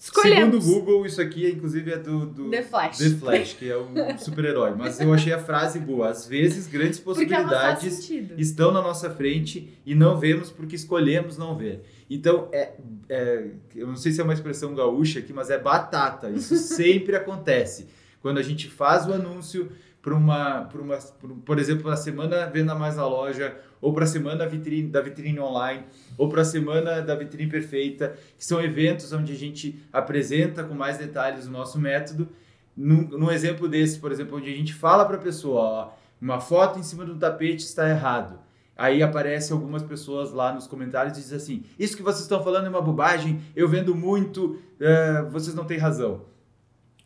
Segundo 0.00 0.28
Escolhemos. 0.28 0.68
o 0.68 0.74
Google, 0.74 1.06
isso 1.06 1.20
aqui, 1.20 1.50
inclusive, 1.50 1.90
é 1.92 1.98
do, 1.98 2.24
do 2.26 2.50
The 2.50 2.62
Flash. 2.62 2.98
The 2.98 3.10
Flash, 3.10 3.54
que 3.54 3.68
é 3.68 3.76
um 3.76 3.92
super-herói. 4.16 4.72
Mas 4.76 5.00
eu 5.00 5.12
achei 5.12 5.32
a 5.32 5.40
frase 5.40 5.80
boa. 5.80 6.08
Às 6.10 6.24
vezes, 6.26 6.68
grandes 6.68 7.00
possibilidades 7.00 8.08
estão 8.38 8.70
na 8.70 8.80
nossa 8.80 9.10
frente 9.10 9.76
e 9.84 9.96
não 9.96 10.16
vemos 10.16 10.50
porque 10.52 10.76
escolhemos 10.76 11.36
não 11.36 11.56
ver. 11.56 11.82
Então, 12.08 12.48
é, 12.52 12.74
é- 13.08 13.46
eu 13.74 13.88
não 13.88 13.96
sei 13.96 14.12
se 14.12 14.20
é 14.20 14.24
uma 14.24 14.32
expressão 14.34 14.72
gaúcha 14.72 15.18
aqui, 15.18 15.32
mas 15.32 15.50
é 15.50 15.58
batata. 15.58 16.30
Isso 16.30 16.54
sempre 16.76 17.16
acontece. 17.16 17.88
Quando 18.22 18.38
a 18.38 18.42
gente 18.42 18.68
faz 18.68 19.04
o 19.06 19.12
anúncio 19.12 19.68
para 20.08 20.16
uma, 20.16 20.60
pra 20.62 20.80
uma 20.80 20.96
por, 21.44 21.58
exemplo, 21.58 21.82
para 21.82 21.92
a 21.92 21.96
semana 21.96 22.46
Venda 22.46 22.74
Mais 22.74 22.96
na 22.96 23.06
Loja, 23.06 23.54
ou 23.80 23.92
para 23.92 24.04
a 24.04 24.06
semana 24.06 24.46
vitrine, 24.46 24.88
da 24.88 25.02
Vitrine 25.02 25.38
Online, 25.38 25.84
ou 26.16 26.30
para 26.30 26.40
a 26.40 26.44
semana 26.44 27.02
da 27.02 27.14
Vitrine 27.14 27.50
Perfeita, 27.50 28.16
que 28.36 28.44
são 28.44 28.60
eventos 28.60 29.12
onde 29.12 29.32
a 29.32 29.36
gente 29.36 29.78
apresenta 29.92 30.64
com 30.64 30.74
mais 30.74 30.96
detalhes 30.96 31.46
o 31.46 31.50
nosso 31.50 31.78
método. 31.78 32.26
Num, 32.74 33.02
num 33.02 33.30
exemplo 33.30 33.68
desse, 33.68 33.98
por 33.98 34.10
exemplo, 34.10 34.38
onde 34.38 34.50
a 34.50 34.56
gente 34.56 34.72
fala 34.72 35.04
para 35.04 35.16
a 35.16 35.20
pessoa, 35.20 35.60
ó, 35.60 35.90
uma 36.20 36.40
foto 36.40 36.78
em 36.78 36.82
cima 36.82 37.04
do 37.04 37.16
tapete 37.16 37.64
está 37.64 37.88
errado. 37.88 38.38
Aí 38.76 39.02
aparece 39.02 39.52
algumas 39.52 39.82
pessoas 39.82 40.32
lá 40.32 40.52
nos 40.52 40.66
comentários 40.66 41.18
e 41.18 41.20
diz 41.20 41.32
assim: 41.32 41.64
Isso 41.78 41.96
que 41.96 42.02
vocês 42.02 42.22
estão 42.22 42.42
falando 42.42 42.66
é 42.66 42.68
uma 42.68 42.80
bobagem, 42.80 43.40
eu 43.54 43.68
vendo 43.68 43.94
muito, 43.94 44.58
eh, 44.80 45.26
vocês 45.30 45.54
não 45.54 45.64
têm 45.64 45.78
razão. 45.78 46.22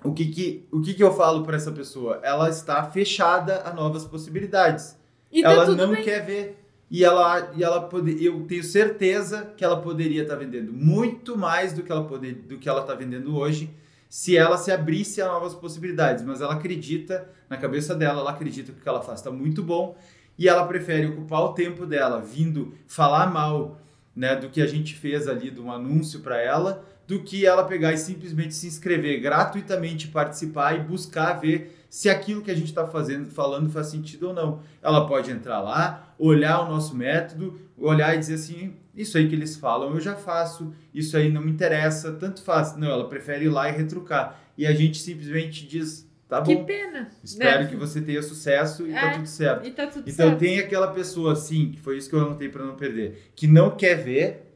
O 0.04 0.12
que 0.12 0.26
que, 0.26 0.68
o 0.70 0.80
que 0.80 0.94
que 0.94 1.02
eu 1.02 1.12
falo 1.14 1.44
para 1.44 1.56
essa 1.56 1.70
pessoa? 1.70 2.20
Ela 2.22 2.48
está 2.48 2.82
fechada 2.84 3.62
a 3.64 3.72
novas 3.72 4.04
possibilidades. 4.04 4.96
E 5.30 5.42
tá 5.42 5.52
ela 5.52 5.64
tudo 5.64 5.86
não 5.86 5.94
bem. 5.94 6.02
quer 6.02 6.24
ver. 6.24 6.58
E 6.90 7.04
ela, 7.04 7.52
e 7.56 7.64
ela 7.64 7.80
pode, 7.80 8.22
eu 8.22 8.44
tenho 8.46 8.62
certeza 8.62 9.50
que 9.56 9.64
ela 9.64 9.80
poderia 9.80 10.22
estar 10.22 10.36
vendendo 10.36 10.72
muito 10.72 11.38
mais 11.38 11.72
do 11.72 11.82
que 11.82 11.90
ela 11.90 12.04
poder, 12.04 12.34
do 12.34 12.58
que 12.58 12.68
ela 12.68 12.82
está 12.82 12.94
vendendo 12.94 13.34
hoje, 13.34 13.70
se 14.10 14.36
ela 14.36 14.58
se 14.58 14.70
abrisse 14.70 15.22
a 15.22 15.26
novas 15.26 15.54
possibilidades. 15.54 16.22
Mas 16.22 16.42
ela 16.42 16.52
acredita 16.52 17.26
na 17.48 17.56
cabeça 17.56 17.94
dela, 17.94 18.20
ela 18.20 18.30
acredita 18.30 18.72
que 18.72 18.78
o 18.78 18.82
que 18.82 18.88
ela 18.88 19.00
faz 19.00 19.20
está 19.20 19.30
muito 19.30 19.62
bom 19.62 19.96
e 20.38 20.48
ela 20.48 20.66
prefere 20.66 21.06
ocupar 21.06 21.40
o 21.42 21.52
tempo 21.54 21.86
dela 21.86 22.20
vindo 22.20 22.74
falar 22.86 23.30
mal, 23.32 23.80
né, 24.14 24.36
do 24.36 24.48
que 24.48 24.60
a 24.60 24.66
gente 24.66 24.94
fez 24.94 25.26
ali 25.26 25.50
de 25.50 25.60
um 25.60 25.72
anúncio 25.72 26.20
para 26.20 26.40
ela, 26.40 26.84
do 27.06 27.22
que 27.22 27.44
ela 27.44 27.64
pegar 27.64 27.92
e 27.92 27.98
simplesmente 27.98 28.54
se 28.54 28.66
inscrever 28.66 29.20
gratuitamente, 29.20 30.08
participar 30.08 30.76
e 30.76 30.82
buscar 30.82 31.34
ver 31.34 31.84
se 31.90 32.08
aquilo 32.08 32.42
que 32.42 32.50
a 32.50 32.54
gente 32.54 32.68
está 32.68 32.86
fazendo, 32.86 33.30
falando 33.30 33.70
faz 33.70 33.88
sentido 33.88 34.28
ou 34.28 34.34
não. 34.34 34.60
Ela 34.80 35.06
pode 35.06 35.30
entrar 35.30 35.60
lá, 35.60 36.14
olhar 36.18 36.60
o 36.60 36.68
nosso 36.68 36.96
método, 36.96 37.60
olhar 37.76 38.14
e 38.14 38.18
dizer 38.18 38.34
assim, 38.34 38.74
isso 38.94 39.18
aí 39.18 39.28
que 39.28 39.34
eles 39.34 39.56
falam 39.56 39.90
eu 39.94 40.00
já 40.00 40.14
faço, 40.14 40.72
isso 40.94 41.16
aí 41.16 41.30
não 41.30 41.42
me 41.42 41.50
interessa, 41.50 42.12
tanto 42.12 42.42
faz. 42.42 42.76
Não, 42.76 42.88
ela 42.88 43.08
prefere 43.08 43.46
ir 43.46 43.50
lá 43.50 43.68
e 43.68 43.72
retrucar. 43.72 44.40
E 44.56 44.66
a 44.66 44.72
gente 44.72 44.98
simplesmente 44.98 45.66
diz, 45.66 46.08
tá 46.40 46.46
Que 46.46 46.54
bom. 46.56 46.64
pena. 46.64 47.10
Espero 47.22 47.62
né? 47.64 47.68
que 47.68 47.76
você 47.76 48.00
tenha 48.00 48.22
sucesso 48.22 48.86
e 48.86 48.92
tá 48.92 49.00
É. 49.00 49.14
tudo 49.14 49.26
certo. 49.26 49.70
Tá 49.72 49.86
tudo 49.86 50.08
Então 50.08 50.28
certo. 50.28 50.38
tem 50.38 50.58
aquela 50.60 50.88
pessoa 50.92 51.32
assim, 51.32 51.70
que 51.72 51.80
foi 51.80 51.98
isso 51.98 52.08
que 52.08 52.14
eu 52.14 52.20
anotei 52.20 52.48
para 52.48 52.64
não 52.64 52.74
perder, 52.76 53.30
que 53.34 53.46
não 53.46 53.70
quer 53.70 53.94
ver, 53.96 54.48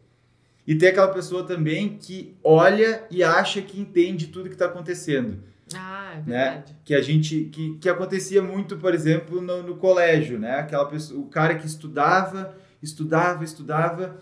e 0.67 0.75
tem 0.75 0.89
aquela 0.89 1.09
pessoa 1.09 1.45
também 1.45 1.97
que 1.97 2.35
olha 2.43 3.05
e 3.11 3.23
acha 3.23 3.63
que 3.63 3.81
entende 3.81 4.27
tudo 4.29 4.49
que 4.49 4.55
está 4.55 4.67
acontecendo, 4.67 5.39
Ah, 5.75 6.15
é 6.15 6.29
né? 6.29 6.45
verdade. 6.51 6.77
Que 6.85 6.95
a 6.95 7.01
gente 7.03 7.45
que, 7.53 7.77
que 7.79 7.89
acontecia 7.89 8.43
muito, 8.43 8.77
por 8.77 8.93
exemplo, 8.95 9.41
no, 9.41 9.63
no 9.63 9.77
colégio, 9.77 10.39
né? 10.39 10.57
Aquela 10.57 10.85
pessoa, 10.87 11.21
o 11.21 11.27
cara 11.29 11.55
que 11.57 11.67
estudava, 11.67 12.57
estudava, 12.83 13.45
estudava 13.45 14.17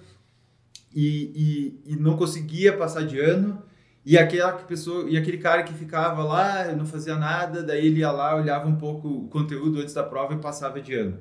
e, 0.95 1.81
e, 1.87 1.93
e 1.93 1.97
não 1.97 2.17
conseguia 2.17 2.73
passar 2.77 3.05
de 3.07 3.19
ano. 3.19 3.63
E 4.07 4.19
aquela 4.19 4.53
pessoa, 4.53 5.09
e 5.09 5.17
aquele 5.17 5.39
cara 5.39 5.63
que 5.63 5.73
ficava 5.73 6.23
lá, 6.23 6.71
não 6.73 6.85
fazia 6.85 7.17
nada, 7.17 7.63
daí 7.63 7.87
ele 7.87 8.01
ia 8.01 8.11
lá, 8.11 8.37
olhava 8.37 8.69
um 8.69 8.77
pouco 8.77 9.09
o 9.09 9.29
conteúdo 9.29 9.81
antes 9.81 9.95
da 9.95 10.03
prova 10.03 10.35
e 10.35 10.39
passava 10.39 10.81
de 10.81 10.95
ano. 10.95 11.19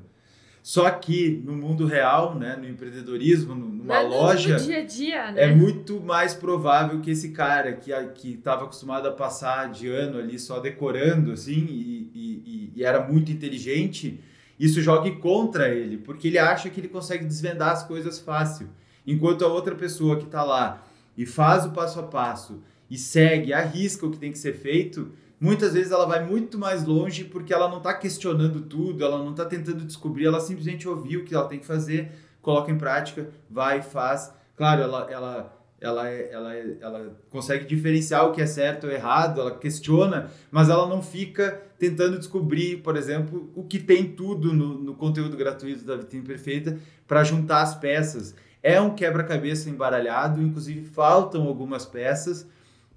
Só 0.61 0.89
que 0.89 1.41
no 1.45 1.53
mundo 1.53 1.85
real, 1.85 2.35
né, 2.35 2.55
no 2.57 2.67
empreendedorismo, 2.67 3.53
numa 3.53 4.01
no- 4.03 4.09
loja, 4.09 4.57
No 4.57 4.63
dia 4.65 4.79
a 4.79 4.85
dia, 4.85 5.31
né? 5.31 5.43
é 5.43 5.53
muito 5.55 5.99
mais 5.99 6.33
provável 6.33 7.01
que 7.01 7.11
esse 7.11 7.29
cara 7.31 7.73
que 7.73 7.91
que 8.15 8.33
estava 8.35 8.63
acostumado 8.63 9.05
a 9.07 9.11
passar 9.11 9.69
de 9.71 9.89
ano 9.89 10.17
ali 10.19 10.39
só 10.39 10.59
decorando 10.59 11.33
assim 11.33 11.65
e, 11.69 12.09
e- 12.13 12.43
e- 12.45 12.73
e 12.77 12.83
era 12.83 13.05
muito 13.05 13.29
inteligente, 13.31 14.19
isso 14.57 14.81
jogue 14.81 15.17
contra 15.17 15.67
ele, 15.69 15.97
porque 15.97 16.27
ele 16.29 16.37
acha 16.37 16.69
que 16.69 16.79
ele 16.79 16.87
consegue 16.87 17.25
desvendar 17.25 17.71
as 17.71 17.83
coisas 17.83 18.19
fácil, 18.19 18.69
enquanto 19.05 19.43
a 19.43 19.47
outra 19.49 19.75
pessoa 19.75 20.15
que 20.17 20.25
está 20.25 20.43
lá 20.43 20.81
e 21.17 21.25
faz 21.25 21.65
o 21.65 21.71
passo 21.71 21.99
a 21.99 22.03
passo 22.03 22.61
e 22.93 22.97
segue, 22.97 23.51
arrisca 23.51 24.05
o 24.05 24.11
que 24.11 24.19
tem 24.19 24.31
que 24.31 24.37
ser 24.37 24.53
feito, 24.53 25.11
muitas 25.39 25.73
vezes 25.73 25.91
ela 25.91 26.05
vai 26.05 26.23
muito 26.23 26.59
mais 26.59 26.85
longe 26.85 27.23
porque 27.23 27.51
ela 27.51 27.67
não 27.67 27.77
está 27.79 27.91
questionando 27.95 28.61
tudo, 28.61 29.03
ela 29.03 29.17
não 29.17 29.31
está 29.31 29.45
tentando 29.45 29.83
descobrir, 29.83 30.25
ela 30.27 30.39
simplesmente 30.39 30.87
ouviu 30.87 31.21
o 31.21 31.23
que 31.23 31.33
ela 31.33 31.47
tem 31.47 31.57
que 31.57 31.65
fazer, 31.65 32.11
coloca 32.39 32.71
em 32.71 32.77
prática, 32.77 33.29
vai, 33.49 33.81
faz. 33.81 34.31
Claro, 34.55 34.83
ela, 34.83 35.07
ela, 35.09 35.59
ela, 35.81 36.07
é- 36.07 36.29
ela, 36.31 36.55
é- 36.55 36.77
ela 36.79 37.17
consegue 37.31 37.65
diferenciar 37.65 38.27
o 38.29 38.31
que 38.31 38.43
é 38.43 38.45
certo 38.45 38.85
ou 38.85 38.93
errado, 38.93 39.41
ela 39.41 39.57
questiona, 39.57 40.29
mas 40.51 40.69
ela 40.69 40.87
não 40.87 41.01
fica 41.01 41.63
tentando 41.79 42.19
descobrir, 42.19 42.77
por 42.83 42.95
exemplo, 42.95 43.51
o 43.55 43.63
que 43.63 43.79
tem 43.79 44.05
tudo 44.11 44.53
no, 44.53 44.77
no 44.77 44.93
conteúdo 44.93 45.35
gratuito 45.35 45.83
da 45.83 45.95
Vitrine 45.95 46.23
Perfeita 46.23 46.77
para 47.07 47.23
juntar 47.23 47.63
as 47.63 47.73
peças. 47.73 48.35
É 48.61 48.79
um 48.79 48.95
quebra-cabeça 48.95 49.67
embaralhado, 49.67 50.41
inclusive 50.41 50.85
faltam 50.85 51.47
algumas 51.47 51.85
peças, 51.85 52.47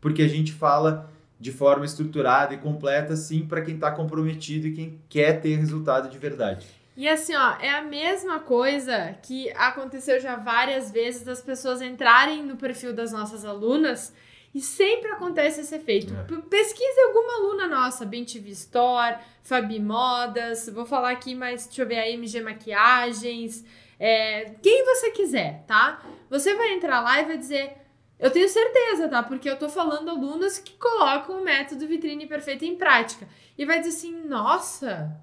porque 0.06 0.22
a 0.22 0.28
gente 0.28 0.52
fala 0.52 1.10
de 1.40 1.50
forma 1.50 1.84
estruturada 1.84 2.54
e 2.54 2.58
completa, 2.58 3.16
sim, 3.16 3.44
para 3.44 3.60
quem 3.60 3.74
está 3.74 3.90
comprometido 3.90 4.68
e 4.68 4.72
quem 4.72 5.00
quer 5.08 5.40
ter 5.40 5.56
resultado 5.56 6.08
de 6.08 6.16
verdade. 6.16 6.64
E 6.96 7.08
assim, 7.08 7.34
ó, 7.34 7.56
é 7.58 7.70
a 7.70 7.82
mesma 7.82 8.38
coisa 8.38 9.16
que 9.20 9.50
aconteceu 9.50 10.20
já 10.20 10.36
várias 10.36 10.92
vezes 10.92 11.24
das 11.24 11.42
pessoas 11.42 11.82
entrarem 11.82 12.44
no 12.44 12.54
perfil 12.54 12.94
das 12.94 13.10
nossas 13.10 13.44
alunas 13.44 14.14
e 14.54 14.60
sempre 14.60 15.10
acontece 15.10 15.62
esse 15.62 15.74
efeito. 15.74 16.14
É. 16.14 16.40
Pesquise 16.48 17.00
alguma 17.00 17.38
aluna 17.38 17.66
nossa, 17.66 18.06
Bem 18.06 18.24
TV 18.24 18.50
Store, 18.50 19.16
Fabi 19.42 19.80
Modas, 19.80 20.68
vou 20.68 20.86
falar 20.86 21.10
aqui, 21.10 21.34
mas 21.34 21.66
deixa 21.66 21.82
eu 21.82 21.88
ver 21.88 21.98
a 21.98 22.08
MG 22.08 22.42
Maquiagens, 22.42 23.64
é, 23.98 24.52
quem 24.62 24.84
você 24.84 25.10
quiser, 25.10 25.64
tá? 25.66 26.00
Você 26.30 26.54
vai 26.54 26.74
entrar 26.74 27.00
lá 27.00 27.20
e 27.20 27.24
vai 27.24 27.36
dizer, 27.36 27.85
eu 28.18 28.30
tenho 28.30 28.48
certeza, 28.48 29.08
tá? 29.08 29.22
Porque 29.22 29.48
eu 29.48 29.58
tô 29.58 29.68
falando 29.68 30.10
alunas 30.10 30.58
que 30.58 30.72
colocam 30.78 31.40
o 31.40 31.44
método 31.44 31.86
Vitrine 31.86 32.26
Perfeita 32.26 32.64
em 32.64 32.76
prática. 32.76 33.28
E 33.58 33.64
vai 33.64 33.78
dizer 33.78 33.90
assim, 33.90 34.26
nossa, 34.26 35.14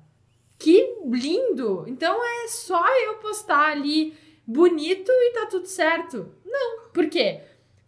que 0.59 0.95
lindo! 1.05 1.85
Então 1.87 2.19
é 2.23 2.47
só 2.47 2.83
eu 3.01 3.15
postar 3.15 3.71
ali 3.71 4.15
bonito 4.45 5.11
e 5.11 5.33
tá 5.33 5.45
tudo 5.47 5.65
certo. 5.65 6.33
Não, 6.45 6.89
por 6.93 7.09
quê? 7.09 7.41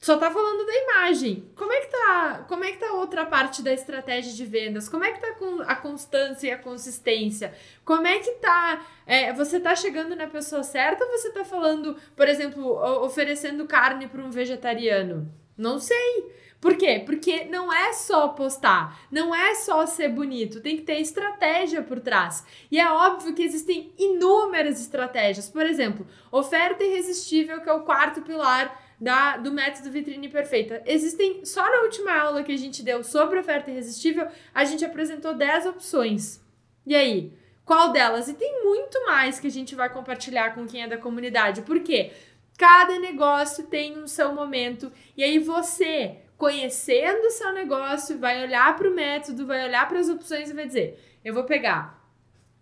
Só 0.06 0.18
tá 0.18 0.30
falando 0.30 0.64
da 0.68 0.76
imagem. 0.84 1.50
Como 1.56 1.74
é 1.74 1.82
que 1.82 1.88
tá, 1.88 2.46
como 2.48 2.64
é 2.64 2.72
que 2.72 2.78
tá 2.78 2.94
outra 2.94 3.26
parte 3.26 3.64
da 3.64 3.74
estratégia 3.74 4.32
de 4.34 4.46
vendas? 4.46 4.88
Como 4.88 5.04
é 5.04 5.12
que 5.12 5.20
tá 5.20 5.34
com 5.34 5.64
a 5.64 5.74
constância 5.74 6.48
e 6.48 6.52
a 6.52 6.60
consistência? 6.60 7.56
Como 7.84 8.06
é 8.06 8.20
que 8.20 8.34
tá, 8.34 8.86
é, 9.08 9.34
você 9.34 9.60
tá 9.60 9.76
chegando 9.76 10.16
na 10.16 10.28
pessoa 10.28 10.62
certa 10.62 11.04
ou 11.04 11.10
você 11.10 11.32
tá 11.32 11.44
falando, 11.44 11.98
por 12.16 12.30
exemplo, 12.30 12.64
oferecendo 13.04 13.66
carne 13.66 14.08
para 14.08 14.22
um 14.22 14.30
vegetariano? 14.30 15.28
Não 15.58 15.80
sei. 15.80 16.32
Por 16.62 16.78
quê? 16.78 17.02
Porque 17.04 17.46
não 17.46 17.74
é 17.74 17.92
só 17.94 18.28
postar, 18.28 19.08
não 19.10 19.34
é 19.34 19.56
só 19.56 19.88
ser 19.88 20.10
bonito, 20.10 20.62
tem 20.62 20.78
que 20.78 20.84
ter 20.84 21.00
estratégia 21.00 21.82
por 21.82 22.00
trás. 22.00 22.46
E 22.72 22.80
é 22.80 22.88
óbvio 22.92 23.34
que 23.34 23.42
existem 23.42 23.92
inúmeras 23.98 24.80
estratégias. 24.80 25.50
Por 25.50 25.66
exemplo, 25.66 26.06
oferta 26.32 26.84
irresistível, 26.84 27.60
que 27.62 27.70
é 27.70 27.74
o 27.74 27.82
quarto 27.82 28.22
pilar 28.22 28.85
da, 29.00 29.38
do 29.38 29.52
método 29.52 29.92
Vitrine 29.92 30.30
Perfeita. 30.30 30.82
Existem, 30.86 31.44
só 31.46 31.62
na 31.62 31.82
última 31.82 32.14
aula 32.14 32.44
que 32.44 32.52
a 32.52 32.58
gente 32.58 32.84
deu 32.84 33.04
sobre 33.04 33.40
oferta 33.40 33.72
irresistível, 33.72 34.28
a 34.54 34.64
gente 34.66 34.86
apresentou 34.86 35.34
10 35.34 35.68
opções. 35.68 36.42
E 36.86 36.96
aí? 36.96 37.34
Qual 37.66 37.92
delas? 37.92 38.28
E 38.28 38.34
tem 38.34 38.64
muito 38.64 39.06
mais 39.06 39.40
que 39.40 39.48
a 39.48 39.52
gente 39.52 39.74
vai 39.74 39.90
compartilhar 39.90 40.54
com 40.54 40.68
quem 40.68 40.84
é 40.84 40.88
da 40.88 40.98
comunidade. 40.98 41.64
Por 41.64 41.80
quê? 41.80 42.12
Cada 42.58 43.00
negócio 43.00 43.66
tem 43.66 43.98
um 43.98 44.08
seu 44.08 44.34
momento. 44.34 44.92
E 45.18 45.24
aí 45.24 45.40
você, 45.40 46.18
conhecendo 46.38 47.26
o 47.26 47.32
seu 47.32 47.52
negócio, 47.54 48.20
vai 48.20 48.44
olhar 48.44 48.76
para 48.76 48.88
o 48.88 48.94
método, 48.94 49.48
vai 49.48 49.66
olhar 49.66 49.88
para 49.90 50.00
as 50.00 50.10
opções 50.10 50.50
e 50.50 50.54
vai 50.54 50.68
dizer: 50.68 51.20
eu 51.24 51.34
vou 51.34 51.44
pegar 51.44 52.05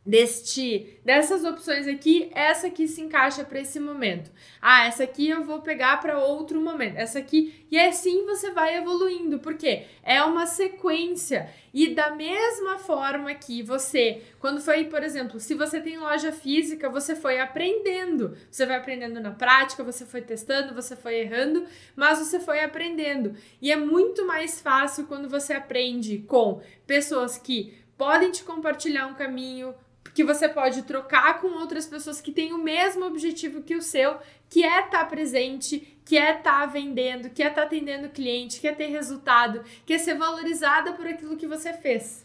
deste 0.05 0.99
dessas 1.03 1.43
opções 1.45 1.87
aqui, 1.87 2.29
essa 2.33 2.67
aqui 2.67 2.87
se 2.87 3.01
encaixa 3.01 3.43
para 3.43 3.59
esse 3.59 3.79
momento. 3.79 4.31
Ah, 4.61 4.85
essa 4.85 5.03
aqui 5.03 5.29
eu 5.29 5.43
vou 5.43 5.61
pegar 5.61 5.99
para 6.01 6.19
outro 6.19 6.59
momento. 6.59 6.97
Essa 6.97 7.19
aqui 7.19 7.65
e 7.71 7.79
assim 7.79 8.25
você 8.25 8.51
vai 8.51 8.77
evoluindo, 8.77 9.39
porque 9.39 9.85
é 10.03 10.21
uma 10.23 10.45
sequência. 10.45 11.49
E 11.73 11.93
da 11.95 12.11
mesma 12.11 12.77
forma 12.77 13.33
que 13.33 13.63
você, 13.63 14.21
quando 14.39 14.61
foi, 14.61 14.85
por 14.85 15.01
exemplo, 15.03 15.39
se 15.39 15.55
você 15.55 15.81
tem 15.81 15.97
loja 15.97 16.31
física, 16.31 16.89
você 16.89 17.15
foi 17.15 17.39
aprendendo. 17.39 18.37
Você 18.51 18.65
vai 18.65 18.77
aprendendo 18.77 19.19
na 19.19 19.31
prática, 19.31 19.83
você 19.83 20.05
foi 20.05 20.21
testando, 20.21 20.75
você 20.75 20.95
foi 20.95 21.21
errando, 21.21 21.65
mas 21.95 22.19
você 22.19 22.39
foi 22.39 22.61
aprendendo. 22.61 23.35
E 23.61 23.71
é 23.71 23.75
muito 23.75 24.25
mais 24.27 24.61
fácil 24.61 25.05
quando 25.07 25.29
você 25.29 25.53
aprende 25.53 26.19
com 26.19 26.61
pessoas 26.85 27.37
que 27.37 27.73
podem 27.97 28.31
te 28.31 28.43
compartilhar 28.43 29.07
um 29.07 29.13
caminho, 29.13 29.73
que 30.13 30.23
você 30.23 30.47
pode 30.47 30.83
trocar 30.83 31.41
com 31.41 31.47
outras 31.59 31.87
pessoas 31.87 32.21
que 32.21 32.31
têm 32.31 32.53
o 32.53 32.63
mesmo 32.63 33.05
objetivo 33.05 33.61
que 33.63 33.75
o 33.75 33.81
seu, 33.81 34.17
que 34.49 34.63
é 34.63 34.81
estar 34.81 35.05
presente, 35.05 35.97
que 36.05 36.17
é 36.17 36.37
estar 36.37 36.65
vendendo, 36.67 37.29
que 37.29 37.41
é 37.41 37.47
estar 37.47 37.63
atendendo 37.63 38.09
cliente, 38.09 38.59
que 38.59 38.67
é 38.67 38.73
ter 38.73 38.87
resultado, 38.87 39.61
que 39.85 39.93
é 39.93 39.97
ser 39.97 40.15
valorizada 40.15 40.93
por 40.93 41.07
aquilo 41.07 41.37
que 41.37 41.47
você 41.47 41.73
fez. 41.73 42.23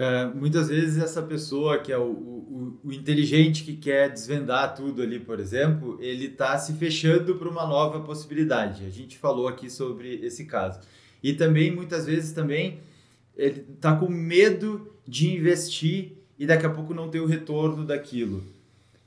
É, 0.00 0.26
muitas 0.26 0.68
vezes 0.68 1.02
essa 1.02 1.20
pessoa 1.20 1.80
que 1.80 1.90
é 1.90 1.98
o, 1.98 2.02
o, 2.04 2.80
o 2.84 2.92
inteligente 2.92 3.64
que 3.64 3.76
quer 3.76 4.08
desvendar 4.08 4.74
tudo 4.74 5.02
ali, 5.02 5.18
por 5.18 5.40
exemplo, 5.40 5.98
ele 6.00 6.26
está 6.26 6.56
se 6.56 6.74
fechando 6.74 7.34
para 7.34 7.48
uma 7.48 7.66
nova 7.66 8.00
possibilidade. 8.00 8.86
A 8.86 8.90
gente 8.90 9.18
falou 9.18 9.48
aqui 9.48 9.68
sobre 9.68 10.24
esse 10.24 10.44
caso. 10.44 10.80
E 11.20 11.32
também, 11.32 11.74
muitas 11.74 12.06
vezes, 12.06 12.32
também 12.32 12.80
ele 13.36 13.66
está 13.74 13.96
com 13.96 14.08
medo 14.08 14.92
de 15.06 15.34
investir 15.34 16.17
e 16.38 16.46
daqui 16.46 16.64
a 16.66 16.70
pouco 16.70 16.94
não 16.94 17.08
ter 17.08 17.20
o 17.20 17.26
retorno 17.26 17.84
daquilo. 17.84 18.42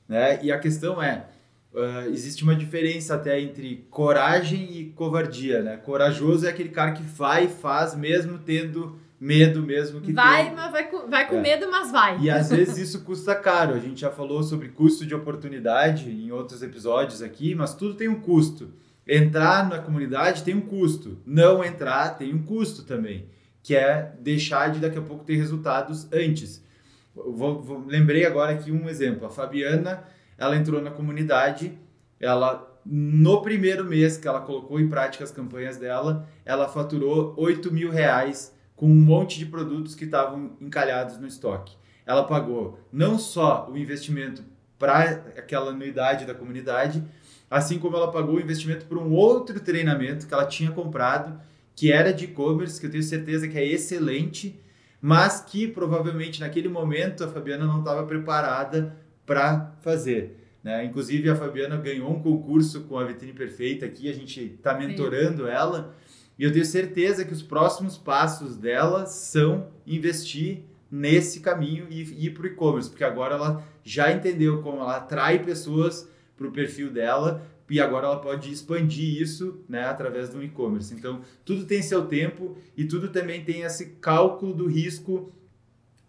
Né? 0.08 0.44
E 0.44 0.52
a 0.52 0.60
questão 0.60 1.02
é, 1.02 1.26
uh, 1.74 2.10
existe 2.12 2.44
uma 2.44 2.56
diferença 2.56 3.16
até 3.16 3.40
entre 3.40 3.86
coragem 3.90 4.78
e 4.78 4.86
covardia. 4.96 5.62
Né? 5.62 5.78
Corajoso 5.78 6.46
é 6.46 6.50
aquele 6.50 6.70
cara 6.70 6.92
que 6.92 7.04
vai 7.04 7.46
e 7.46 7.48
faz 7.48 7.96
mesmo 7.96 8.38
tendo 8.40 9.00
medo 9.20 9.62
mesmo 9.62 10.02
que 10.02 10.12
vai, 10.12 10.46
tem. 10.46 10.56
mas 10.56 10.72
vai 10.72 10.90
com, 10.90 11.08
vai 11.08 11.30
com 11.30 11.36
É. 11.36 11.42
medo, 11.42 11.70
mas 11.70 11.92
vai. 11.92 12.20
E 12.20 12.30
às 12.30 12.50
vezes 12.50 12.78
isso 12.90 13.02
custa 13.02 13.36
caro. 13.36 13.76
A 13.76 13.80
gente 13.80 14.02
já 14.02 14.10
falou 14.10 14.42
sobre 14.44 14.70
custo 14.70 15.06
de 15.06 15.14
oportunidade 15.14 16.10
em 16.10 16.32
outros 16.32 16.62
episódios 16.64 17.22
aqui, 17.22 17.54
mas 17.54 17.76
tudo 17.76 17.94
tem 17.94 18.10
um 18.10 18.20
custo. 18.20 18.72
Entrar 19.08 19.70
na 19.70 19.78
comunidade 19.80 20.44
tem 20.44 20.56
um 20.56 20.62
custo. 20.62 21.20
Não 21.26 21.64
entrar 21.64 22.18
tem 22.18 22.34
um 22.34 22.42
custo 22.44 22.84
também, 22.84 23.26
que 23.62 23.76
é 23.76 24.12
deixar 24.20 24.72
de 24.72 24.80
daqui 24.80 24.98
a 24.98 25.02
pouco 25.02 25.24
ter 25.24 25.36
resultados 25.36 26.08
antes. 26.12 26.64
Vou, 27.16 27.62
vou- 27.62 27.86
lembrei 27.88 28.26
agora 28.26 28.54
aqui 28.54 28.72
um 28.72 28.88
exemplo. 28.90 29.26
A 29.26 29.30
Fabiana, 29.30 30.04
ela 30.38 30.56
entrou 30.56 30.82
na 30.82 30.92
comunidade, 30.92 31.78
ela 32.20 32.68
no 32.86 33.42
primeiro 33.42 33.84
mês 33.86 34.18
que 34.18 34.28
ela 34.28 34.42
colocou 34.42 34.80
em 34.80 34.90
prática 34.90 35.24
as 35.24 35.32
campanhas 35.32 35.78
dela, 35.78 36.28
ela 36.44 36.68
faturou 36.68 37.34
8 37.38 37.72
mil 37.72 37.92
reais 37.92 38.56
com 38.76 38.88
um 38.88 38.96
monte 38.96 39.38
de 39.38 39.46
produtos 39.46 39.94
que 39.94 40.06
estavam 40.06 40.54
encalhados 40.60 41.18
no 41.20 41.28
estoque. 41.28 41.76
Ela 42.06 42.24
pagou 42.24 42.80
não 42.92 43.20
só 43.20 43.70
o 43.70 43.78
investimento 43.78 44.44
para 44.80 45.04
aquela 45.38 45.70
anuidade 45.70 46.26
da 46.26 46.34
comunidade, 46.34 47.04
assim 47.50 47.78
como 47.78 47.96
ela 47.96 48.12
pagou 48.12 48.36
o 48.38 48.42
investimento 48.42 48.86
para 48.86 48.98
um 48.98 49.12
outro 49.14 49.60
treinamento 49.60 50.26
que 50.26 50.34
ela 50.34 50.48
tinha 50.48 50.72
comprado, 50.72 51.40
que 51.76 51.92
era 51.92 52.12
de 52.12 52.26
e-commerce, 52.26 52.80
que 52.80 52.88
eu 52.88 52.92
tenho 52.92 53.04
certeza 53.04 53.48
que 53.48 53.58
é 53.60 53.66
excelente, 53.66 54.60
mas 55.02 55.42
que 55.42 55.68
provavelmente 55.68 56.40
naquele 56.40 56.70
momento 56.70 57.24
a 57.24 57.28
Fabiana 57.28 57.66
não 57.66 57.80
estava 57.80 58.06
preparada 58.06 58.96
para 59.26 59.74
fazer. 59.82 60.38
Né? 60.64 60.86
Inclusive, 60.86 61.30
a 61.30 61.36
Fabiana 61.36 61.78
ganhou 61.78 62.12
um 62.12 62.22
concurso 62.22 62.82
com 62.82 63.00
a 63.00 63.04
Vitrine 63.04 63.34
Perfeita 63.34 63.86
aqui, 63.86 64.10
a 64.10 64.14
gente 64.14 64.40
está 64.40 64.78
mentorando 64.78 65.46
Sim. 65.46 65.50
ela. 65.50 65.96
E 66.38 66.44
eu 66.44 66.52
tenho 66.52 66.66
certeza 66.66 67.26
que 67.26 67.34
os 67.34 67.42
próximos 67.42 67.98
passos 67.98 68.56
dela 68.56 69.06
são 69.06 69.68
investir 69.86 70.64
nesse 70.90 71.40
caminho 71.40 71.88
e 71.90 72.26
ir 72.26 72.32
para 72.32 72.44
o 72.44 72.48
e-commerce, 72.48 72.90
porque 72.90 73.04
agora 73.04 73.36
ela 73.36 73.64
já 73.84 74.12
entendeu 74.12 74.62
como 74.62 74.82
ela 74.82 74.98
atrai 74.98 75.40
pessoas 75.40 76.08
para 76.36 76.48
o 76.48 76.52
perfil 76.52 76.92
dela 76.92 77.42
e 77.72 77.80
agora 77.80 78.06
ela 78.06 78.20
pode 78.20 78.52
expandir 78.52 79.22
isso 79.22 79.64
né, 79.68 79.86
através 79.86 80.28
do 80.28 80.44
e-commerce. 80.44 80.94
Então, 80.94 81.22
tudo 81.46 81.66
tem 81.66 81.82
seu 81.82 82.06
tempo 82.06 82.58
e 82.76 82.84
tudo 82.84 83.08
também 83.08 83.46
tem 83.46 83.62
esse 83.62 83.92
cálculo 84.02 84.54
do 84.54 84.68
risco, 84.68 85.34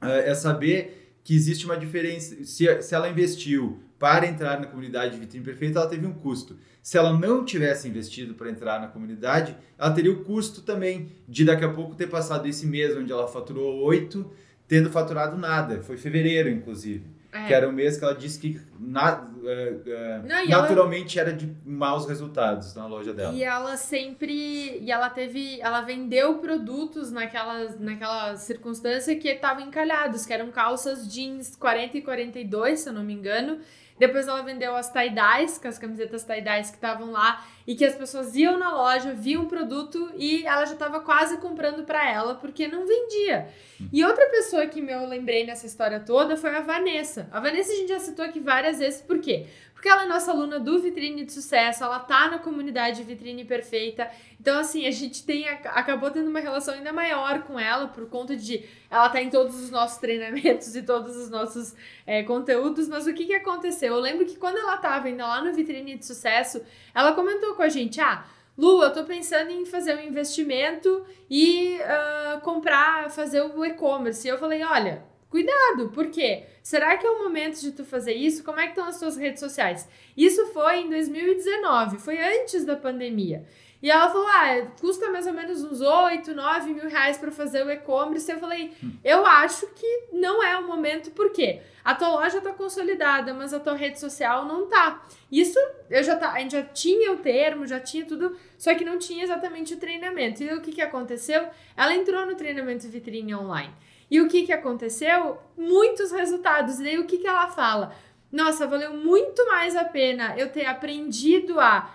uh, 0.03 0.07
é 0.07 0.35
saber 0.35 1.17
que 1.23 1.37
existe 1.37 1.65
uma 1.65 1.77
diferença. 1.77 2.35
Se, 2.45 2.83
se 2.83 2.95
ela 2.97 3.09
investiu 3.09 3.79
para 3.97 4.27
entrar 4.27 4.59
na 4.59 4.67
comunidade 4.67 5.15
de 5.15 5.21
Vitrine 5.21 5.45
Perfeita, 5.45 5.79
ela 5.79 5.89
teve 5.89 6.05
um 6.05 6.13
custo. 6.13 6.59
Se 6.83 6.99
ela 6.99 7.17
não 7.17 7.45
tivesse 7.45 7.87
investido 7.87 8.35
para 8.35 8.51
entrar 8.51 8.81
na 8.81 8.89
comunidade, 8.89 9.57
ela 9.79 9.93
teria 9.93 10.11
o 10.11 10.25
custo 10.25 10.63
também 10.63 11.13
de 11.29 11.45
daqui 11.45 11.65
a 11.65 11.69
pouco 11.69 11.95
ter 11.95 12.09
passado 12.09 12.49
esse 12.49 12.67
mês 12.67 12.97
onde 12.97 13.13
ela 13.13 13.29
faturou 13.29 13.85
8, 13.85 14.29
tendo 14.67 14.91
faturado 14.91 15.39
nada. 15.39 15.81
Foi 15.81 15.97
fevereiro, 15.97 16.49
inclusive. 16.51 17.22
É. 17.33 17.47
Que 17.47 17.55
era 17.55 17.67
o 17.67 17.73
mês 17.73 17.97
que 17.97 18.05
ela 18.05 18.15
disse 18.15 18.39
que 18.39 18.61
na, 18.79 19.23
uh, 19.23 19.25
uh, 19.25 20.29
Não, 20.29 20.47
naturalmente 20.49 21.19
ela... 21.19 21.31
era 21.31 21.39
de 21.39 21.51
maus 21.65 22.07
resultados 22.07 22.75
na 22.75 22.87
loja 22.87 23.15
dela. 23.15 23.33
E 23.33 23.43
ela 23.43 23.75
sempre. 23.79 24.79
E 24.79 24.93
ela 24.93 25.09
teve. 25.09 25.59
Ela 25.63 25.81
vendeu 25.81 26.39
produtos 26.39 27.11
naquela, 27.11 27.71
naquela 27.81 28.37
circunstância 28.37 29.17
que 29.17 29.29
estavam 29.29 29.65
encalhados, 29.65 30.27
que 30.27 30.33
eram 30.33 30.51
calças 30.51 31.11
jeans 31.11 31.57
40 31.57 31.97
e 31.97 32.03
42, 32.03 32.81
se 32.81 32.89
eu 32.91 32.93
não 32.93 33.03
me 33.03 33.15
engano. 33.15 33.61
Depois 33.99 34.27
ela 34.27 34.43
vendeu 34.43 34.75
as 34.75 34.91
tie-dyes, 34.91 35.59
que 35.59 35.69
as 35.69 35.79
camisetas 35.79 36.25
tie-dyes 36.25 36.71
que 36.71 36.77
estavam 36.77 37.11
lá 37.11 37.45
e 37.67 37.75
que 37.75 37.85
as 37.85 37.95
pessoas 37.95 38.35
iam 38.35 38.59
na 38.59 38.75
loja, 38.75 39.13
viam 39.13 39.45
o 39.45 39.47
produto 39.47 40.11
e 40.17 40.45
ela 40.47 40.65
já 40.65 40.73
estava 40.73 41.01
quase 41.01 41.39
comprando 41.39 41.85
para 41.85 42.09
ela 42.09 42.35
porque 42.35 42.67
não 42.67 42.87
vendia. 42.87 43.49
E 43.93 44.05
outra 44.05 44.27
pessoa 44.27 44.67
que 44.67 44.81
eu 44.81 45.07
lembrei 45.07 45.47
nessa 45.47 45.67
história 45.67 46.01
toda 46.01 46.37
foi 46.37 46.55
a 46.55 46.61
Vanessa. 46.61 47.29
A 47.31 47.41
Vanessa 47.41 47.73
a 47.73 47.77
gente 47.77 47.89
já 47.89 48.01
citou 48.01 48.25
aqui 48.25 48.41
várias 48.41 48.79
vezes, 48.79 49.01
por 49.01 49.21
quê? 49.21 49.47
Porque 49.83 49.91
ela 49.91 50.05
é 50.05 50.07
nossa 50.07 50.31
aluna 50.31 50.61
do 50.61 50.79
Vitrine 50.79 51.25
de 51.25 51.33
Sucesso, 51.33 51.83
ela 51.83 51.99
tá 51.99 52.31
na 52.31 52.39
comunidade 52.39 53.03
Vitrine 53.03 53.45
Perfeita. 53.45 54.09
Então, 54.41 54.61
assim, 54.61 54.87
a 54.87 54.93
gente 54.93 55.27
tem 55.27 55.49
acabou 55.49 56.09
tendo 56.09 56.31
uma 56.31 56.39
relação 56.39 56.75
ainda 56.75 56.93
maior 56.93 57.43
com 57.43 57.59
ela 57.59 57.89
por 57.89 58.09
conta 58.09 58.37
de 58.37 58.65
ela 58.89 59.09
tá 59.09 59.21
em 59.21 59.29
todos 59.29 59.61
os 59.61 59.73
nossos 59.73 59.99
treinamentos 59.99 60.73
e 60.77 60.83
todos 60.85 61.17
os 61.17 61.29
nossos 61.29 61.75
é, 62.07 62.23
conteúdos. 62.23 62.89
Mas 62.89 63.09
o 63.09 63.13
que 63.13 63.27
que 63.27 63.35
aconteceu? 63.35 63.97
Eu 63.97 64.01
lembro 64.01 64.25
que 64.25 64.37
quando 64.37 64.57
ela 64.57 64.77
tava 64.77 65.09
ainda 65.09 65.27
lá 65.27 65.43
no 65.43 65.53
Vitrine 65.53 65.99
de 65.99 66.07
Sucesso, 66.07 66.63
ela 66.95 67.13
comentou 67.13 67.57
com 67.57 67.63
a 67.63 67.69
gente: 67.69 68.01
ah. 68.01 68.25
Lu, 68.57 68.83
eu 68.85 68.93
tô 68.93 69.03
pensando 69.03 69.51
em 69.51 69.65
fazer 69.65 69.97
um 69.97 70.01
investimento 70.01 71.05
e 71.29 71.79
uh, 71.79 72.41
comprar, 72.43 73.11
fazer 73.11 73.41
o 73.41 73.65
e-commerce. 73.65 74.29
E 74.29 74.31
eu 74.31 74.39
falei, 74.39 74.63
olha, 74.63 75.03
Cuidado, 75.33 75.89
por 75.95 76.09
quê? 76.09 76.43
Será 76.63 76.95
que 76.99 77.07
é 77.07 77.11
o 77.11 77.25
momento 77.25 77.59
de 77.59 77.73
tu 77.73 77.87
fazer 77.87 78.13
isso? 78.13 78.45
Como 78.45 78.61
é 78.61 78.65
que 78.65 78.73
estão 78.73 78.85
as 78.85 78.99
tuas 78.99 79.17
redes 79.17 79.41
sociais? 79.41 79.89
Isso 80.15 80.45
foi 80.49 80.81
em 80.81 80.91
2019, 80.91 81.97
foi 81.97 82.19
antes 82.23 82.67
da 82.67 82.77
pandemia. 82.77 83.43
E 83.83 83.91
ela 83.91 84.11
falou: 84.11 84.29
ah, 84.29 84.67
custa 84.79 85.11
mais 85.11 85.27
ou 85.27 85.33
menos 85.33 85.65
uns 85.65 85.81
8, 85.81 86.35
9 86.35 86.75
mil 86.75 86.87
reais 86.87 87.17
para 87.17 87.31
fazer 87.31 87.65
o 87.65 87.71
e-commerce. 87.71 88.31
Eu 88.31 88.39
falei: 88.39 88.73
hum. 88.85 88.93
eu 89.03 89.25
acho 89.25 89.67
que 89.69 90.09
não 90.13 90.43
é 90.43 90.59
o 90.59 90.67
momento, 90.67 91.11
por 91.13 91.31
quê? 91.31 91.63
A 91.83 91.95
tua 91.95 92.11
loja 92.11 92.39
tá 92.43 92.53
consolidada, 92.53 93.33
mas 93.33 93.55
a 93.55 93.59
tua 93.59 93.75
rede 93.75 93.99
social 93.99 94.45
não 94.45 94.67
tá. 94.67 95.03
Isso 95.31 95.59
eu 95.89 96.03
já 96.03 96.15
tá, 96.15 96.33
a 96.33 96.41
gente 96.41 96.53
já 96.53 96.63
tinha 96.63 97.11
o 97.11 97.17
termo, 97.17 97.67
já 97.67 97.81
tinha 97.81 98.05
tudo, 98.05 98.37
só 98.59 98.75
que 98.75 98.85
não 98.85 98.99
tinha 98.99 99.25
exatamente 99.25 99.73
o 99.73 99.79
treinamento. 99.79 100.43
E 100.43 100.53
o 100.53 100.61
que, 100.61 100.73
que 100.73 100.83
aconteceu? 100.83 101.49
Ela 101.75 101.95
entrou 101.95 102.27
no 102.27 102.35
treinamento 102.35 102.87
vitrine 102.87 103.35
online. 103.35 103.73
E 104.13 104.21
o 104.21 104.29
que, 104.29 104.45
que 104.45 104.53
aconteceu? 104.53 105.39
Muitos 105.57 106.13
resultados. 106.13 106.79
E 106.79 106.83
daí 106.83 106.99
o 106.99 107.07
que, 107.07 107.17
que 107.17 107.27
ela 107.27 107.49
fala? 107.49 107.95
Nossa, 108.31 108.67
valeu 108.67 108.93
muito 108.93 109.47
mais 109.47 109.75
a 109.75 109.87
pena 109.87 110.35
eu 110.37 110.51
ter 110.51 110.67
aprendido 110.67 111.59
a 111.59 111.91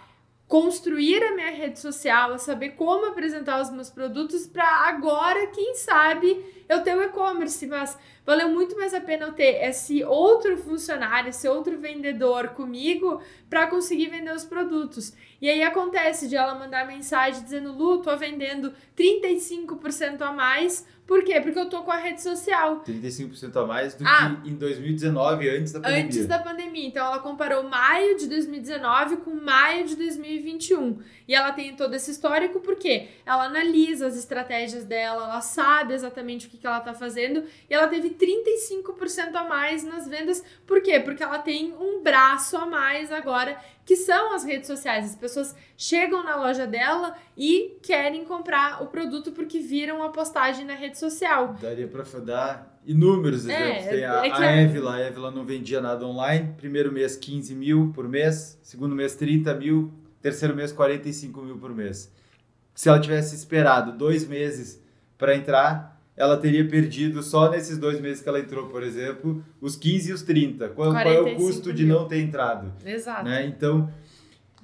construir 0.47 1.24
a 1.24 1.36
minha 1.36 1.51
rede 1.51 1.80
social, 1.80 2.34
a 2.34 2.39
saber 2.39 2.70
como 2.72 3.05
apresentar 3.05 3.61
os 3.61 3.70
meus 3.70 3.91
produtos 3.91 4.47
para 4.47 4.65
agora, 4.88 5.45
quem 5.47 5.76
sabe, 5.76 6.43
eu 6.68 6.82
ter 6.82 6.97
o 6.97 7.03
e-commerce, 7.03 7.68
mas 7.68 7.95
valeu 8.28 8.49
muito 8.49 8.75
mais 8.75 8.93
a 8.93 8.99
pena 8.99 9.25
eu 9.25 9.32
ter 9.32 9.63
esse 9.63 10.03
outro 10.03 10.57
funcionário, 10.57 11.30
esse 11.30 11.47
outro 11.47 11.80
vendedor 11.80 12.49
comigo 12.49 13.21
para 13.49 13.67
conseguir 13.67 14.07
vender 14.07 14.36
os 14.36 14.43
produtos. 14.43 15.13
E 15.41 15.49
aí 15.49 15.63
acontece 15.63 16.28
de 16.28 16.36
ela 16.36 16.53
mandar 16.53 16.86
mensagem 16.86 17.41
dizendo: 17.41 17.71
"Lu, 17.71 18.01
tô 18.01 18.15
vendendo 18.17 18.73
35% 18.95 20.21
a 20.21 20.34
mais 20.34 20.86
por 21.07 21.23
quê? 21.23 21.39
Porque 21.39 21.57
eu 21.57 21.69
tô 21.69 21.84
com 21.84 21.91
a 21.91 21.95
rede 21.95 22.21
social. 22.21 22.84
35% 22.86 23.55
a 23.55 23.65
mais 23.65 23.95
do 23.95 24.05
ah, 24.05 24.41
que 24.43 24.49
em 24.49 24.55
2019, 24.55 25.49
antes 25.49 25.71
da 25.71 25.80
pandemia. 25.80 26.03
Antes 26.03 26.28
da 26.28 26.39
pandemia. 26.39 26.86
Então 26.86 27.05
ela 27.05 27.19
comparou 27.19 27.63
maio 27.63 28.17
de 28.17 28.28
2019 28.28 29.17
com 29.17 29.34
maio 29.34 29.88
de 29.88 29.95
2021. 29.95 30.99
E 31.25 31.34
ela 31.34 31.53
tem 31.53 31.73
todo 31.78 31.93
esse 31.93 32.11
histórico 32.11 32.59
porque 32.59 33.07
ela 33.25 33.45
analisa 33.45 34.07
as 34.07 34.17
estratégias 34.17 34.84
dela, 34.84 35.23
ela 35.23 35.39
sabe 35.39 35.93
exatamente 35.93 36.47
o 36.47 36.49
que, 36.49 36.57
que 36.57 36.67
ela 36.67 36.82
tá 36.82 36.93
fazendo. 36.93 37.45
E 37.69 37.73
ela 37.73 37.88
teve 37.88 38.09
35% 38.18 39.36
a 39.36 39.43
mais 39.43 39.84
nas 39.84 40.07
vendas. 40.07 40.43
Por 40.65 40.82
quê? 40.82 40.99
Porque 40.99 41.24
ela 41.24 41.39
tem 41.39 41.74
um 41.80 42.01
braço 42.01 42.57
a 42.57 42.65
mais 42.65 43.11
agora 43.11 43.57
que 43.86 43.95
são 43.95 44.34
as 44.34 44.43
redes 44.43 44.68
sociais. 44.68 45.05
As 45.05 45.15
pessoas 45.15 45.55
chegam 45.78 46.24
na 46.24 46.36
loja 46.36 46.68
dela 46.68 47.15
e 47.38 47.78
querem 47.82 48.26
comprar 48.26 48.84
o 48.84 48.88
produto 48.88 49.32
porque 49.32 49.59
viram 49.59 50.03
a 50.03 50.09
postagem 50.09 50.65
na 50.65 50.74
rede 50.74 50.97
social. 50.97 51.55
Daria 51.61 51.88
para 51.88 52.03
dar 52.20 52.80
inúmeros 52.86 53.47
é, 53.47 53.53
exemplos. 53.53 53.86
É, 53.86 53.89
Tem 53.89 54.05
a, 54.05 54.26
é 54.26 54.32
a, 54.32 54.38
a 54.38 54.61
Evila, 54.61 54.95
a 54.95 55.07
Evila 55.07 55.32
não 55.32 55.45
vendia 55.45 55.80
nada 55.80 56.05
online. 56.05 56.53
Primeiro 56.57 56.91
mês 56.91 57.15
15 57.15 57.55
mil 57.55 57.91
por 57.93 58.07
mês, 58.07 58.59
segundo 58.61 58.95
mês 58.95 59.15
30 59.15 59.53
mil, 59.53 59.93
terceiro 60.22 60.55
mês 60.55 60.72
45 60.72 61.41
mil 61.41 61.57
por 61.57 61.74
mês. 61.74 62.11
Se 62.74 62.89
ela 62.89 62.99
tivesse 62.99 63.36
esperado 63.36 63.91
dois 63.91 64.28
meses 64.28 64.82
para 65.18 65.36
entrar, 65.36 65.97
ela 66.18 66.36
teria 66.36 66.68
perdido 66.68 67.22
só 67.22 67.49
nesses 67.49 67.78
dois 67.78 68.01
meses 68.01 68.24
que 68.24 68.28
ela 68.28 68.39
entrou, 68.39 68.68
por 68.68 68.82
exemplo, 68.82 69.43
os 69.61 69.76
15 69.76 70.09
e 70.09 70.13
os 70.13 70.24
30. 70.24 70.70
Qual, 70.70 70.91
qual 70.91 71.07
é 71.07 71.22
o 71.22 71.36
custo 71.36 71.68
mil. 71.68 71.76
de 71.76 71.86
não 71.86 72.07
ter 72.07 72.20
entrado? 72.20 72.74
Exato. 72.84 73.24
Né? 73.24 73.45
Então, 73.45 73.88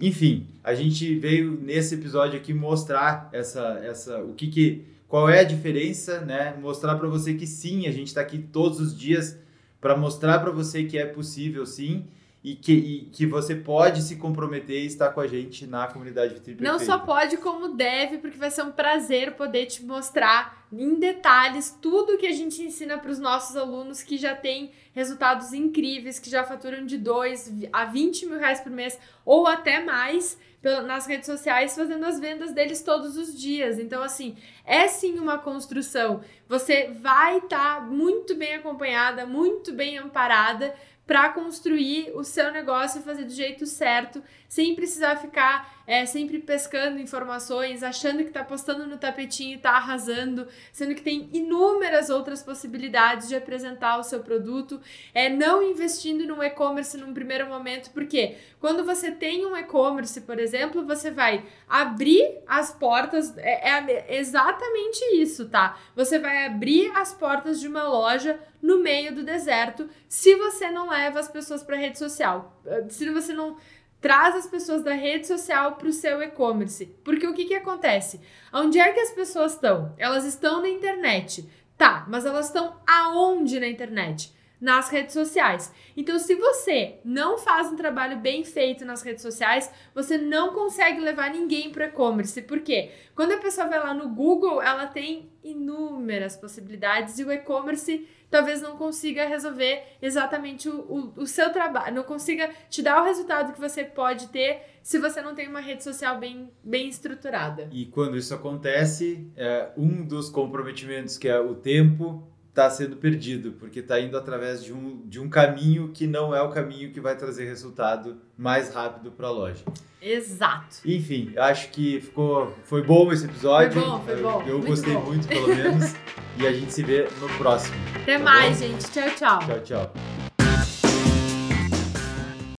enfim, 0.01 0.47
a 0.63 0.73
gente 0.73 1.13
veio 1.19 1.51
nesse 1.51 1.93
episódio 1.93 2.39
aqui 2.39 2.53
mostrar 2.53 3.29
essa, 3.31 3.79
essa, 3.85 4.17
o 4.23 4.33
que 4.33 4.47
que, 4.47 4.85
qual 5.07 5.29
é 5.29 5.41
a 5.41 5.43
diferença, 5.43 6.21
né? 6.21 6.55
Mostrar 6.59 6.95
para 6.95 7.07
você 7.07 7.35
que 7.35 7.45
sim, 7.45 7.85
a 7.85 7.91
gente 7.91 8.07
está 8.07 8.21
aqui 8.21 8.39
todos 8.39 8.79
os 8.79 8.97
dias 8.97 9.37
para 9.79 9.95
mostrar 9.95 10.39
para 10.39 10.49
você 10.49 10.85
que 10.85 10.97
é 10.97 11.05
possível 11.05 11.65
sim 11.67 12.07
e 12.43 12.55
que, 12.55 12.73
e 12.73 13.05
que 13.05 13.25
você 13.25 13.55
pode 13.55 14.01
se 14.01 14.17
comprometer 14.17 14.83
e 14.83 14.85
estar 14.85 15.11
com 15.11 15.21
a 15.21 15.27
gente 15.27 15.65
na 15.65 15.87
comunidade 15.87 16.33
Vitrine 16.33 16.61
Não 16.61 16.77
só 16.77 16.99
pode, 16.99 17.37
como 17.37 17.69
deve, 17.69 18.17
porque 18.17 18.37
vai 18.37 18.51
ser 18.51 18.63
um 18.63 18.71
prazer 18.71 19.31
poder 19.35 19.67
te 19.67 19.83
mostrar 19.85 20.67
em 20.69 20.99
detalhes 20.99 21.77
tudo 21.81 22.17
que 22.17 22.27
a 22.27 22.33
gente 22.33 22.61
ensina 22.61 22.97
para 22.97 23.11
os 23.11 23.19
nossos 23.19 23.55
alunos 23.55 24.03
que 24.03 24.17
já 24.17 24.35
têm 24.35 24.71
resultados 24.93 25.53
incríveis, 25.53 26.19
que 26.19 26.29
já 26.29 26.43
faturam 26.43 26.85
de 26.85 26.97
2 26.97 27.53
a 27.71 27.85
20 27.85 28.25
mil 28.25 28.39
reais 28.39 28.59
por 28.59 28.71
mês 28.71 28.99
ou 29.23 29.47
até 29.47 29.81
mais 29.81 30.37
nas 30.85 31.05
redes 31.05 31.25
sociais 31.25 31.75
fazendo 31.75 32.05
as 32.05 32.19
vendas 32.19 32.53
deles 32.53 32.81
todos 32.81 33.17
os 33.17 33.37
dias. 33.37 33.77
Então, 33.77 34.01
assim, 34.01 34.37
é 34.65 34.87
sim 34.87 35.19
uma 35.19 35.37
construção. 35.37 36.21
Você 36.47 36.89
vai 37.01 37.39
estar 37.39 37.75
tá 37.75 37.81
muito 37.81 38.33
bem 38.35 38.55
acompanhada, 38.55 39.25
muito 39.25 39.73
bem 39.73 39.97
amparada 39.97 40.73
para 41.05 41.29
construir 41.29 42.11
o 42.15 42.23
seu 42.23 42.51
negócio 42.51 42.99
e 42.99 43.03
fazer 43.03 43.25
do 43.25 43.33
jeito 43.33 43.65
certo, 43.65 44.23
sem 44.47 44.75
precisar 44.75 45.17
ficar 45.17 45.72
é, 45.85 46.05
sempre 46.05 46.39
pescando 46.39 46.99
informações, 46.99 47.83
achando 47.83 48.19
que 48.19 48.29
está 48.29 48.43
postando 48.43 48.87
no 48.87 48.97
tapetinho 48.97 49.51
e 49.51 49.55
está 49.55 49.71
arrasando, 49.71 50.47
sendo 50.71 50.95
que 50.95 51.01
tem 51.01 51.29
inúmeras 51.33 52.09
outras 52.09 52.41
possibilidades 52.41 53.27
de 53.27 53.35
apresentar 53.35 53.97
o 53.97 54.03
seu 54.03 54.21
produto, 54.21 54.79
é 55.13 55.29
não 55.29 55.61
investindo 55.61 56.25
no 56.25 56.41
e-commerce 56.41 56.97
num 56.97 57.13
primeiro 57.13 57.47
momento, 57.47 57.91
porque 57.91 58.37
quando 58.59 58.83
você 58.83 59.11
tem 59.11 59.45
um 59.45 59.55
e-commerce, 59.57 60.21
por 60.21 60.39
exemplo, 60.39 60.85
você 60.85 61.11
vai 61.11 61.45
abrir 61.67 62.39
as 62.47 62.71
portas, 62.71 63.37
é, 63.37 63.69
é 63.69 64.17
exatamente 64.17 64.99
isso, 65.15 65.49
tá? 65.49 65.77
Você 65.95 66.17
vai 66.17 66.45
abrir 66.45 66.91
as 66.95 67.13
portas 67.13 67.59
de 67.59 67.67
uma 67.67 67.83
loja 67.83 68.39
no 68.61 68.79
meio 68.79 69.13
do 69.13 69.23
deserto 69.23 69.89
se 70.07 70.35
você 70.35 70.71
não 70.71 70.89
leva 70.89 71.19
as 71.19 71.27
pessoas 71.27 71.61
para 71.61 71.75
rede 71.75 71.99
social. 71.99 72.57
Se 72.89 73.09
você 73.09 73.33
não 73.33 73.57
traz 74.03 74.35
as 74.35 74.45
pessoas 74.45 74.83
da 74.83 74.93
rede 74.93 75.25
social 75.25 75.77
para 75.77 75.87
o 75.87 75.93
seu 75.93 76.21
e-commerce. 76.21 76.87
Porque 77.05 77.25
o 77.25 77.33
que, 77.33 77.45
que 77.45 77.55
acontece? 77.55 78.19
Onde 78.51 78.77
é 78.77 78.91
que 78.91 78.99
as 78.99 79.11
pessoas 79.11 79.53
estão? 79.53 79.95
Elas 79.97 80.25
estão 80.25 80.61
na 80.61 80.67
internet. 80.67 81.49
Tá, 81.77 82.05
mas 82.09 82.25
elas 82.25 82.47
estão 82.47 82.75
aonde 82.85 83.61
na 83.61 83.67
internet? 83.67 84.33
Nas 84.59 84.89
redes 84.89 85.13
sociais. 85.13 85.73
Então, 85.95 86.19
se 86.19 86.35
você 86.35 86.99
não 87.05 87.37
faz 87.37 87.71
um 87.71 87.77
trabalho 87.77 88.17
bem 88.17 88.43
feito 88.43 88.83
nas 88.83 89.01
redes 89.03 89.21
sociais, 89.21 89.71
você 89.95 90.17
não 90.17 90.53
consegue 90.53 90.99
levar 90.99 91.31
ninguém 91.31 91.71
para 91.71 91.85
e-commerce. 91.85 92.41
Por 92.41 92.59
quê? 92.59 92.91
Quando 93.15 93.31
a 93.31 93.37
pessoa 93.37 93.67
vai 93.67 93.79
lá 93.79 93.93
no 93.93 94.09
Google, 94.09 94.61
ela 94.61 94.85
tem 94.85 95.31
inúmeras 95.41 96.35
possibilidades 96.35 97.19
e 97.19 97.23
o 97.23 97.31
e-commerce 97.31 98.05
talvez 98.33 98.63
não 98.63 98.75
consiga 98.75 99.27
resolver 99.27 99.83
exatamente 100.01 100.67
o, 100.67 100.79
o, 100.79 101.21
o, 101.21 101.27
seu 101.27 101.53
trabalho, 101.53 101.97
não 101.97 102.03
consiga 102.03 102.49
te 102.67 102.81
dar 102.81 102.99
o 102.99 103.05
resultado 103.05 103.53
que 103.53 103.61
você 103.61 103.83
pode 103.83 104.29
ter 104.29 104.59
se 104.81 104.97
você 104.97 105.21
não 105.21 105.35
tem 105.35 105.47
uma 105.47 105.59
rede 105.59 105.83
social 105.83 106.17
bem, 106.17 106.49
bem 106.63 106.89
estruturada. 106.89 107.69
E 107.71 107.85
quando 107.85 108.17
isso 108.17 108.33
acontece, 108.33 109.31
é, 109.37 109.69
um 109.77 110.03
dos 110.03 110.31
comprometimentos, 110.31 111.15
que 111.15 111.27
é 111.27 111.39
o 111.39 111.53
tempo, 111.53 112.27
está 112.53 112.69
sendo 112.69 112.95
perdido, 112.95 113.53
porque 113.53 113.79
está 113.79 113.99
indo 113.99 114.15
através 114.15 114.63
de 114.63 114.71
um, 114.71 115.01
de 115.05 115.19
um 115.19 115.27
caminho 115.27 115.89
que 115.91 116.05
não 116.05 116.35
é 116.35 116.41
o 116.41 116.49
caminho 116.49 116.91
que 116.91 117.01
vai 117.01 117.17
trazer 117.17 117.45
resultado 117.45 118.17
mais 118.37 118.71
rápido 118.71 119.11
para 119.11 119.27
a 119.27 119.31
loja. 119.31 119.63
Exato. 119.99 120.77
Enfim, 120.85 121.33
acho 121.35 121.69
que 121.71 121.99
ficou, 121.99 122.53
foi 122.63 122.83
bom 122.83 123.11
esse 123.11 123.25
episódio. 123.25 123.81
Foi 123.81 123.89
bom, 123.89 124.01
foi 124.01 124.21
bom. 124.21 124.41
Eu, 124.41 124.47
eu 124.47 124.57
muito 124.57 124.67
gostei 124.67 124.93
bom. 124.93 125.01
muito, 125.01 125.27
pelo 125.27 125.47
menos. 125.47 125.95
e 126.37 126.45
a 126.45 126.53
gente 126.53 126.71
se 126.71 126.83
vê 126.83 127.07
no 127.19 127.27
próximo. 127.37 127.75
Até 127.95 128.19
tá 128.19 128.23
mais, 128.23 128.61
bom? 128.61 128.67
gente. 128.67 128.91
Tchau, 128.91 129.09
tchau. 129.15 129.39
Tchau, 129.39 129.59
tchau. 129.61 130.32